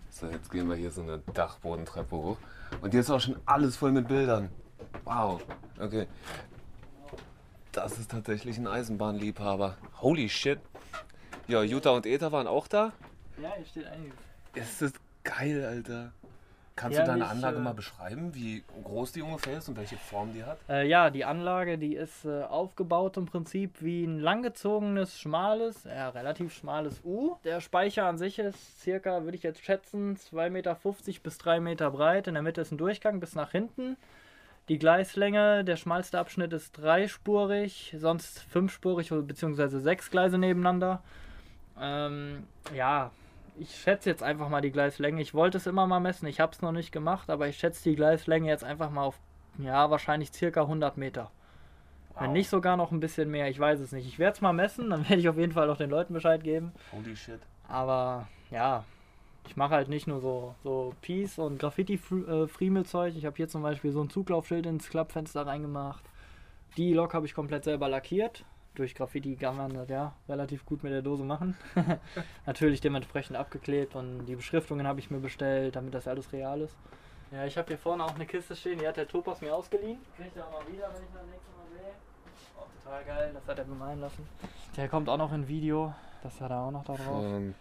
So, 0.10 0.28
jetzt 0.28 0.50
gehen 0.52 0.70
wir 0.70 0.76
hier 0.78 0.90
so 0.90 1.02
eine 1.02 1.20
Dachbodentreppe 1.34 2.16
hoch. 2.16 2.38
Und 2.82 2.92
hier 2.92 3.02
ist 3.02 3.10
auch 3.10 3.20
schon 3.20 3.36
alles 3.46 3.76
voll 3.76 3.92
mit 3.92 4.08
Bildern. 4.08 4.50
Wow. 5.04 5.42
Okay. 5.78 6.08
Das 7.74 8.00
ist 8.00 8.10
tatsächlich 8.10 8.58
ein 8.58 8.68
Eisenbahnliebhaber. 8.68 9.76
Holy 10.02 10.30
shit. 10.30 10.60
Ja, 11.48 11.62
Jutta 11.62 11.90
und 11.90 12.06
Eta 12.06 12.32
waren 12.32 12.48
auch 12.48 12.68
da. 12.70 12.94
Ja, 13.42 13.52
hier 13.58 13.66
steht 13.66 13.86
einiges. 13.88 14.16
Ist 14.56 14.82
das 14.82 14.94
geil, 15.26 15.66
Alter. 15.66 16.14
Kannst 16.80 16.98
Ja, 16.98 17.04
du 17.04 17.10
deine 17.12 17.24
nicht, 17.24 17.32
Anlage 17.32 17.58
äh, 17.58 17.60
mal 17.60 17.74
beschreiben, 17.74 18.34
wie 18.34 18.64
groß 18.86 19.12
die 19.12 19.22
ungefähr 19.22 19.58
ist 19.58 19.68
und 19.68 19.76
welche 19.76 19.98
Form 19.98 20.32
die 20.32 20.46
hat? 20.46 20.60
Äh, 20.70 20.88
ja, 20.88 21.10
die 21.10 21.26
Anlage, 21.26 21.78
die 21.78 21.94
ist 21.94 22.24
äh, 22.24 22.44
aufgebaut 22.44 23.18
im 23.18 23.26
Prinzip 23.26 23.82
wie 23.82 24.06
ein 24.06 24.20
langgezogenes, 24.22 25.20
schmales, 25.20 25.84
ja, 25.84 26.08
relativ 26.08 26.54
schmales 26.54 27.02
U. 27.04 27.36
Der 27.44 27.60
Speicher 27.60 28.06
an 28.06 28.18
sich 28.18 28.40
ist 28.40 28.80
circa, 28.82 29.26
würde 29.26 29.36
ich 29.36 29.44
jetzt 29.44 29.62
schätzen, 29.62 30.16
2,50 30.16 30.50
Meter 30.52 30.78
bis 31.22 31.38
3 31.38 31.60
Meter 31.60 31.92
breit. 31.92 32.28
In 32.28 32.36
der 32.36 32.44
Mitte 32.44 32.62
ist 32.62 32.72
ein 32.72 32.78
Durchgang 32.78 33.20
bis 33.20 33.36
nach 33.36 33.52
hinten. 33.52 33.98
Die 34.70 34.80
Gleislänge, 34.80 35.66
der 35.66 35.76
schmalste 35.76 36.18
Abschnitt 36.18 36.54
ist 36.54 36.78
dreispurig, 36.78 37.94
sonst 37.98 38.40
fünfspurig 38.40 39.10
bzw. 39.10 39.80
sechs 39.80 40.10
Gleise 40.12 40.38
nebeneinander. 40.38 41.04
Ähm, 41.78 42.48
ja, 42.74 43.12
ich 43.60 43.76
schätze 43.76 44.10
jetzt 44.10 44.24
einfach 44.24 44.50
mal 44.50 44.62
die 44.62 44.72
Gleislänge. 44.72 45.22
Ich 45.22 45.34
wollte 45.34 45.58
es 45.58 45.68
immer 45.68 45.86
mal 45.86 46.00
messen, 46.00 46.28
ich 46.28 46.40
habe 46.40 46.54
es 46.54 46.62
noch 46.62 46.72
nicht 46.72 46.92
gemacht, 46.92 47.30
aber 47.30 47.48
ich 47.48 47.58
schätze 47.58 47.90
die 47.90 47.96
Gleislänge 47.96 48.48
jetzt 48.48 48.64
einfach 48.64 48.90
mal 48.90 49.04
auf, 49.04 49.20
ja, 49.58 49.90
wahrscheinlich 49.92 50.32
circa 50.32 50.62
100 50.62 50.98
Meter. 50.98 51.32
Wenn 52.20 52.34
nicht 52.34 52.50
sogar 52.50 52.76
noch 52.76 52.92
ein 52.92 53.00
bisschen 53.00 53.32
mehr, 53.32 53.50
ich 53.50 53.60
weiß 53.60 53.80
es 53.80 53.94
nicht. 53.94 54.06
Ich 54.06 54.20
werde 54.20 54.34
es 54.34 54.42
mal 54.42 54.52
messen, 54.52 54.90
dann 54.90 55.04
werde 55.10 55.22
ich 55.22 55.30
auf 55.30 55.38
jeden 55.38 55.54
Fall 55.54 55.70
auch 55.70 55.78
den 55.78 55.90
Leuten 55.90 56.14
Bescheid 56.14 56.44
geben. 56.44 56.74
Holy 56.92 57.16
shit. 57.16 57.40
Aber 57.68 58.28
ja, 58.52 58.84
ich 59.48 59.56
mache 59.56 59.76
halt 59.76 59.88
nicht 59.88 60.06
nur 60.06 60.20
so, 60.20 60.56
so 60.64 60.94
Peace 61.02 61.40
und 61.40 61.60
Graffiti-Friemel-Zeug. 61.60 63.16
Ich 63.16 63.26
habe 63.26 63.38
hier 63.38 63.48
zum 63.48 63.62
Beispiel 63.62 63.92
so 63.92 64.04
ein 64.04 64.10
Zuglaufschild 64.10 64.66
ins 64.66 64.90
Klappfenster 64.90 65.46
reingemacht. 65.48 66.04
Die 66.78 66.94
Lok 66.94 67.14
habe 67.14 67.26
ich 67.26 67.34
komplett 67.34 67.64
selber 67.64 67.88
lackiert. 67.88 68.44
Durch 68.76 68.96
Graffiti 68.96 69.36
kann 69.36 69.58
man 69.58 69.74
das 69.74 69.90
ja 69.90 70.14
relativ 70.28 70.66
gut 70.66 70.84
mit 70.84 70.92
der 70.92 71.02
Dose 71.02 71.24
machen. 71.24 71.58
Natürlich 72.46 72.82
dementsprechend 72.82 73.36
abgeklebt 73.36 73.96
und 73.96 74.26
die 74.26 74.36
Beschriftungen 74.36 74.88
habe 74.88 75.00
ich 75.00 75.12
mir 75.12 75.20
bestellt, 75.20 75.76
damit 75.76 75.94
das 75.94 76.08
alles 76.08 76.32
real 76.32 76.62
ist. 76.62 76.78
Ja, 77.32 77.46
ich 77.46 77.58
habe 77.58 77.68
hier 77.68 77.78
vorne 77.78 78.04
auch 78.04 78.16
eine 78.16 78.26
Kiste 78.26 78.56
stehen, 78.56 78.80
die 78.80 78.88
hat 78.88 78.98
der 78.98 79.08
Topos 79.08 79.42
mir 79.42 79.54
ausgeliehen. 79.54 80.00
Kriegt 80.18 80.36
er 80.36 80.48
auch 80.48 80.52
mal 80.52 80.72
wieder, 80.72 80.90
wenn 80.94 81.04
ich 81.04 81.10
das 81.14 81.26
nächste 81.26 81.52
Mal 81.52 81.68
sehe. 81.72 81.92
Auch 82.58 82.84
total 82.84 83.04
geil, 83.04 83.32
das 83.34 83.48
hat 83.48 83.60
er 83.60 83.66
bemalen 83.66 84.00
lassen. 84.00 84.28
Der 84.78 84.88
kommt 84.88 85.10
auch 85.10 85.18
noch 85.18 85.34
in 85.34 85.48
Video, 85.48 85.94
das 86.24 86.40
hat 86.42 86.52
er 86.52 86.62
auch 86.62 86.72
noch 86.72 86.86
da 86.86 86.94
drauf. 86.94 87.24
Von 87.24 87.54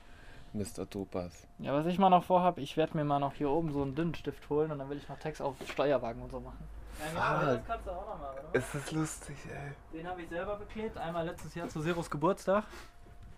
Mr. 0.55 0.89
Topas. 0.89 1.47
Ja, 1.59 1.75
was 1.75 1.87
ich 1.87 1.99
mal 1.99 2.09
noch 2.09 2.25
vorhab, 2.25 2.59
ich 2.59 2.77
werde 2.77 2.97
mir 2.97 3.05
mal 3.05 3.19
noch 3.19 3.35
hier 3.35 3.51
oben 3.51 3.73
so 3.73 3.83
einen 3.83 3.95
dünnen 3.95 4.15
Stift 4.15 4.49
holen 4.49 4.71
und 4.71 4.79
dann 4.79 4.89
will 4.89 4.97
ich 4.97 5.09
noch 5.09 5.19
Text 5.19 5.43
auf 5.43 5.57
Steuerwagen 5.67 6.23
und 6.23 6.31
so 6.31 6.41
machen. 6.41 6.67
Fuck. 6.99 7.15
das 7.15 7.67
kannst 7.67 7.87
du 7.87 7.91
auch 7.91 8.09
noch 8.09 8.19
mal, 8.19 8.33
oder? 8.33 8.59
Ist 8.59 8.75
das 8.75 8.93
lustig, 8.93 9.37
ey. 9.51 9.99
Den 9.99 10.09
habe 10.09 10.23
ich 10.23 10.29
selber 10.29 10.57
beklebt, 10.57 10.97
einmal 10.99 11.27
letztes 11.27 11.55
Jahr 11.55 11.69
zu 11.69 11.81
Zeros 11.81 12.11
Geburtstag. 12.11 12.65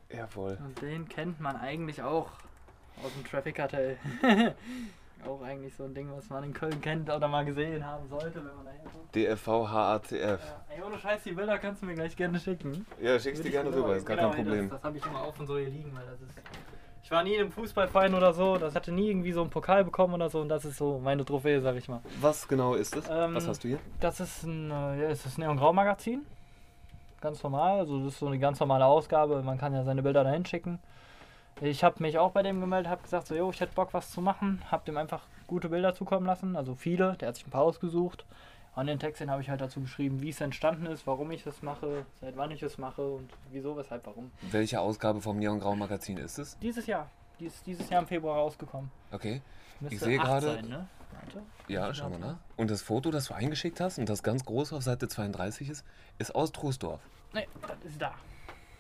Jawohl. 0.08 0.58
Und 0.64 0.80
den 0.82 1.08
kennt 1.08 1.40
man 1.40 1.56
eigentlich 1.56 2.02
auch 2.02 2.30
aus 3.04 3.12
dem 3.14 3.24
Traffic 3.24 3.56
Cartel. 3.56 3.98
auch 5.26 5.42
eigentlich 5.42 5.74
so 5.74 5.84
ein 5.84 5.94
Ding, 5.94 6.10
was 6.14 6.28
man 6.30 6.44
in 6.44 6.52
Köln 6.52 6.80
kennt 6.80 7.10
oder 7.10 7.28
mal 7.28 7.44
gesehen 7.44 7.84
haben 7.84 8.08
sollte, 8.08 8.36
wenn 8.36 8.56
man 8.56 8.64
daher 8.64 8.80
kommt. 8.80 9.14
DFV 9.14 9.68
HACF. 9.68 10.12
Ja. 10.12 10.38
Ey, 10.68 10.82
ohne 10.82 10.98
Scheiß, 10.98 11.22
die 11.24 11.32
Bilder 11.32 11.58
kannst 11.58 11.82
du 11.82 11.86
mir 11.86 11.94
gleich 11.94 12.16
gerne 12.16 12.38
schicken. 12.38 12.86
Ja, 13.00 13.18
schickst 13.18 13.44
ich 13.44 13.50
gerne 13.50 13.70
mir 13.70 13.76
rüber, 13.76 13.96
ist 13.96 14.06
gar 14.06 14.16
genau, 14.16 14.30
kein 14.30 14.44
Problem. 14.44 14.70
Das, 14.70 14.78
das 14.78 14.84
habe 14.84 14.96
ich 14.96 15.06
immer 15.06 15.20
auf 15.20 15.38
und 15.38 15.46
so 15.46 15.58
hier 15.58 15.68
liegen, 15.68 15.94
weil 15.94 16.06
das 16.06 16.20
ist. 16.20 16.38
Ich 17.02 17.10
war 17.10 17.22
nie 17.24 17.34
im 17.34 17.50
Fußballverein 17.50 18.14
oder 18.14 18.32
so, 18.32 18.56
das 18.56 18.74
hatte 18.74 18.92
nie 18.92 19.08
irgendwie 19.08 19.32
so 19.32 19.40
einen 19.40 19.50
Pokal 19.50 19.84
bekommen 19.84 20.14
oder 20.14 20.28
so 20.28 20.40
und 20.40 20.48
das 20.48 20.64
ist 20.64 20.76
so 20.76 21.00
meine 21.02 21.24
Trophäe, 21.24 21.60
sag 21.60 21.76
ich 21.76 21.88
mal. 21.88 22.00
Was 22.20 22.46
genau 22.46 22.74
ist 22.74 22.94
es? 22.94 23.08
Ähm, 23.10 23.34
Was 23.34 23.48
hast 23.48 23.64
du 23.64 23.68
hier? 23.68 23.78
Das 24.00 24.20
ist 24.20 24.44
ein, 24.44 24.70
äh, 24.70 25.02
ja, 25.02 25.08
ist 25.08 25.26
ein 25.26 25.40
Neon 25.40 25.56
Grau 25.56 25.72
Magazin. 25.72 26.26
Ganz 27.20 27.42
normal, 27.42 27.80
also 27.80 27.98
das 27.98 28.14
ist 28.14 28.18
so 28.20 28.26
eine 28.26 28.38
ganz 28.38 28.60
normale 28.60 28.84
Ausgabe. 28.84 29.42
Man 29.42 29.58
kann 29.58 29.74
ja 29.74 29.82
seine 29.82 30.02
Bilder 30.02 30.24
dahin 30.24 30.46
schicken. 30.46 30.78
Ich 31.60 31.84
habe 31.84 32.02
mich 32.02 32.18
auch 32.18 32.30
bei 32.30 32.42
dem 32.42 32.60
gemeldet, 32.60 32.90
habe 32.90 33.02
gesagt, 33.02 33.26
so, 33.26 33.34
jo, 33.34 33.50
ich 33.50 33.60
hätte 33.60 33.74
Bock, 33.74 33.92
was 33.92 34.10
zu 34.10 34.22
machen. 34.22 34.62
Habe 34.70 34.84
dem 34.86 34.96
einfach 34.96 35.22
gute 35.46 35.68
Bilder 35.68 35.94
zukommen 35.94 36.24
lassen, 36.24 36.56
also 36.56 36.74
viele. 36.74 37.16
Der 37.16 37.28
hat 37.28 37.36
sich 37.36 37.46
ein 37.46 37.50
paar 37.50 37.62
ausgesucht. 37.62 38.24
An 38.74 38.86
den 38.86 38.98
Text 38.98 39.20
den 39.20 39.30
habe 39.30 39.42
ich 39.42 39.50
halt 39.50 39.60
dazu 39.60 39.80
geschrieben, 39.80 40.20
wie 40.22 40.28
es 40.30 40.40
entstanden 40.40 40.86
ist, 40.86 41.06
warum 41.06 41.30
ich 41.32 41.44
es 41.46 41.60
mache, 41.62 42.06
seit 42.20 42.36
wann 42.36 42.50
ich 42.52 42.62
es 42.62 42.78
mache 42.78 43.02
und 43.02 43.28
wieso, 43.50 43.76
weshalb, 43.76 44.06
warum. 44.06 44.30
Welche 44.50 44.80
Ausgabe 44.80 45.20
vom 45.20 45.38
Neon 45.38 45.58
Grau 45.58 45.74
Magazin 45.74 46.16
ist 46.18 46.38
es? 46.38 46.56
Dieses 46.60 46.86
Jahr, 46.86 47.10
die 47.40 47.46
ist 47.46 47.66
dieses 47.66 47.90
Jahr 47.90 48.00
im 48.02 48.06
Februar 48.08 48.36
rausgekommen. 48.36 48.90
Okay. 49.10 49.42
Müsste 49.80 50.04
sehe 50.04 50.18
acht 50.20 50.26
gerade- 50.26 50.46
Sein, 50.54 50.68
ne? 50.68 50.88
Ja, 51.68 51.90
ich 51.90 51.96
schau 51.96 52.08
mal 52.08 52.18
nach. 52.18 52.36
Und 52.56 52.70
das 52.70 52.82
Foto, 52.82 53.10
das 53.10 53.26
du 53.26 53.34
eingeschickt 53.34 53.80
hast 53.80 53.98
und 53.98 54.08
das 54.08 54.22
ganz 54.22 54.44
groß 54.44 54.72
auf 54.72 54.82
Seite 54.82 55.06
32 55.06 55.68
ist, 55.68 55.84
ist 56.18 56.34
aus 56.34 56.50
Troisdorf. 56.52 57.00
Nee, 57.34 57.46
das 57.62 57.76
ist 57.84 58.00
da. 58.00 58.14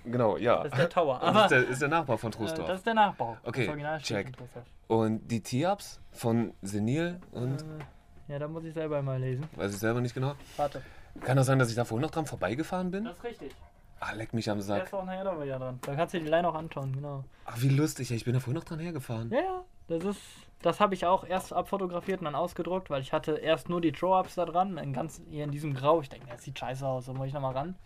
Genau, 0.04 0.36
ja. 0.38 0.62
Das 0.62 0.72
ist 0.72 0.78
der 0.78 0.88
Tower. 0.88 1.18
Das 1.22 1.28
Aber 1.28 1.42
ist 1.44 1.50
der, 1.50 1.68
ist 1.68 1.82
der 1.82 1.88
Nachbar 1.88 2.16
von 2.18 2.30
äh, 2.32 2.34
Troisdorf. 2.36 2.66
das 2.68 2.78
ist 2.78 2.86
der 2.86 2.94
Nachbau. 2.94 3.36
Okay, 3.44 3.66
Das 3.82 4.02
check. 4.02 4.32
Und 4.88 5.28
die 5.28 5.42
Tee-Ups 5.42 6.00
von 6.12 6.54
Senil 6.62 7.20
und 7.32 7.60
Äh, 7.60 7.64
ja, 8.30 8.38
da 8.38 8.48
muss 8.48 8.64
ich 8.64 8.74
selber 8.74 9.02
mal 9.02 9.20
lesen. 9.20 9.48
weiß 9.56 9.72
ich 9.74 9.78
selber 9.78 10.00
nicht 10.00 10.14
genau. 10.14 10.34
Warte. 10.56 10.82
Kann 11.22 11.36
das 11.36 11.46
sein, 11.46 11.58
dass 11.58 11.68
ich 11.70 11.74
da 11.76 11.84
vorhin 11.84 12.02
noch 12.02 12.10
dran 12.12 12.26
vorbeigefahren 12.26 12.90
bin? 12.90 13.04
Das 13.04 13.16
ist 13.16 13.24
richtig. 13.24 13.54
Ah, 13.98 14.12
leck 14.12 14.32
mich 14.32 14.48
am 14.48 14.60
Sack. 14.60 14.84
ist 14.84 14.94
auch 14.94 15.04
nachher 15.04 15.24
noch 15.24 15.42
wieder 15.42 15.58
dran. 15.58 15.78
Da 15.82 15.94
kannst 15.94 16.14
du 16.14 16.20
die 16.20 16.26
Line 16.28 16.48
auch 16.48 16.54
anschauen, 16.54 16.94
genau. 16.94 17.24
Ach, 17.44 17.60
wie 17.60 17.68
lustig. 17.68 18.10
ey. 18.10 18.16
Ich 18.16 18.24
bin 18.24 18.32
da 18.32 18.40
vorhin 18.40 18.54
noch 18.54 18.64
dran 18.64 18.78
hergefahren. 18.78 19.30
Ja, 19.30 19.40
ja. 19.40 19.64
Das 19.88 20.04
ist. 20.04 20.20
Das 20.62 20.78
habe 20.78 20.94
ich 20.94 21.06
auch 21.06 21.24
erst 21.24 21.54
abfotografiert 21.54 22.20
und 22.20 22.26
dann 22.26 22.34
ausgedruckt, 22.34 22.90
weil 22.90 23.00
ich 23.00 23.14
hatte 23.14 23.32
erst 23.32 23.70
nur 23.70 23.80
die 23.80 23.92
Throw-Ups 23.92 24.34
da 24.34 24.44
dran, 24.44 24.76
in 24.76 24.92
ganz 24.92 25.20
hier 25.30 25.44
in 25.44 25.50
diesem 25.50 25.72
Grau. 25.74 26.02
Ich 26.02 26.10
denke, 26.10 26.26
das 26.28 26.44
sieht 26.44 26.58
scheiße 26.58 26.86
aus, 26.86 27.06
da 27.06 27.14
muss 27.14 27.28
ich 27.28 27.32
nochmal 27.32 27.54
ran. 27.54 27.76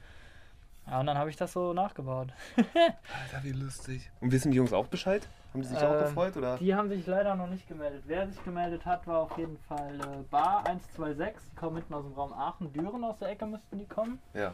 Ja, 0.89 1.01
und 1.01 1.07
dann 1.07 1.17
habe 1.17 1.31
ich 1.31 1.37
das 1.37 1.53
so 1.53 1.73
nachgebaut. 1.73 2.33
Alter, 2.57 3.43
wie 3.45 3.53
lustig. 3.53 4.11
Und 4.21 4.33
wissen 4.33 4.51
die 4.51 4.57
Jungs 4.57 4.73
auch 4.73 4.89
Bescheid? 4.89 5.29
Haben 5.55 5.63
die 5.63 5.69
sich 5.69 5.79
auch 5.79 5.93
Ähm, 5.95 6.01
gefreut, 6.01 6.37
oder? 6.37 6.57
Die 6.59 6.75
haben 6.75 6.89
sich 6.89 7.07
leider 7.07 7.37
noch 7.37 7.47
nicht 7.47 7.69
gemeldet. 7.69 8.03
Wer 8.07 8.27
sich 8.27 8.43
gemeldet 8.43 8.85
hat, 8.85 9.07
war 9.07 9.21
auf 9.21 9.39
jeden 9.39 9.57
Fall 9.57 9.95
äh, 10.01 10.23
Bar 10.29 10.65
126. 10.67 11.51
Die 11.53 11.55
kommen 11.57 11.77
hinten 11.77 11.95
aus 11.95 12.03
dem 12.05 12.13
Raum 12.15 12.33
Aachen. 12.33 12.73
Düren 12.73 13.05
aus 13.05 13.19
der 13.21 13.29
Ecke 13.29 13.47
müssten 13.47 13.79
die 13.79 13.87
kommen. 13.87 14.19
Ja. 14.35 14.53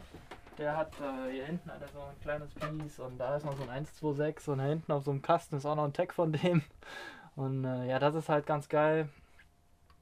Der 0.59 0.77
hat 0.77 0.93
äh, 1.01 1.31
hier 1.31 1.45
hinten 1.45 1.71
hat 1.71 1.81
er 1.81 1.87
so 1.87 1.99
ein 2.01 2.19
kleines 2.21 2.53
Piece 2.53 2.99
und 2.99 3.17
da 3.17 3.35
ist 3.35 3.45
noch 3.45 3.53
so 3.57 3.63
ein 3.63 3.69
126 3.69 4.47
und 4.49 4.59
da 4.59 4.63
hinten 4.65 4.91
auf 4.91 5.03
so 5.03 5.09
einem 5.09 5.23
Kasten 5.23 5.55
ist 5.55 5.65
auch 5.65 5.75
noch 5.75 5.85
ein 5.85 5.93
Tag 5.93 6.13
von 6.13 6.33
dem. 6.33 6.61
Und 7.35 7.65
äh, 7.65 7.87
ja, 7.89 7.97
das 7.97 8.13
ist 8.13 8.29
halt 8.29 8.45
ganz 8.45 8.69
geil. 8.69 9.09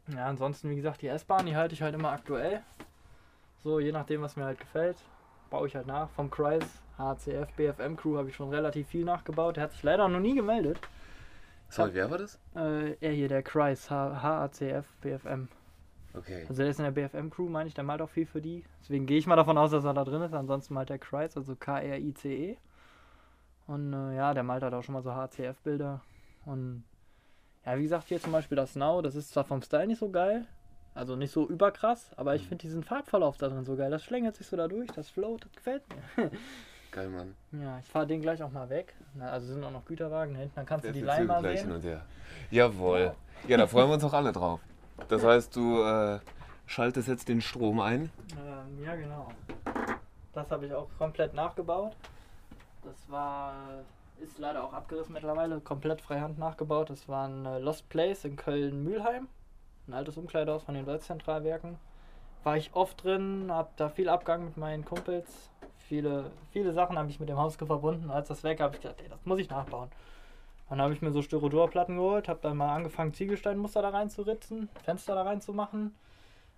Ja, 0.08 0.26
ansonsten, 0.26 0.70
wie 0.70 0.76
gesagt, 0.76 1.02
die 1.02 1.08
S-Bahn, 1.08 1.46
die 1.46 1.56
halte 1.56 1.76
ich 1.76 1.82
halt 1.82 1.96
immer 1.96 2.12
aktuell. 2.12 2.62
So, 3.64 3.80
je 3.80 3.94
nachdem, 3.94 4.22
was 4.22 4.36
mir 4.36 4.44
halt 4.44 4.60
gefällt, 4.60 4.98
baue 5.50 5.68
ich 5.68 5.76
halt 5.76 5.88
nach. 5.88 6.10
Vom 6.10 6.30
Kreis, 6.30 6.64
HCF, 7.00 7.52
BFM 7.56 7.96
Crew 7.96 8.18
habe 8.18 8.30
ich 8.30 8.36
schon 8.36 8.50
relativ 8.50 8.88
viel 8.90 9.06
nachgebaut. 9.06 9.56
Der 9.56 9.64
hat 9.64 9.72
sich 9.72 9.84
leider 9.84 10.08
noch 10.08 10.20
nie 10.20 10.36
gemeldet. 10.36 10.80
Sorry, 11.70 11.94
wer 11.94 12.12
war 12.12 12.18
das? 12.18 12.40
Äh, 12.56 12.96
er 13.00 13.12
hier, 13.12 13.30
der 13.30 13.44
Kreis, 13.44 13.90
HACF, 13.90 14.86
BFM. 15.02 15.48
Okay. 16.14 16.46
Also 16.50 16.62
der 16.62 16.72
ist 16.72 16.80
in 16.80 16.86
der 16.86 16.92
BFM 16.92 17.30
Crew, 17.30 17.48
meine 17.48 17.68
ich, 17.68 17.76
der 17.76 17.84
malt 17.84 18.02
auch 18.02 18.10
viel 18.10 18.26
für 18.26 18.42
die. 18.42 18.64
Deswegen 18.82 19.06
gehe 19.06 19.18
ich 19.18 19.28
mal 19.28 19.36
davon 19.36 19.58
aus, 19.58 19.72
dass 19.72 19.86
er 19.86 19.94
da 19.94 20.04
drin 20.04 20.22
ist. 20.24 20.34
Ansonsten 20.34 20.74
malt 20.74 20.90
der 20.90 21.00
Kreis, 21.00 21.38
also 21.38 21.56
K-R-I-C-E. 21.56 22.58
Und 23.68 23.94
äh, 23.94 24.16
ja, 24.16 24.34
der 24.34 24.44
malt 24.44 24.64
halt 24.64 24.74
auch 24.74 24.84
schon 24.84 24.94
mal 24.94 25.04
so 25.04 25.14
HCF-Bilder. 25.14 26.02
Und 26.46 26.84
ja, 27.66 27.78
wie 27.78 27.84
gesagt, 27.84 28.08
hier 28.08 28.20
zum 28.20 28.32
Beispiel 28.32 28.56
das 28.56 28.76
Now, 28.76 29.02
das 29.02 29.16
ist 29.16 29.30
zwar 29.30 29.44
vom 29.44 29.62
Style 29.62 29.88
nicht 29.88 30.00
so 30.00 30.10
geil, 30.10 30.48
also 30.96 31.16
nicht 31.16 31.32
so 31.32 31.48
überkrass, 31.48 32.12
aber 32.16 32.34
ich 32.34 32.48
finde 32.48 32.64
diesen 32.64 32.84
Farbverlauf 32.84 33.38
da 33.38 33.48
drin 33.48 33.64
so 33.64 33.76
geil. 33.76 33.92
Das 33.92 34.04
schlängelt 34.04 34.36
sich 34.36 34.48
so 34.48 34.58
da 34.58 34.68
durch, 34.68 34.90
das 34.92 35.10
float, 35.10 35.46
das 35.46 35.52
gefällt 35.52 35.84
mir. 35.90 36.32
Geil, 36.92 37.10
Mann. 37.10 37.36
Ja, 37.52 37.80
ich 37.80 37.86
fahre 37.86 38.08
den 38.08 38.22
gleich 38.22 38.42
auch 38.42 38.52
mal 38.52 38.70
weg. 38.70 38.96
Na, 39.14 39.30
also 39.30 39.54
sind 39.54 39.64
auch 39.64 39.72
noch 39.72 39.86
Güterwagen 39.86 40.34
da 40.34 40.40
hinten, 40.40 40.56
dann 40.56 40.66
kannst 40.66 40.86
du 40.86 40.92
die 40.92 41.02
Leine 41.02 41.26
mal 41.26 41.46
hin 41.48 41.58
sehen. 41.58 41.72
und 41.72 41.84
her. 41.84 42.02
Jawohl. 42.50 43.14
Ja, 43.48 43.58
da 43.58 43.68
freuen 43.68 43.90
wir 43.90 43.94
uns 43.94 44.04
auch 44.04 44.14
alle 44.14 44.32
drauf. 44.32 44.60
Das 45.08 45.24
heißt, 45.24 45.56
du 45.56 45.82
äh, 45.84 46.20
schaltest 46.66 47.08
jetzt 47.08 47.30
den 47.30 47.42
Strom 47.42 47.80
ein. 47.80 48.12
Ähm, 48.32 48.84
ja, 48.84 48.96
genau. 48.96 49.30
Das 50.34 50.50
habe 50.52 50.66
ich 50.66 50.74
auch 50.74 50.88
komplett 50.98 51.34
nachgebaut. 51.34 51.96
Das 52.84 53.10
war, 53.10 53.54
ist 54.20 54.40
leider 54.40 54.64
auch 54.64 54.74
abgerissen 54.74 55.14
mittlerweile, 55.14 55.60
komplett 55.60 56.02
freihand 56.02 56.40
nachgebaut. 56.40 56.90
Das 56.90 57.08
war 57.08 57.28
ein 57.28 57.46
äh, 57.46 57.60
Lost 57.60 57.88
Place 57.90 58.26
in 58.26 58.36
Köln-Mühlheim. 58.36 59.28
Ein 59.88 59.94
altes 59.94 60.18
Umkleidehaus 60.18 60.64
von 60.64 60.76
den 60.76 60.86
Deutschzentralwerken. 60.86 61.78
War 62.44 62.58
ich 62.58 62.74
oft 62.74 63.04
drin, 63.04 63.48
habe 63.50 63.70
da 63.76 63.90
viel 63.90 64.08
Abgang 64.08 64.46
mit 64.46 64.58
meinen 64.58 64.86
Kumpels. 64.86 65.50
Viele, 65.90 66.30
viele 66.52 66.72
Sachen 66.72 67.00
habe 67.00 67.10
ich 67.10 67.20
mit 67.20 67.30
dem 67.30 67.38
Haus 67.38 67.56
verbunden. 67.56 68.12
Als 68.12 68.28
das 68.28 68.44
weg 68.44 68.62
habe 68.62 68.76
ich 68.76 68.82
gedacht, 68.84 69.02
ey, 69.02 69.10
das 69.10 69.26
muss 69.26 69.40
ich 69.40 69.50
nachbauen. 69.50 69.90
Dann 70.70 70.80
habe 70.80 70.94
ich 70.94 71.02
mir 71.02 71.12
so 71.12 71.24
Styroporplatten 71.24 71.98
geholt, 71.98 72.28
habe 72.30 72.38
dann 72.44 72.58
mal 72.58 72.76
angefangen, 72.76 73.12
Ziegelsteinmuster 73.12 73.82
da 73.82 73.90
reinzuritzen, 73.90 74.70
Fenster 74.84 75.16
da 75.16 75.24
reinzumachen, 75.24 75.96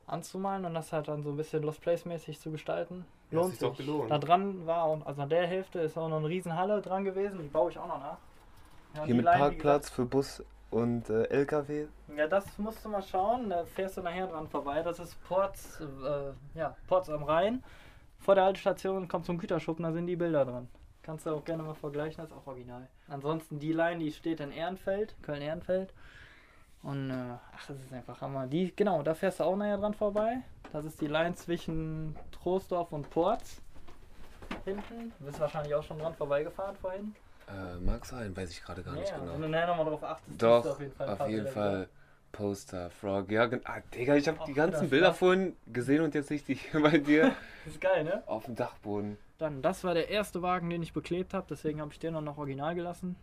anzumalen 0.06 0.66
und 0.66 0.74
das 0.74 0.92
halt 0.92 1.08
dann 1.08 1.24
so 1.24 1.30
ein 1.30 1.38
bisschen 1.38 1.64
Lost 1.64 1.80
Place-mäßig 1.82 2.42
zu 2.42 2.52
gestalten. 2.52 3.06
Ja, 3.32 3.38
hat 3.38 3.44
Lohnt 3.44 3.52
sich 3.52 3.60
doch 3.62 3.74
sich. 3.78 3.86
gelohnt. 3.86 4.12
Da 4.12 4.18
dran 4.18 4.68
war 4.68 4.84
auch, 4.84 5.06
also 5.06 5.22
an 5.22 5.30
der 5.30 5.48
Hälfte 5.48 5.80
ist 5.80 5.98
auch 5.98 6.10
noch 6.10 6.18
eine 6.18 6.28
Riesenhalle 6.28 6.82
dran 6.82 7.06
gewesen, 7.06 7.40
die 7.42 7.48
baue 7.48 7.72
ich 7.72 7.80
auch 7.80 7.88
noch 7.88 8.00
nach. 8.00 8.18
Ja, 8.96 9.02
und 9.04 9.06
Hier 9.06 9.16
mit 9.16 9.24
Leinen, 9.24 9.40
wie 9.40 9.48
Parkplatz 9.48 9.90
für 9.90 10.04
Bus 10.04 10.44
und 10.72 11.10
äh, 11.10 11.24
LKW. 11.30 11.86
Ja, 12.18 12.28
das 12.28 12.58
musst 12.58 12.84
du 12.84 12.90
mal 12.90 13.02
schauen, 13.02 13.50
da 13.50 13.64
fährst 13.64 13.96
du 13.96 14.02
nachher 14.02 14.28
dran 14.28 14.50
vorbei. 14.50 14.84
Das 14.84 15.00
ist 15.00 15.16
Ports, 15.30 15.80
äh, 15.80 16.60
ja, 16.60 16.76
Ports 16.90 17.10
am 17.10 17.24
Rhein. 17.24 17.64
Vor 18.22 18.36
der 18.36 18.46
Haltestation 18.46 19.08
kommt 19.08 19.26
so 19.26 19.32
ein 19.34 19.38
Güterschuppen, 19.38 19.84
da 19.84 19.92
sind 19.92 20.08
die 20.08 20.16
Bilder 20.16 20.46
dran. 20.46 20.68
Kannst 21.02 21.26
du 21.26 21.32
auch 21.32 21.44
gerne 21.44 21.64
mal 21.64 21.74
vergleichen, 21.74 22.18
das 22.24 22.30
ist 22.30 22.38
auch 22.38 22.46
original. 22.48 22.88
Ansonsten 23.08 23.60
die 23.60 23.74
Line, 23.74 23.98
die 24.00 24.12
steht 24.12 24.40
in 24.40 24.52
Ehrenfeld, 24.52 25.16
Köln-Ehrenfeld. 25.24 25.94
Und 26.84 27.10
äh, 27.10 27.14
ach, 27.56 27.68
das 27.68 27.78
ist 27.80 27.92
einfach 27.94 28.22
Hammer. 28.22 28.46
Die, 28.48 28.76
genau, 28.76 29.02
da 29.02 29.14
fährst 29.16 29.40
du 29.40 29.44
auch 29.44 29.56
nachher 29.56 29.78
dran 29.78 29.94
vorbei. 29.96 30.38
Das 30.72 30.86
ist 30.86 31.02
die 31.02 31.08
Line 31.08 31.34
zwischen 31.36 32.16
Troisdorf 32.32 32.92
und 32.92 33.10
Ports. 33.10 33.62
Hinten. 34.66 35.12
Du 35.20 35.26
bist 35.26 35.40
wahrscheinlich 35.40 35.74
auch 35.74 35.84
schon 35.84 35.98
dran 36.00 36.14
vorbeigefahren 36.14 36.76
vorhin. 36.76 37.16
Äh, 37.48 37.78
mag 37.80 38.06
sein, 38.06 38.36
weiß 38.38 38.52
ich 38.52 38.62
gerade 38.64 38.84
gar 38.84 38.94
nicht 38.94 39.10
Ja, 39.10 39.18
Wenn 39.20 39.28
du 39.28 39.34
genau. 39.34 39.48
nachher 39.48 39.68
nochmal 39.68 39.86
drauf 39.86 40.04
achtest, 40.04 40.42
Doch, 40.42 40.64
du 40.64 40.70
auf 40.72 40.80
jeden 40.80 40.94
Fall. 40.94 41.10
auf 41.10 41.28
jeden 41.28 41.48
Fall. 41.48 41.90
Poster, 42.32 42.90
Frog. 42.90 43.32
Ja, 43.32 43.50
ah, 43.66 43.80
Digga, 43.94 44.16
ich 44.16 44.28
habe 44.28 44.38
Ach, 44.42 44.46
die 44.46 44.54
ganzen 44.54 44.90
Bilder 44.90 45.14
vorhin 45.14 45.56
gesehen 45.72 46.02
und 46.02 46.16
jetzt 46.16 46.28
sehe 46.30 46.38
ich 46.38 46.44
die 46.46 46.56
hier 46.56 46.82
bei 46.82 46.98
dir 46.98 47.36
Das 47.66 47.74
ist 47.74 47.82
geil, 47.82 48.04
ne? 48.04 48.24
auf 48.28 48.46
dem 48.46 48.56
Dachboden. 48.56 49.18
Dann, 49.38 49.62
das 49.62 49.84
war 49.84 49.94
der 49.94 50.10
erste 50.10 50.42
Wagen, 50.42 50.70
den 50.70 50.84
ich 50.84 50.94
beklebt 50.94 51.34
habe, 51.34 51.48
deswegen 51.50 51.82
habe 51.82 51.92
ich 51.92 52.00
den 52.00 52.16
auch 52.16 52.22
noch 52.22 52.38
original 52.38 52.76
gelassen. 52.76 53.16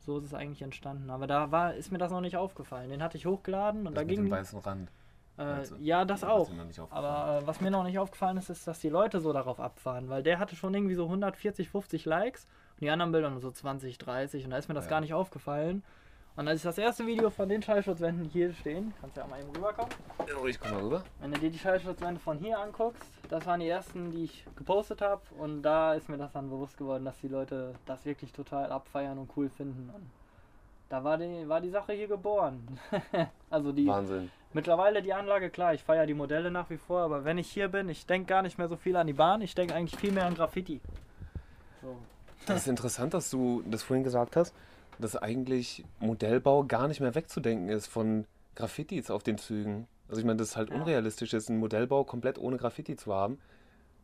So 0.00 0.18
ist 0.18 0.24
es 0.24 0.34
eigentlich 0.34 0.62
entstanden. 0.62 1.10
Aber 1.10 1.26
da 1.26 1.50
war, 1.50 1.74
ist 1.74 1.90
mir 1.90 1.98
das 1.98 2.12
noch 2.12 2.20
nicht 2.20 2.36
aufgefallen. 2.36 2.90
Den 2.90 3.02
hatte 3.02 3.16
ich 3.18 3.26
hochgeladen 3.26 3.86
und 3.88 3.94
Das 3.96 4.02
da 4.02 4.06
mit 4.06 4.16
dem 4.16 4.24
ging. 4.24 4.30
weißen 4.32 4.58
Rand. 4.60 4.88
Äh, 5.36 5.42
Also, 5.42 5.76
ja, 5.80 6.04
das 6.04 6.22
auch. 6.22 6.48
Aber 6.90 7.40
äh, 7.42 7.46
was 7.46 7.60
mir 7.60 7.70
noch 7.72 7.82
nicht 7.82 7.98
aufgefallen 7.98 8.36
ist, 8.36 8.48
ist, 8.48 8.66
dass 8.68 8.78
die 8.78 8.88
Leute 8.88 9.20
so 9.20 9.32
darauf 9.32 9.58
abfahren. 9.58 10.08
Weil 10.08 10.22
der 10.22 10.38
hatte 10.38 10.54
schon 10.54 10.72
irgendwie 10.74 10.94
so 10.94 11.04
140, 11.04 11.68
50 11.68 12.04
Likes 12.04 12.44
und 12.76 12.82
die 12.82 12.90
anderen 12.90 13.10
Bilder 13.10 13.30
nur 13.30 13.40
so 13.40 13.50
20, 13.50 13.98
30 13.98 14.44
und 14.44 14.50
da 14.50 14.58
ist 14.58 14.68
mir 14.68 14.74
das 14.74 14.84
Ja. 14.84 14.90
gar 14.90 15.00
nicht 15.00 15.12
aufgefallen. 15.12 15.82
Und 16.36 16.48
als 16.48 16.60
ich 16.60 16.64
das 16.64 16.76
erste 16.76 17.06
Video 17.06 17.30
von 17.30 17.48
den 17.48 17.62
Schallschutzwänden 17.62 18.26
hier 18.26 18.52
stehen, 18.52 18.92
kannst 19.00 19.16
du 19.16 19.22
ja 19.22 19.26
mal 19.26 19.40
eben 19.40 19.48
rüberkommen. 19.56 19.90
Oh, 20.38 20.46
ich 20.46 20.60
komm 20.60 20.70
mal 20.70 20.82
rüber. 20.82 21.04
Wenn 21.18 21.32
du 21.32 21.40
dir 21.40 21.50
die 21.50 21.58
Schallschutzwände 21.58 22.20
von 22.20 22.38
hier 22.38 22.58
anguckst, 22.58 23.10
das 23.30 23.46
waren 23.46 23.60
die 23.60 23.68
ersten, 23.68 24.10
die 24.10 24.24
ich 24.24 24.44
gepostet 24.54 25.00
habe. 25.00 25.22
Und 25.38 25.62
da 25.62 25.94
ist 25.94 26.10
mir 26.10 26.18
das 26.18 26.32
dann 26.32 26.50
bewusst 26.50 26.76
geworden, 26.76 27.06
dass 27.06 27.18
die 27.20 27.28
Leute 27.28 27.72
das 27.86 28.04
wirklich 28.04 28.32
total 28.34 28.70
abfeiern 28.70 29.16
und 29.16 29.30
cool 29.34 29.48
finden. 29.48 29.90
Und 29.94 30.10
da 30.90 31.02
war 31.02 31.16
die, 31.16 31.48
war 31.48 31.62
die 31.62 31.70
Sache 31.70 31.94
hier 31.94 32.06
geboren. 32.06 32.78
also 33.50 33.72
die 33.72 33.86
Wahnsinn. 33.86 34.30
mittlerweile 34.52 35.00
die 35.00 35.14
Anlage, 35.14 35.48
klar, 35.48 35.72
ich 35.72 35.82
feiere 35.82 36.04
die 36.04 36.12
Modelle 36.12 36.50
nach 36.50 36.68
wie 36.68 36.76
vor, 36.76 37.00
aber 37.00 37.24
wenn 37.24 37.38
ich 37.38 37.50
hier 37.50 37.68
bin, 37.68 37.88
ich 37.88 38.04
denke 38.04 38.26
gar 38.26 38.42
nicht 38.42 38.58
mehr 38.58 38.68
so 38.68 38.76
viel 38.76 38.96
an 38.96 39.06
die 39.06 39.14
Bahn, 39.14 39.40
ich 39.40 39.54
denke 39.54 39.74
eigentlich 39.74 39.98
viel 39.98 40.12
mehr 40.12 40.26
an 40.26 40.34
Graffiti. 40.34 40.82
So. 41.80 41.96
Das 42.46 42.58
ist 42.58 42.68
interessant, 42.68 43.14
dass 43.14 43.30
du 43.30 43.62
das 43.66 43.82
vorhin 43.82 44.04
gesagt 44.04 44.36
hast, 44.36 44.54
dass 44.98 45.16
eigentlich 45.16 45.84
Modellbau 46.00 46.64
gar 46.64 46.88
nicht 46.88 47.00
mehr 47.00 47.14
wegzudenken 47.14 47.68
ist 47.68 47.86
von 47.86 48.26
Graffitis 48.54 49.10
auf 49.10 49.22
den 49.22 49.38
Zügen. 49.38 49.86
Also 50.08 50.20
ich 50.20 50.26
meine, 50.26 50.38
das 50.38 50.48
ist 50.50 50.56
halt 50.56 50.70
Ja. 50.70 50.76
unrealistisch 50.76 51.34
ist, 51.34 51.50
einen 51.50 51.58
Modellbau 51.58 52.04
komplett 52.04 52.38
ohne 52.38 52.56
Graffiti 52.56 52.96
zu 52.96 53.12
haben. 53.14 53.38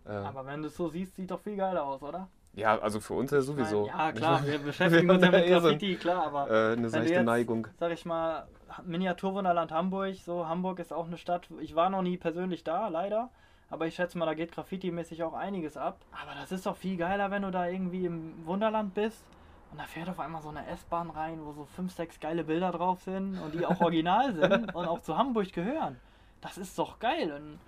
Äh, 0.04 0.10
Aber 0.10 0.44
wenn 0.46 0.62
du 0.62 0.68
es 0.68 0.76
so 0.76 0.88
siehst, 0.88 1.14
sieht 1.16 1.30
doch 1.30 1.40
viel 1.40 1.56
geiler 1.56 1.84
aus, 1.84 2.02
oder? 2.02 2.28
ja, 2.54 2.78
also 2.78 3.00
für 3.00 3.14
uns 3.14 3.30
ja 3.30 3.40
sowieso. 3.40 3.86
Ja, 3.86 4.12
klar, 4.12 4.44
wir 4.46 4.58
beschäftigen 4.58 5.10
uns 5.10 5.22
ja 5.22 5.30
mit 5.30 5.46
Graffiti, 5.46 5.96
klar, 5.96 6.24
aber 6.26 6.50
Äh, 6.50 6.72
eine 6.72 6.90
seichte 6.90 7.14
jetzt, 7.14 7.24
Neigung. 7.24 7.66
Sag 7.78 7.92
ich 7.92 8.04
mal, 8.04 8.46
Miniaturwunderland 8.84 9.72
Hamburg, 9.72 10.16
so 10.16 10.46
Hamburg 10.46 10.78
ist 10.78 10.92
auch 10.92 11.06
eine 11.06 11.16
Stadt, 11.16 11.48
ich 11.60 11.74
war 11.74 11.88
noch 11.88 12.02
nie 12.02 12.18
persönlich 12.18 12.62
da, 12.64 12.88
leider. 12.88 13.30
Aber 13.70 13.86
ich 13.86 13.94
schätze 13.94 14.18
mal, 14.18 14.26
da 14.26 14.34
geht 14.34 14.52
Graffiti-mäßig 14.52 15.22
auch 15.22 15.32
einiges 15.32 15.78
ab. 15.78 15.98
Aber 16.12 16.38
das 16.38 16.52
ist 16.52 16.66
doch 16.66 16.76
viel 16.76 16.98
geiler, 16.98 17.30
wenn 17.30 17.40
du 17.40 17.50
da 17.50 17.66
irgendwie 17.66 18.04
im 18.04 18.34
Wunderland 18.44 18.92
bist 18.92 19.24
und 19.72 19.78
da 19.78 19.84
fährt 19.84 20.08
auf 20.08 20.20
einmal 20.20 20.42
so 20.42 20.50
eine 20.50 20.66
S-Bahn 20.68 21.10
rein, 21.10 21.44
wo 21.44 21.52
so 21.52 21.64
fünf, 21.64 21.92
sechs 21.92 22.20
geile 22.20 22.44
Bilder 22.44 22.70
drauf 22.70 23.02
sind 23.02 23.38
und 23.38 23.54
die 23.54 23.66
auch 23.66 23.80
original 23.80 24.32
sind 24.40 24.74
und 24.74 24.86
auch 24.86 25.00
zu 25.00 25.16
Hamburg 25.16 25.52
gehören. 25.52 25.98
Das 26.40 26.58
ist 26.58 26.78
doch 26.78 26.98
geil. 26.98 27.32
Und 27.32 27.58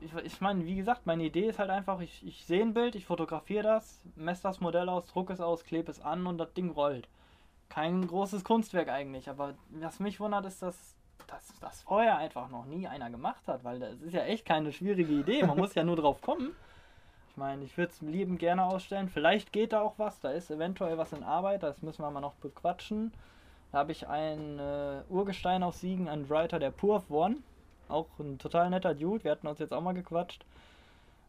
ich, 0.00 0.14
ich 0.24 0.40
meine, 0.40 0.64
wie 0.66 0.74
gesagt, 0.74 1.06
meine 1.06 1.24
Idee 1.24 1.48
ist 1.48 1.58
halt 1.58 1.70
einfach, 1.70 2.00
ich, 2.00 2.26
ich 2.26 2.44
sehe 2.44 2.62
ein 2.62 2.74
Bild, 2.74 2.94
ich 2.94 3.06
fotografiere 3.06 3.62
das, 3.62 4.02
messe 4.16 4.42
das 4.42 4.60
Modell 4.60 4.88
aus, 4.88 5.06
drucke 5.06 5.32
es 5.32 5.40
aus, 5.40 5.64
klebe 5.64 5.90
es 5.90 6.00
an 6.00 6.26
und 6.26 6.38
das 6.38 6.52
Ding 6.52 6.70
rollt 6.70 7.08
kein 7.68 8.06
großes 8.06 8.44
Kunstwerk 8.44 8.88
eigentlich, 8.88 9.28
aber 9.28 9.54
was 9.70 10.00
mich 10.00 10.20
wundert, 10.20 10.46
ist, 10.46 10.62
dass, 10.62 10.94
dass 11.26 11.52
das 11.60 11.82
vorher 11.82 12.18
einfach 12.18 12.48
noch 12.48 12.66
nie 12.66 12.86
einer 12.86 13.10
gemacht 13.10 13.46
hat, 13.48 13.64
weil 13.64 13.80
das 13.80 14.00
ist 14.00 14.12
ja 14.12 14.22
echt 14.22 14.46
keine 14.46 14.72
schwierige 14.72 15.12
Idee, 15.12 15.44
man 15.44 15.56
muss 15.56 15.74
ja 15.74 15.84
nur 15.84 15.96
drauf 15.96 16.20
kommen. 16.20 16.54
Ich 17.34 17.38
meine, 17.38 17.64
ich 17.64 17.76
würde 17.76 17.90
es 17.90 18.00
liebend 18.00 18.38
gerne 18.38 18.64
ausstellen, 18.64 19.08
vielleicht 19.08 19.52
geht 19.52 19.72
da 19.72 19.80
auch 19.80 19.94
was, 19.98 20.20
da 20.20 20.30
ist 20.30 20.52
eventuell 20.52 20.98
was 20.98 21.12
in 21.12 21.24
Arbeit, 21.24 21.64
das 21.64 21.82
müssen 21.82 22.02
wir 22.02 22.10
mal 22.12 22.20
noch 22.20 22.34
bequatschen. 22.34 23.12
Da 23.72 23.78
habe 23.78 23.90
ich 23.90 24.06
einen 24.06 24.60
äh, 24.60 25.02
Urgestein 25.08 25.64
aus 25.64 25.80
Siegen, 25.80 26.08
einen 26.08 26.30
Writer, 26.30 26.60
der 26.60 26.70
Purf 26.70 27.10
One, 27.10 27.38
auch 27.88 28.06
ein 28.20 28.38
total 28.38 28.70
netter 28.70 28.94
Dude, 28.94 29.24
wir 29.24 29.32
hatten 29.32 29.48
uns 29.48 29.58
jetzt 29.58 29.72
auch 29.72 29.80
mal 29.80 29.94
gequatscht. 29.94 30.44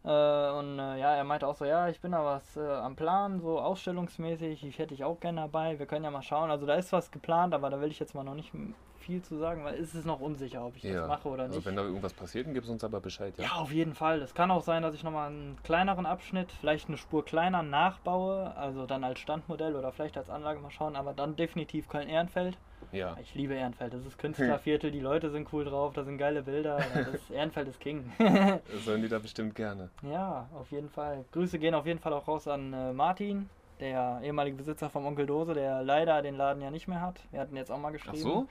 Äh, 0.06 0.52
und 0.52 0.78
äh, 0.78 1.00
ja, 1.00 1.16
er 1.16 1.24
meinte 1.24 1.48
auch 1.48 1.56
so, 1.56 1.66
ja, 1.66 1.90
ich 1.90 2.00
bin 2.00 2.12
da 2.12 2.24
was 2.24 2.56
äh, 2.58 2.60
am 2.60 2.96
Plan, 2.96 3.40
so 3.40 3.60
ausstellungsmäßig, 3.60 4.64
ich 4.64 4.78
hätte 4.78 4.94
ich 4.94 5.04
auch 5.04 5.20
gerne 5.20 5.42
dabei, 5.42 5.80
wir 5.80 5.88
können 5.88 6.06
ja 6.06 6.12
mal 6.12 6.22
schauen. 6.22 6.52
Also 6.52 6.68
da 6.68 6.76
ist 6.76 6.94
was 6.94 7.10
geplant, 7.10 7.56
aber 7.56 7.72
da 7.72 7.82
will 7.82 7.90
ich 7.90 8.00
jetzt 8.00 8.14
mal 8.14 8.24
noch 8.24 8.36
nicht 8.36 8.52
viel 9.00 9.24
zu 9.24 9.38
sagen, 9.38 9.64
weil 9.64 9.76
es 9.76 9.96
ist 9.96 10.06
noch 10.06 10.20
unsicher, 10.20 10.64
ob 10.64 10.76
ich 10.76 10.84
das 10.84 11.08
mache 11.08 11.28
oder 11.28 11.44
also 11.44 11.58
nicht. 11.58 11.66
wenn 11.66 11.76
da 11.76 11.84
irgendwas 11.84 12.14
passiert, 12.14 12.46
dann 12.46 12.54
gibst 12.54 12.70
du 12.70 12.74
uns 12.74 12.84
aber 12.84 13.00
Bescheid, 13.02 13.34
ja? 13.38 13.46
Ja, 13.46 13.52
auf 13.54 13.72
jeden 13.72 13.96
Fall. 13.96 14.22
Es 14.22 14.36
kann 14.36 14.52
auch 14.52 14.62
sein, 14.62 14.84
dass 14.84 14.94
ich 14.94 15.04
nochmal 15.04 15.30
einen 15.30 15.58
kleineren 15.64 16.06
Abschnitt, 16.06 16.52
vielleicht 16.52 16.88
eine 16.88 16.98
Spur 16.98 17.26
kleiner 17.26 17.64
nachbaue, 17.64 18.56
also 18.56 18.86
dann 18.86 19.04
als 19.04 19.20
Standmodell 19.20 19.76
oder 19.76 19.92
vielleicht 19.92 20.18
als 20.18 20.30
Anlage 20.30 20.60
mal 20.60 20.72
schauen, 20.72 20.96
aber 20.96 21.14
dann 21.14 21.36
definitiv 21.36 21.88
Köln-Ehrenfeld. 21.88 22.58
Ja. 22.92 23.18
Ich 23.22 23.36
liebe 23.36 23.54
Ehrenfeld, 23.54 23.94
das 23.94 24.06
ist 24.06 24.18
Künstlerviertel, 24.20 24.92
die 24.92 25.00
Leute 25.00 25.30
sind 25.30 25.52
cool 25.52 25.66
drauf, 25.66 25.94
da 25.94 26.04
sind 26.04 26.18
geile 26.18 26.44
Bilder, 26.44 26.78
das 26.94 27.08
ist, 27.08 27.30
Ehrenfeld 27.30 27.68
ist 27.68 27.80
King. 27.80 28.12
Das 28.18 28.86
sollen 28.86 29.02
die 29.02 29.10
da 29.10 29.20
bestimmt 29.20 29.56
gerne. 29.56 29.90
Ja, 30.02 30.48
auf 30.54 30.72
jeden 30.72 30.90
Fall. 30.90 31.26
Grüße 31.32 31.60
gehen 31.60 31.74
auf 31.74 31.86
jeden 31.86 32.00
Fall 32.00 32.14
auch 32.14 32.28
raus 32.28 32.48
an 32.48 32.74
äh, 32.74 32.94
Martin, 32.94 33.50
der 33.80 34.22
ehemalige 34.24 34.56
Besitzer 34.58 34.90
vom 34.90 35.06
Onkel 35.06 35.26
Dose, 35.26 35.54
der 35.54 35.84
leider 35.84 36.22
den 36.22 36.36
Laden 36.36 36.62
ja 36.62 36.72
nicht 36.72 36.88
mehr 36.88 37.02
hat. 37.02 37.20
Wir 37.32 37.42
hatten 37.42 37.56
jetzt 37.56 37.72
auch 37.72 37.78
mal 37.80 37.90
Ach 37.90 37.94
geschrieben. 37.94 38.18
so? 38.18 38.48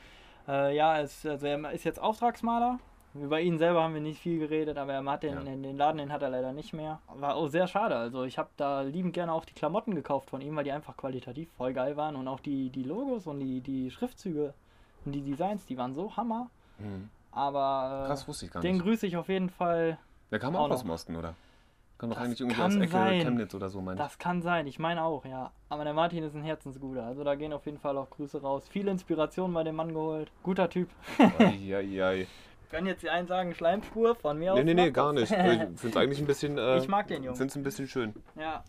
Äh, 0.47 0.77
ja, 0.77 0.99
ist, 0.99 1.27
also 1.27 1.47
er 1.47 1.73
ist 1.73 1.85
jetzt 1.85 1.99
Auftragsmaler. 1.99 2.79
Über 3.15 3.41
ihn 3.41 3.59
selber 3.59 3.83
haben 3.83 3.95
wir 3.95 4.01
nicht 4.01 4.21
viel 4.21 4.39
geredet, 4.41 4.77
aber 4.77 4.93
er 4.93 5.05
hat 5.05 5.23
den, 5.23 5.35
Ja. 5.35 5.41
den, 5.41 5.63
den 5.63 5.77
Laden, 5.77 5.99
den 5.99 6.13
hat 6.13 6.23
er 6.23 6.31
leider 6.31 6.53
nicht 6.53 6.73
mehr. 6.73 7.01
War 7.15 7.37
auch 7.37 7.47
sehr 7.47 7.69
schade. 7.69 7.97
Also 7.97 8.25
ich 8.25 8.39
habe 8.39 8.49
da 8.57 8.81
liebend 8.83 9.15
gerne 9.15 9.33
auch 9.33 9.45
die 9.45 9.55
Klamotten 9.55 9.95
gekauft 9.95 10.31
von 10.31 10.41
ihm, 10.41 10.57
weil 10.57 10.65
die 10.65 10.73
einfach 10.73 10.97
qualitativ 10.97 11.49
voll 11.57 11.73
geil 11.73 11.97
waren 11.97 12.17
und 12.17 12.27
auch 12.27 12.41
die, 12.41 12.71
die 12.71 12.83
Logos 12.83 13.27
und 13.29 13.39
die, 13.41 13.61
die 13.61 13.91
Schriftzüge 13.91 14.53
und 15.05 15.13
die 15.13 15.21
Designs, 15.23 15.65
die 15.67 15.79
waren 15.79 15.95
so 15.95 16.17
Hammer. 16.17 16.51
Hm. 16.79 17.09
Aber 17.31 18.03
äh, 18.05 18.07
Krass, 18.09 18.27
wusste 18.27 18.47
ich 18.47 18.51
gar 18.53 18.63
den 18.63 18.75
nicht. 18.77 18.85
grüße 18.85 19.07
ich 19.07 19.17
auf 19.17 19.29
jeden 19.29 19.51
Fall 19.51 19.99
Der 20.33 20.39
kam 20.41 20.57
auch 20.57 20.67
auch 20.67 20.71
aus 20.71 20.83
dem 20.83 20.91
Osten, 20.91 21.15
oder? 21.17 21.35
Kam 21.99 22.11
doch 22.11 22.17
eigentlich 22.17 22.41
irgendwie 22.41 22.57
kann 22.57 22.73
aus 22.73 22.77
Ecke 22.77 22.89
sein. 22.93 23.21
Chemnitz 23.21 23.55
oder 23.55 23.69
so, 23.69 23.81
meine 23.81 24.01
ich. 24.01 24.05
Das 24.05 24.19
kann 24.19 24.43
sein, 24.43 24.67
ich 24.67 24.81
meine 24.81 25.05
auch, 25.05 25.25
ja. 25.25 25.53
Aber 25.69 25.85
der 25.85 25.95
Martin 25.95 26.25
ist 26.25 26.35
ein 26.35 26.43
Herzensguter. 26.43 27.05
Also 27.05 27.23
da 27.23 27.37
gehen 27.37 27.53
auf 27.53 27.65
jeden 27.67 27.79
Fall 27.79 27.97
auch 27.97 28.11
Grüße 28.11 28.43
raus. 28.43 28.69
Viel 28.69 28.89
Inspiration 28.89 29.53
bei 29.55 29.63
dem 29.63 29.77
Mann 29.77 29.95
geholt. 29.95 30.33
Guter 30.43 30.69
Typ. 30.69 30.89
Eieiei. 31.39 32.27
Können 32.75 32.89
jetzt 32.89 33.05
die 33.05 33.11
einen 33.11 33.29
sagen, 33.29 33.55
Schleimspur 33.55 34.17
von 34.17 34.37
mir 34.37 34.53
aus. 34.53 34.59
Nee, 34.59 34.65
nee, 34.65 34.75
nee, 34.75 34.91
gar 34.91 35.13
nicht. 35.13 35.31
Ich 35.31 35.37
finde 35.37 35.89
es 35.89 35.97
eigentlich 35.97 36.19
ein 36.19 36.27
bisschen. 36.27 36.59
Äh, 36.59 36.79
Ich 36.79 36.89
mag 36.89 37.07
den 37.07 37.23
Jungen. 37.23 37.37
Finde 37.37 37.51
es 37.53 37.57
ein 37.57 37.63
bisschen 37.63 37.87
schön. 37.87 38.15
ja, 38.35 38.65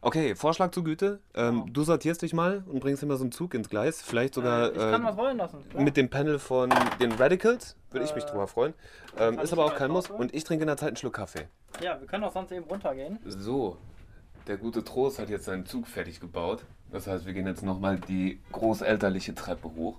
Okay, 0.00 0.34
Vorschlag 0.34 0.70
zur 0.70 0.84
Güte. 0.84 1.20
Ähm, 1.34 1.60
Genau. 1.60 1.66
Du 1.72 1.82
sortierst 1.82 2.22
dich 2.22 2.32
mal 2.32 2.62
und 2.66 2.80
bringst 2.80 3.02
immer 3.02 3.16
so 3.16 3.24
einen 3.24 3.32
Zug 3.32 3.52
ins 3.54 3.68
Gleis. 3.68 4.00
Vielleicht 4.00 4.32
sogar 4.34 4.68
äh, 4.68 4.72
ich 4.72 4.78
kann 4.78 5.02
äh, 5.02 5.06
was 5.06 5.16
rollen 5.18 5.36
lassen. 5.36 5.58
klar. 5.68 5.82
mit 5.82 5.96
dem 5.98 6.08
Panel 6.08 6.38
von 6.38 6.70
den 7.00 7.12
Radicals. 7.12 7.76
Würde 7.90 8.06
ich 8.06 8.14
mich 8.14 8.24
Äh, 8.24 8.28
drüber 8.28 8.46
freuen. 8.46 8.72
Ähm, 9.18 9.38
ist 9.40 9.52
aber 9.52 9.66
auch 9.66 9.74
kein 9.74 9.90
Muss. 9.90 10.08
Und 10.08 10.34
ich 10.34 10.44
trinke 10.44 10.62
in 10.62 10.68
der 10.68 10.76
Zeit 10.78 10.88
einen 10.88 10.96
Schluck 10.96 11.14
Kaffee. 11.14 11.48
Ja, 11.82 12.00
wir 12.00 12.06
können 12.06 12.24
auch 12.24 12.32
sonst 12.32 12.50
eben 12.52 12.64
runtergehen. 12.64 13.18
So, 13.26 13.76
der 14.46 14.56
gute 14.56 14.84
Trost 14.84 15.18
hat 15.18 15.28
jetzt 15.28 15.44
seinen 15.44 15.66
Zug 15.66 15.86
fertig 15.86 16.18
gebaut. 16.20 16.64
Das 16.92 17.06
heißt, 17.06 17.26
wir 17.26 17.32
gehen 17.34 17.46
jetzt 17.46 17.62
nochmal 17.62 17.98
die 17.98 18.40
großelterliche 18.52 19.34
Treppe 19.34 19.68
hoch 19.74 19.98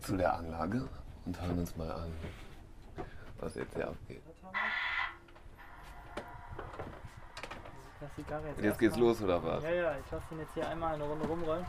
zu 0.00 0.16
der 0.16 0.34
Anlage 0.34 0.88
und 1.26 1.40
hören 1.40 1.58
uns 1.58 1.76
mal 1.76 1.90
an, 1.90 2.12
was 3.38 3.54
jetzt 3.54 3.74
hier 3.74 3.88
abgeht. 3.88 4.22
Und 8.56 8.64
jetzt 8.64 8.78
geht's 8.78 8.92
erstmal- 8.96 9.08
los, 9.08 9.22
oder 9.22 9.42
was? 9.42 9.62
Ja, 9.64 9.70
ja, 9.70 9.94
ich 10.04 10.10
lasse 10.10 10.24
ihn 10.32 10.38
jetzt 10.40 10.54
hier 10.54 10.68
einmal 10.68 10.94
eine 10.94 11.04
Runde 11.04 11.26
rumrollen. 11.26 11.66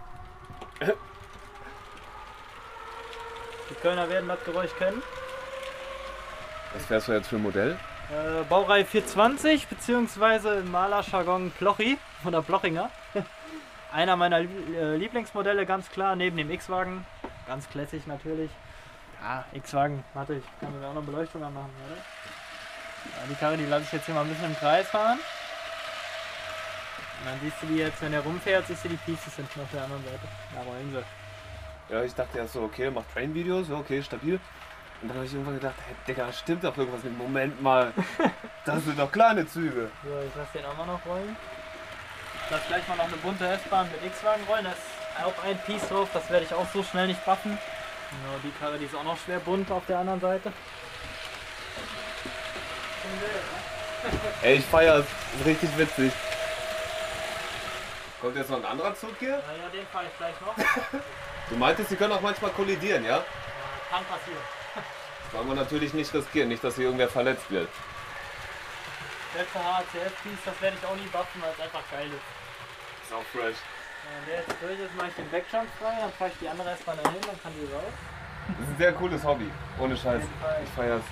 Die 3.69 3.73
Kölner 3.75 4.09
werden 4.09 4.27
das 4.27 4.43
Geräusch 4.43 4.75
kennen. 4.77 5.01
Was 6.73 6.85
fährst 6.85 7.07
du 7.07 7.11
jetzt 7.13 7.27
für 7.27 7.35
ein 7.35 7.43
Modell? 7.43 7.77
Äh, 8.09 8.43
Baureihe 8.49 8.85
420, 8.85 9.67
beziehungsweise 9.67 10.55
im 10.55 10.71
Malerjargon 10.71 11.51
Plochi 11.51 11.97
oder 12.25 12.41
Plochinger. 12.41 12.89
Einer 13.93 14.15
meiner 14.15 14.39
äh, 14.39 14.95
Lieblingsmodelle, 14.95 15.65
ganz 15.65 15.89
klar, 15.89 16.15
neben 16.15 16.37
dem 16.37 16.49
X-Wagen. 16.49 17.05
Ganz 17.51 17.67
classic 17.67 18.07
natürlich. 18.07 18.49
Ja, 19.21 19.43
X-Wagen, 19.51 20.05
warte, 20.13 20.35
ich 20.35 20.43
kann 20.61 20.79
mir 20.79 20.87
auch 20.87 20.93
noch 20.93 21.03
Beleuchtung 21.03 21.43
anmachen, 21.43 21.69
oder? 21.85 21.97
Ja, 21.97 23.27
die 23.29 23.35
Karre, 23.35 23.57
die 23.57 23.65
lasse 23.65 23.83
ich 23.83 23.91
jetzt 23.91 24.05
hier 24.05 24.15
mal 24.15 24.21
ein 24.21 24.29
bisschen 24.29 24.45
im 24.45 24.55
Kreis 24.55 24.87
fahren. 24.87 25.19
Und 27.19 27.25
dann 27.25 27.37
siehst 27.41 27.57
du 27.61 27.67
die 27.67 27.75
jetzt, 27.75 28.01
wenn 28.01 28.13
er 28.13 28.21
rumfährt, 28.21 28.67
siehst 28.67 28.85
du 28.85 28.87
die 28.87 28.95
Pieces 28.95 29.35
hinten 29.35 29.59
auf 29.59 29.67
der 29.73 29.83
anderen 29.83 30.01
Seite. 30.05 30.19
Da 30.55 30.61
rollen 30.61 30.93
sie. 30.93 31.93
Ja, 31.93 32.03
ich 32.03 32.15
dachte 32.15 32.37
erst 32.37 32.53
so, 32.53 32.61
okay, 32.61 32.89
macht 32.89 33.11
Train-Videos, 33.13 33.69
okay, 33.69 34.01
stabil. 34.01 34.39
Und 35.01 35.09
dann 35.09 35.17
habe 35.17 35.25
ich 35.25 35.33
irgendwann 35.33 35.55
gedacht, 35.55 35.75
hey, 35.85 35.95
Digga, 36.07 36.31
stimmt 36.31 36.63
doch 36.63 36.77
irgendwas 36.77 37.03
nicht. 37.03 37.17
Moment 37.17 37.61
mal, 37.61 37.91
das 38.65 38.85
sind 38.85 38.97
doch 38.97 39.11
kleine 39.11 39.45
Züge. 39.45 39.91
So, 40.05 40.09
ich 40.25 40.33
lasse 40.37 40.57
den 40.57 40.65
auch 40.67 40.77
mal 40.77 40.87
noch 40.87 41.05
rollen. 41.05 41.35
Ich 42.45 42.49
lasse 42.49 42.63
gleich 42.69 42.87
mal 42.87 42.95
noch 42.95 43.07
eine 43.07 43.17
bunte 43.17 43.45
S-Bahn 43.45 43.89
mit 43.91 44.05
X-Wagen 44.05 44.43
rollen. 44.47 44.63
Da 44.63 44.71
ist 44.71 45.00
auch 45.23 45.43
ein 45.43 45.57
Piece 45.65 45.87
drauf, 45.87 46.09
das 46.13 46.29
werde 46.29 46.45
ich 46.45 46.53
auch 46.53 46.67
so 46.73 46.83
schnell 46.83 47.07
nicht 47.07 47.23
buffen. 47.25 47.51
Ja, 47.51 48.39
die 48.43 48.51
Karre, 48.59 48.77
die 48.77 48.85
ist 48.85 48.95
auch 48.95 49.03
noch 49.03 49.17
schwer 49.17 49.39
bunt 49.39 49.71
auf 49.71 49.85
der 49.87 49.99
anderen 49.99 50.19
Seite. 50.19 50.51
Ey, 54.41 54.55
ich 54.55 54.65
feier 54.65 54.97
es. 54.97 55.05
Ist 55.39 55.45
richtig 55.45 55.77
witzig. 55.77 56.11
Kommt 58.19 58.35
jetzt 58.35 58.49
noch 58.49 58.57
ein 58.57 58.65
anderer 58.65 58.93
Zug 58.95 59.15
hier? 59.19 59.41
Naja, 59.47 59.69
den 59.71 59.85
fahre 59.87 60.05
ich 60.05 60.17
gleich 60.17 60.35
noch. 60.41 60.55
Du 61.49 61.57
meintest, 61.57 61.89
sie 61.89 61.97
können 61.97 62.13
auch 62.13 62.21
manchmal 62.21 62.51
kollidieren, 62.51 63.03
ja? 63.03 63.25
Kann 63.89 64.05
passieren. 64.05 64.39
Das 64.73 65.33
wollen 65.33 65.49
wir 65.49 65.55
natürlich 65.55 65.93
nicht 65.93 66.13
riskieren, 66.13 66.47
nicht, 66.47 66.63
dass 66.63 66.75
hier 66.75 66.85
irgendwer 66.85 67.09
verletzt 67.09 67.51
wird. 67.51 67.67
Letzte 69.35 69.59
HCF-Piece, 69.59 70.39
das 70.45 70.61
werde 70.61 70.77
ich 70.79 70.87
auch 70.87 70.95
nie 70.95 71.07
buffen, 71.07 71.41
weil 71.41 71.51
es 71.51 71.59
einfach 71.59 71.81
geil 71.91 72.07
ist. 72.07 73.03
Ist 73.03 73.13
auch 73.13 73.23
fresh. 73.33 73.57
Der 74.27 74.35
jetzt 74.37 74.55
durch 74.61 74.79
ist, 74.79 74.95
mache 74.95 75.07
ich 75.07 75.15
den 75.15 75.29
Backjump 75.29 75.67
frei, 75.79 75.93
dann 75.99 76.11
fahre 76.11 76.29
ich 76.31 76.37
die 76.39 76.49
andere 76.49 76.71
S-Bahn 76.71 76.97
dahin, 77.03 77.21
dann 77.21 77.41
kann 77.41 77.53
die 77.53 77.71
raus. 77.73 77.93
Das 78.47 78.59
ist 78.59 78.69
ein 78.73 78.77
sehr 78.77 78.93
cooles 78.93 79.23
Hobby. 79.23 79.51
Ohne 79.79 79.95
Scheiß. 79.95 80.23
Ich 80.63 80.69
feier's. 80.71 81.03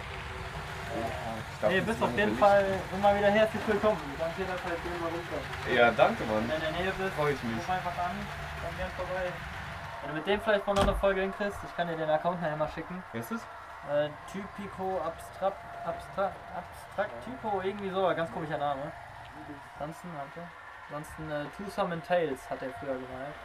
Nee, 1.67 1.81
bist 1.81 2.01
auf 2.01 2.15
jeden 2.17 2.37
Fall 2.37 2.65
immer 2.93 3.15
wieder 3.15 3.29
herzlich 3.29 3.61
willkommen. 3.67 3.99
Danke 4.17 4.43
dass 4.43 4.61
du 4.63 4.69
jetzt 4.69 4.85
immer 4.85 5.07
rumkommst. 5.11 5.75
Ja, 5.75 5.91
danke, 5.91 6.23
Mann. 6.23 6.49
Wenn 6.49 6.59
du 6.61 6.67
in 6.67 6.73
der 6.73 6.81
Nähe 6.81 6.91
bist, 6.97 7.13
Freu 7.15 7.31
ich 7.31 7.43
mich. 7.43 7.57
ruf 7.57 7.69
einfach 7.69 7.97
an, 7.97 8.15
komm 8.63 8.77
gern 8.77 8.91
vorbei. 8.95 9.27
Wenn 10.01 10.09
du 10.09 10.15
mit 10.15 10.27
dem 10.27 10.41
vielleicht 10.41 10.65
mal 10.65 10.73
noch 10.73 10.83
eine 10.83 10.95
Folge 10.95 11.21
hinkriegst, 11.21 11.59
ich 11.63 11.75
kann 11.75 11.87
dir 11.87 11.97
den 11.97 12.09
Account 12.09 12.41
nachher 12.41 12.55
mal 12.55 12.69
schicken. 12.69 13.03
Wer 13.11 13.21
ist 13.21 13.31
das? 13.31 13.41
Äh, 13.91 14.09
Typico 14.31 15.01
Abstract, 15.01 15.59
Abstract, 15.85 16.35
Abstract 16.55 17.25
Typo, 17.25 17.61
irgendwie 17.61 17.89
so, 17.89 18.07
ganz 18.15 18.31
komischer 18.31 18.57
Name. 18.57 18.91
Ansonsten, 19.79 20.09
warte. 20.15 20.47
Ansonsten 20.89 21.29
äh, 21.29 21.45
Twosome 21.55 21.93
and 21.93 22.05
Tales 22.05 22.39
hat 22.49 22.61
er 22.63 22.69
früher 22.79 22.93
gemalt. 22.95 23.35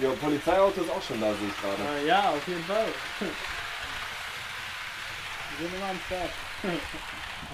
Ja, 0.00 0.10
Polizeiauto 0.20 0.80
ist 0.80 0.90
auch 0.90 1.02
schon 1.02 1.20
da, 1.20 1.32
sehe 1.34 1.48
ich 1.48 1.60
gerade. 1.60 1.76
Äh, 1.98 2.06
ja, 2.06 2.30
auf 2.30 2.48
jeden 2.48 2.64
Fall. 2.64 2.86
Wir 5.58 5.68
sind 5.68 5.76
immer 5.76 5.90
am 5.90 6.00
Start. 6.06 6.30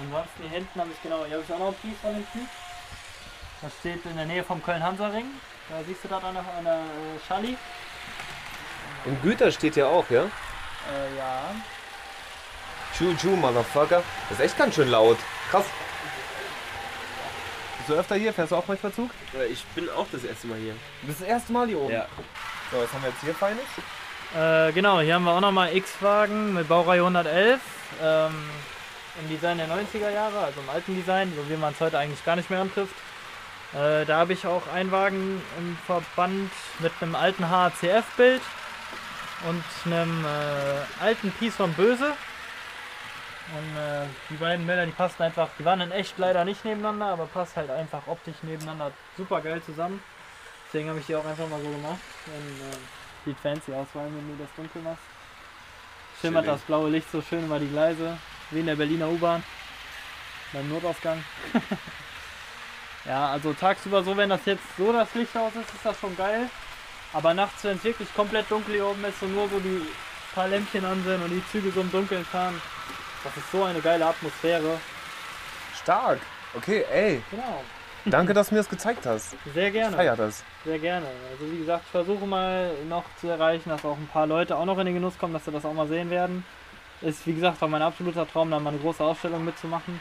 Ansonsten 0.01 0.41
hier 0.43 0.49
hinten 0.49 0.79
habe 0.79 0.89
ich 0.91 1.01
genau, 1.01 1.25
hier 1.25 1.35
habe 1.35 1.43
ich 1.43 1.53
auch 1.53 1.59
noch 1.59 1.67
ein 1.67 1.75
Piece 1.75 1.99
von 2.01 2.13
dem 2.13 2.31
Typ. 2.31 2.47
Das 3.61 3.71
steht 3.79 4.05
in 4.05 4.15
der 4.15 4.25
Nähe 4.25 4.43
vom 4.43 4.63
Köln-Hansa-Ring. 4.63 5.25
Da 5.69 5.83
siehst 5.85 6.03
du 6.03 6.07
das 6.07 6.23
an 6.23 6.33
der, 6.33 6.43
an 6.57 6.63
der 6.63 6.79
äh, 6.79 7.19
Schalli. 7.27 7.57
Und 9.05 9.21
Güter 9.21 9.51
steht 9.51 9.75
hier 9.75 9.87
auch, 9.87 10.09
ja? 10.09 10.23
Äh, 10.23 11.17
ja. 11.17 11.53
Choo-choo, 12.97 13.35
Motherfucker. 13.35 14.01
Das 14.29 14.39
ist 14.39 14.45
echt 14.45 14.57
ganz 14.57 14.75
schön 14.75 14.89
laut. 14.89 15.17
Krass. 15.51 15.65
Bist 17.87 17.95
du 17.95 18.01
öfter 18.01 18.15
hier? 18.15 18.33
Fährst 18.33 18.51
du 18.51 18.57
auch 18.57 18.67
manchmal 18.67 18.91
Zug? 18.91 19.09
Ich 19.49 19.63
bin 19.67 19.89
auch 19.89 20.07
das 20.11 20.25
erste 20.25 20.45
Mal 20.47 20.57
hier. 20.57 20.73
Du 20.99 21.07
bist 21.07 21.21
das 21.21 21.27
erste 21.29 21.53
Mal 21.53 21.67
hier 21.67 21.79
oben. 21.79 21.93
Ja. 21.93 22.05
So, 22.69 22.79
was 22.81 22.91
haben 22.91 23.01
wir 23.01 23.11
jetzt 23.11 23.21
hier 23.21 23.33
Feines? 23.33 23.63
Äh, 24.35 24.73
genau, 24.73 24.99
hier 24.99 25.15
haben 25.15 25.23
wir 25.23 25.31
auch 25.31 25.39
nochmal 25.39 25.73
X-Wagen 25.73 26.53
mit 26.53 26.67
Baureihe 26.67 26.99
111. 26.99 27.61
Ähm, 28.03 28.31
Im 29.21 29.29
Design 29.29 29.57
der 29.59 29.69
90er 29.69 30.09
Jahre, 30.09 30.37
also 30.37 30.59
im 30.59 30.69
alten 30.69 30.95
Design, 30.95 31.31
so 31.33 31.49
wie 31.49 31.55
man 31.55 31.71
es 31.71 31.79
heute 31.79 31.97
eigentlich 31.97 32.25
gar 32.25 32.35
nicht 32.35 32.49
mehr 32.49 32.59
antrifft. 32.59 32.93
Äh, 33.73 34.03
da 34.03 34.17
habe 34.17 34.33
ich 34.33 34.45
auch 34.45 34.67
einen 34.67 34.91
Wagen 34.91 35.41
im 35.57 35.77
Verband 35.85 36.51
mit 36.79 36.91
einem 36.99 37.15
alten 37.15 37.49
HCF-Bild 37.49 38.41
und 39.47 39.63
einem 39.85 40.25
äh, 40.25 41.03
alten 41.05 41.31
Piece 41.31 41.55
von 41.55 41.71
Böse. 41.71 42.11
Und 43.53 43.77
äh, 43.77 44.05
die 44.29 44.35
beiden 44.35 44.67
Bilder, 44.67 44.85
die 44.85 44.91
passen 44.91 45.23
einfach, 45.23 45.49
die 45.57 45.63
waren 45.63 45.79
in 45.79 45.91
echt 45.91 46.17
leider 46.17 46.43
nicht 46.43 46.65
nebeneinander, 46.65 47.07
aber 47.07 47.27
passt 47.27 47.55
halt 47.55 47.69
einfach 47.69 48.05
optisch 48.07 48.35
nebeneinander 48.41 48.91
super 49.15 49.39
geil 49.39 49.61
zusammen. 49.63 50.01
Deswegen 50.65 50.89
habe 50.89 50.99
ich 50.99 51.05
die 51.05 51.15
auch 51.15 51.25
einfach 51.25 51.47
mal 51.47 51.61
so 51.61 51.69
gemacht. 51.69 51.99
Und, 52.25 52.71
äh, 52.71 52.77
sieht 53.25 53.39
fancy 53.39 53.73
aus, 53.73 53.87
vor 53.91 54.01
allem 54.01 54.15
wenn 54.17 54.37
du 54.37 54.43
das 54.43 54.53
dunkel 54.55 54.81
machst. 54.81 55.03
Schimmert 56.19 56.45
Chillig. 56.45 56.59
das 56.59 56.65
blaue 56.65 56.89
Licht 56.89 57.11
so 57.11 57.21
schön 57.21 57.45
über 57.45 57.59
die 57.59 57.69
Gleise, 57.69 58.17
wie 58.51 58.59
in 58.59 58.65
der 58.65 58.75
Berliner 58.75 59.07
U-Bahn. 59.09 59.43
Beim 60.51 60.69
Notausgang. 60.69 61.23
ja, 63.05 63.29
also 63.29 63.53
tagsüber 63.53 64.03
so, 64.03 64.15
wenn 64.17 64.29
das 64.29 64.45
jetzt 64.45 64.63
so 64.77 64.91
das 64.91 65.13
Licht 65.13 65.35
aus 65.37 65.55
ist, 65.55 65.73
ist 65.73 65.85
das 65.85 65.99
schon 65.99 66.15
geil. 66.17 66.49
Aber 67.13 67.33
nachts, 67.33 67.63
wenn 67.63 67.77
es 67.77 67.83
wirklich 67.83 68.13
komplett 68.13 68.49
dunkel 68.51 68.75
hier 68.75 68.87
oben 68.87 69.03
ist 69.05 69.21
und 69.21 69.33
nur 69.33 69.47
so 69.49 69.59
die 69.59 69.81
paar 70.33 70.47
Lämpchen 70.47 70.85
an 70.85 71.03
sind 71.03 71.21
und 71.23 71.29
die 71.29 71.43
Züge 71.51 71.71
so 71.71 71.81
im 71.81 71.91
Dunkeln 71.91 72.25
fahren, 72.25 72.61
das 73.27 73.43
ist 73.43 73.51
so 73.51 73.63
eine 73.63 73.79
geile 73.79 74.05
Atmosphäre. 74.05 74.79
Stark. 75.81 76.19
Okay, 76.55 76.85
ey. 76.91 77.21
Genau. 77.31 77.61
Danke, 78.05 78.33
dass 78.33 78.49
du 78.49 78.55
mir 78.55 78.61
das 78.61 78.69
gezeigt 78.69 79.05
hast. 79.05 79.35
Sehr 79.53 79.67
Ich 79.67 79.73
gerne. 79.73 79.95
feier 79.95 80.15
das. 80.15 80.43
Sehr 80.63 80.79
gerne. 80.79 81.05
Also 81.31 81.51
wie 81.51 81.57
gesagt, 81.57 81.83
ich 81.85 81.91
versuche 81.91 82.25
mal 82.25 82.71
noch 82.87 83.03
zu 83.19 83.27
erreichen, 83.27 83.69
dass 83.69 83.83
auch 83.83 83.97
ein 83.97 84.07
paar 84.11 84.27
Leute 84.27 84.55
auch 84.55 84.65
noch 84.65 84.77
in 84.79 84.85
den 84.85 84.95
Genuss 84.95 85.17
kommen, 85.17 85.33
dass 85.33 85.43
sie 85.45 85.51
das 85.51 85.65
auch 85.65 85.73
mal 85.73 85.87
sehen 85.87 86.09
werden. 86.09 86.45
Ist 87.01 87.27
wie 87.27 87.33
gesagt 87.33 87.61
auch 87.61 87.67
mein 87.67 87.81
absoluter 87.81 88.25
Traum, 88.27 88.49
da 88.49 88.59
mal 88.59 88.69
eine 88.71 88.79
große 88.79 89.03
Ausstellung 89.03 89.43
mitzumachen. 89.43 89.99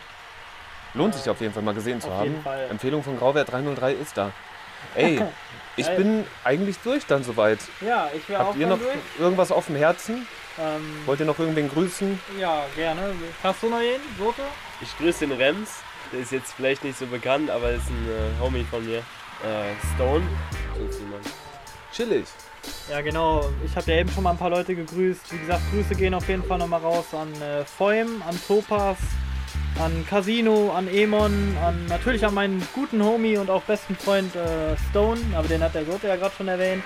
Lohnt 0.95 1.14
sich 1.14 1.29
auf 1.29 1.41
jeden 1.41 1.53
Fall 1.53 1.62
mal 1.62 1.74
gesehen 1.74 2.01
zu 2.01 2.09
Auf 2.09 2.14
haben. 2.20 2.24
jeden 2.31 2.43
Fall. 2.43 2.68
Empfehlung 2.70 3.03
von 3.03 3.18
Grauwert 3.18 3.51
303 3.53 3.93
ist 3.93 4.16
da. 4.16 4.31
Ey, 4.95 5.20
ich 5.76 5.89
bin 5.97 6.24
eigentlich 6.45 6.78
durch 6.78 7.05
dann 7.07 7.22
soweit. 7.24 7.59
Ja, 7.80 8.09
ich 8.14 8.28
wäre 8.28 8.43
auch 8.43 8.49
Habt 8.49 8.57
ihr 8.59 8.66
noch 8.66 8.78
durch. 8.78 8.95
irgendwas 9.18 9.53
auf 9.53 9.66
dem 9.66 9.76
Herzen? 9.76 10.26
Ähm, 10.59 11.03
Wollt 11.05 11.20
ihr 11.20 11.26
noch 11.26 11.39
irgendwen 11.39 11.68
grüßen? 11.70 12.18
ja, 12.41 12.64
gerne. 12.74 13.12
Hast 13.43 13.62
du 13.62 13.68
noch 13.68 13.80
jeden? 13.80 14.03
Soto? 14.18 14.43
Ich 14.80 14.97
grüße 14.99 15.26
den 15.26 15.32
Rems. 15.37 15.70
Der 16.12 16.20
ist 16.20 16.32
jetzt 16.32 16.53
vielleicht 16.55 16.84
nicht 16.84 16.99
so 16.99 17.07
bekannt, 17.07 17.51
aber 17.51 17.72
ist 17.72 17.89
ein 17.91 18.09
äh, 18.09 18.41
Homie 18.43 18.64
von 18.64 18.84
mir. 18.87 18.99
Äh, 18.99 19.74
Stone. 19.95 20.26
Irgendjemand. 20.78 21.26
Chillig. 21.93 22.26
Ja, 22.91 23.01
genau. 23.01 23.51
Ich 23.64 23.76
habe 23.76 23.91
ja 23.91 23.99
eben 23.99 24.11
schon 24.11 24.22
mal 24.22 24.30
ein 24.30 24.39
paar 24.39 24.51
Leute 24.51 24.74
gegrüßt. 24.74 25.32
Wie 25.32 25.39
gesagt, 25.39 25.62
Grüße 25.72 25.95
gehen 25.95 26.14
auf 26.14 26.26
jeden 26.28 26.43
Fall 26.45 26.59
nochmal 26.59 26.80
raus 26.80 27.07
an 27.12 27.32
äh, 27.43 27.64
Feum, 27.64 28.22
an 28.26 28.39
Topas, 28.47 28.97
an 29.81 30.07
Casino, 30.09 30.72
an 30.72 30.89
Emon, 30.89 31.57
an 31.64 31.87
natürlich 31.89 32.24
an 32.24 32.35
meinen 32.35 32.66
guten 32.74 33.03
Homie 33.03 33.37
und 33.37 33.51
auch 33.51 33.62
besten 33.62 33.95
Freund 33.97 34.35
äh, 34.35 34.77
Stone, 34.91 35.20
aber 35.35 35.49
den 35.49 35.62
hat 35.62 35.74
der 35.74 35.85
Gott 35.85 36.03
ja 36.03 36.16
gerade 36.16 36.35
schon 36.35 36.49
erwähnt. 36.49 36.83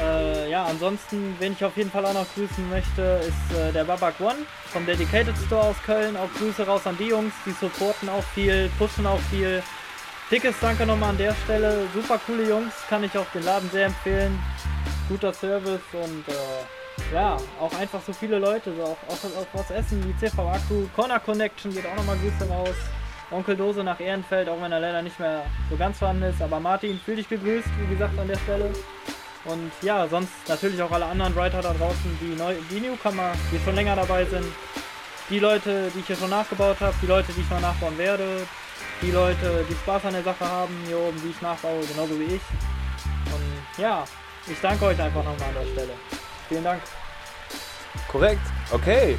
Äh, 0.00 0.50
ja, 0.50 0.64
ansonsten, 0.64 1.36
wen 1.38 1.52
ich 1.52 1.64
auf 1.64 1.76
jeden 1.76 1.90
Fall 1.90 2.04
auch 2.04 2.14
noch 2.14 2.26
grüßen 2.34 2.68
möchte, 2.68 3.20
ist 3.26 3.56
äh, 3.56 3.72
der 3.72 3.84
Babak 3.84 4.20
One 4.20 4.38
vom 4.72 4.84
Dedicated 4.86 5.34
Store 5.46 5.68
aus 5.68 5.76
Köln. 5.84 6.16
Auch 6.16 6.32
Grüße 6.38 6.66
raus 6.66 6.86
an 6.86 6.96
die 6.98 7.08
Jungs, 7.08 7.32
die 7.46 7.52
supporten 7.52 8.08
auch 8.08 8.24
viel, 8.34 8.70
pushen 8.78 9.06
auch 9.06 9.20
viel. 9.30 9.62
Dickes 10.30 10.56
Danke 10.60 10.86
nochmal 10.86 11.10
an 11.10 11.18
der 11.18 11.34
Stelle. 11.44 11.86
Super 11.94 12.18
coole 12.26 12.48
Jungs, 12.48 12.72
kann 12.88 13.04
ich 13.04 13.16
auch 13.16 13.26
den 13.34 13.44
Laden 13.44 13.70
sehr 13.70 13.86
empfehlen. 13.86 14.38
Guter 15.08 15.32
Service 15.32 15.82
und 15.92 16.28
äh, 16.28 16.83
ja, 17.12 17.36
auch 17.60 17.72
einfach 17.78 18.00
so 18.06 18.12
viele 18.12 18.38
Leute, 18.38 18.72
so 18.74 18.82
auch, 18.82 18.98
auch, 19.08 19.24
auch 19.24 19.46
was 19.52 19.70
essen 19.70 20.02
wie 20.04 20.16
CV 20.16 20.48
Akku, 20.48 20.86
Corner 20.94 21.20
Connection 21.20 21.72
geht 21.72 21.86
auch 21.86 21.96
nochmal 21.96 22.16
Grüße 22.18 22.48
raus. 22.50 22.76
Onkel 23.30 23.56
Dose 23.56 23.82
nach 23.82 23.98
Ehrenfeld, 23.98 24.48
auch 24.48 24.60
wenn 24.60 24.70
er 24.70 24.80
leider 24.80 25.02
nicht 25.02 25.18
mehr 25.18 25.44
so 25.70 25.76
ganz 25.76 25.98
vorhanden 25.98 26.24
ist. 26.24 26.40
Aber 26.40 26.60
Martin, 26.60 27.00
fühl 27.04 27.16
dich 27.16 27.28
gegrüßt, 27.28 27.68
wie 27.80 27.94
gesagt, 27.94 28.18
an 28.18 28.28
der 28.28 28.38
Stelle. 28.38 28.70
Und 29.44 29.72
ja, 29.82 30.06
sonst 30.08 30.32
natürlich 30.48 30.80
auch 30.82 30.90
alle 30.90 31.06
anderen 31.06 31.34
Writer 31.34 31.60
da 31.60 31.72
draußen, 31.72 32.18
die, 32.20 32.34
neu, 32.36 32.54
die 32.70 32.80
Newcomer, 32.80 33.32
die 33.52 33.58
schon 33.64 33.74
länger 33.74 33.96
dabei 33.96 34.24
sind. 34.24 34.46
Die 35.30 35.38
Leute, 35.38 35.90
die 35.94 36.00
ich 36.00 36.06
hier 36.06 36.16
schon 36.16 36.30
nachgebaut 36.30 36.76
habe, 36.80 36.94
die 37.02 37.06
Leute, 37.06 37.32
die 37.32 37.40
ich 37.40 37.50
noch 37.50 37.60
nachbauen 37.60 37.96
werde. 37.98 38.46
Die 39.02 39.10
Leute, 39.10 39.64
die 39.68 39.74
Spaß 39.74 40.04
an 40.04 40.12
der 40.12 40.22
Sache 40.22 40.46
haben, 40.48 40.74
hier 40.86 40.98
oben, 40.98 41.20
die 41.22 41.30
ich 41.30 41.40
nachbaue, 41.42 41.80
genauso 41.86 42.18
wie 42.20 42.36
ich. 42.36 42.42
Und 43.32 43.82
ja, 43.82 44.04
ich 44.46 44.60
danke 44.60 44.84
euch 44.84 45.00
einfach 45.00 45.24
nochmal 45.24 45.48
an 45.48 45.54
der 45.54 45.72
Stelle. 45.72 45.92
Vielen 46.48 46.64
Dank. 46.64 46.80
Korrekt. 48.08 48.40
Okay. 48.70 49.18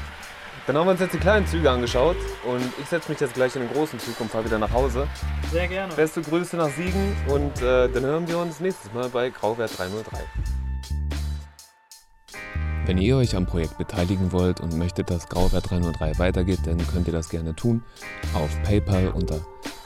Dann 0.68 0.78
haben 0.78 0.88
wir 0.88 0.92
uns 0.92 1.00
jetzt 1.00 1.14
die 1.14 1.20
kleinen 1.20 1.46
Züge 1.46 1.70
angeschaut 1.70 2.18
und 2.44 2.64
ich 2.82 2.88
setze 2.88 3.12
mich 3.12 3.20
jetzt 3.20 3.36
gleich 3.36 3.56
in 3.56 3.62
den 3.62 3.72
großen 3.72 4.00
Zug 4.00 4.20
und 4.20 4.32
fahre 4.32 4.46
wieder 4.46 4.58
nach 4.58 4.72
Hause. 4.72 5.08
Sehr 5.52 5.68
gerne. 5.68 5.94
Beste 5.94 6.24
Grüße 6.24 6.58
nach 6.58 6.70
Siegen 6.70 7.16
und 7.28 7.62
äh, 7.62 7.88
dann 7.88 8.04
hören 8.04 8.28
wir 8.28 8.40
uns 8.40 8.60
nächstes 8.60 8.92
Mal 8.92 9.08
bei 9.10 9.30
Grauwert 9.30 9.78
303. 9.78 10.18
Wenn 12.88 12.98
ihr 12.98 13.18
euch 13.18 13.36
am 13.36 13.46
Projekt 13.46 13.78
beteiligen 13.78 14.32
wollt 14.32 14.60
und 14.60 14.76
möchtet, 14.76 15.12
dass 15.12 15.30
Grauwert 15.30 15.70
303 15.70 16.18
weitergeht, 16.18 16.60
dann 16.66 16.78
könnt 16.88 17.08
ihr 17.08 17.14
das 17.14 17.30
gerne 17.30 17.56
tun 17.56 17.84
auf 18.34 18.50
PayPal 18.64 19.10
unter 19.10 19.42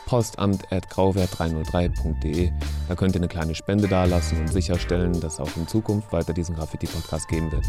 postamt.grauwert303.de. 0.10 2.52
Da 2.88 2.96
könnt 2.96 3.16
ihr 3.16 3.22
eine 3.22 3.28
kleine 3.28 3.54
Spende 3.54 3.88
dalassen 3.88 4.40
und 4.40 4.48
sicherstellen, 4.48 5.22
dass 5.22 5.40
auch 5.40 5.56
in 5.56 5.68
Zukunft 5.68 6.12
weiter 6.12 6.34
diesen 6.34 6.56
Graffiti-Podcast 6.56 7.28
geben 7.28 7.52
wird. 7.52 7.66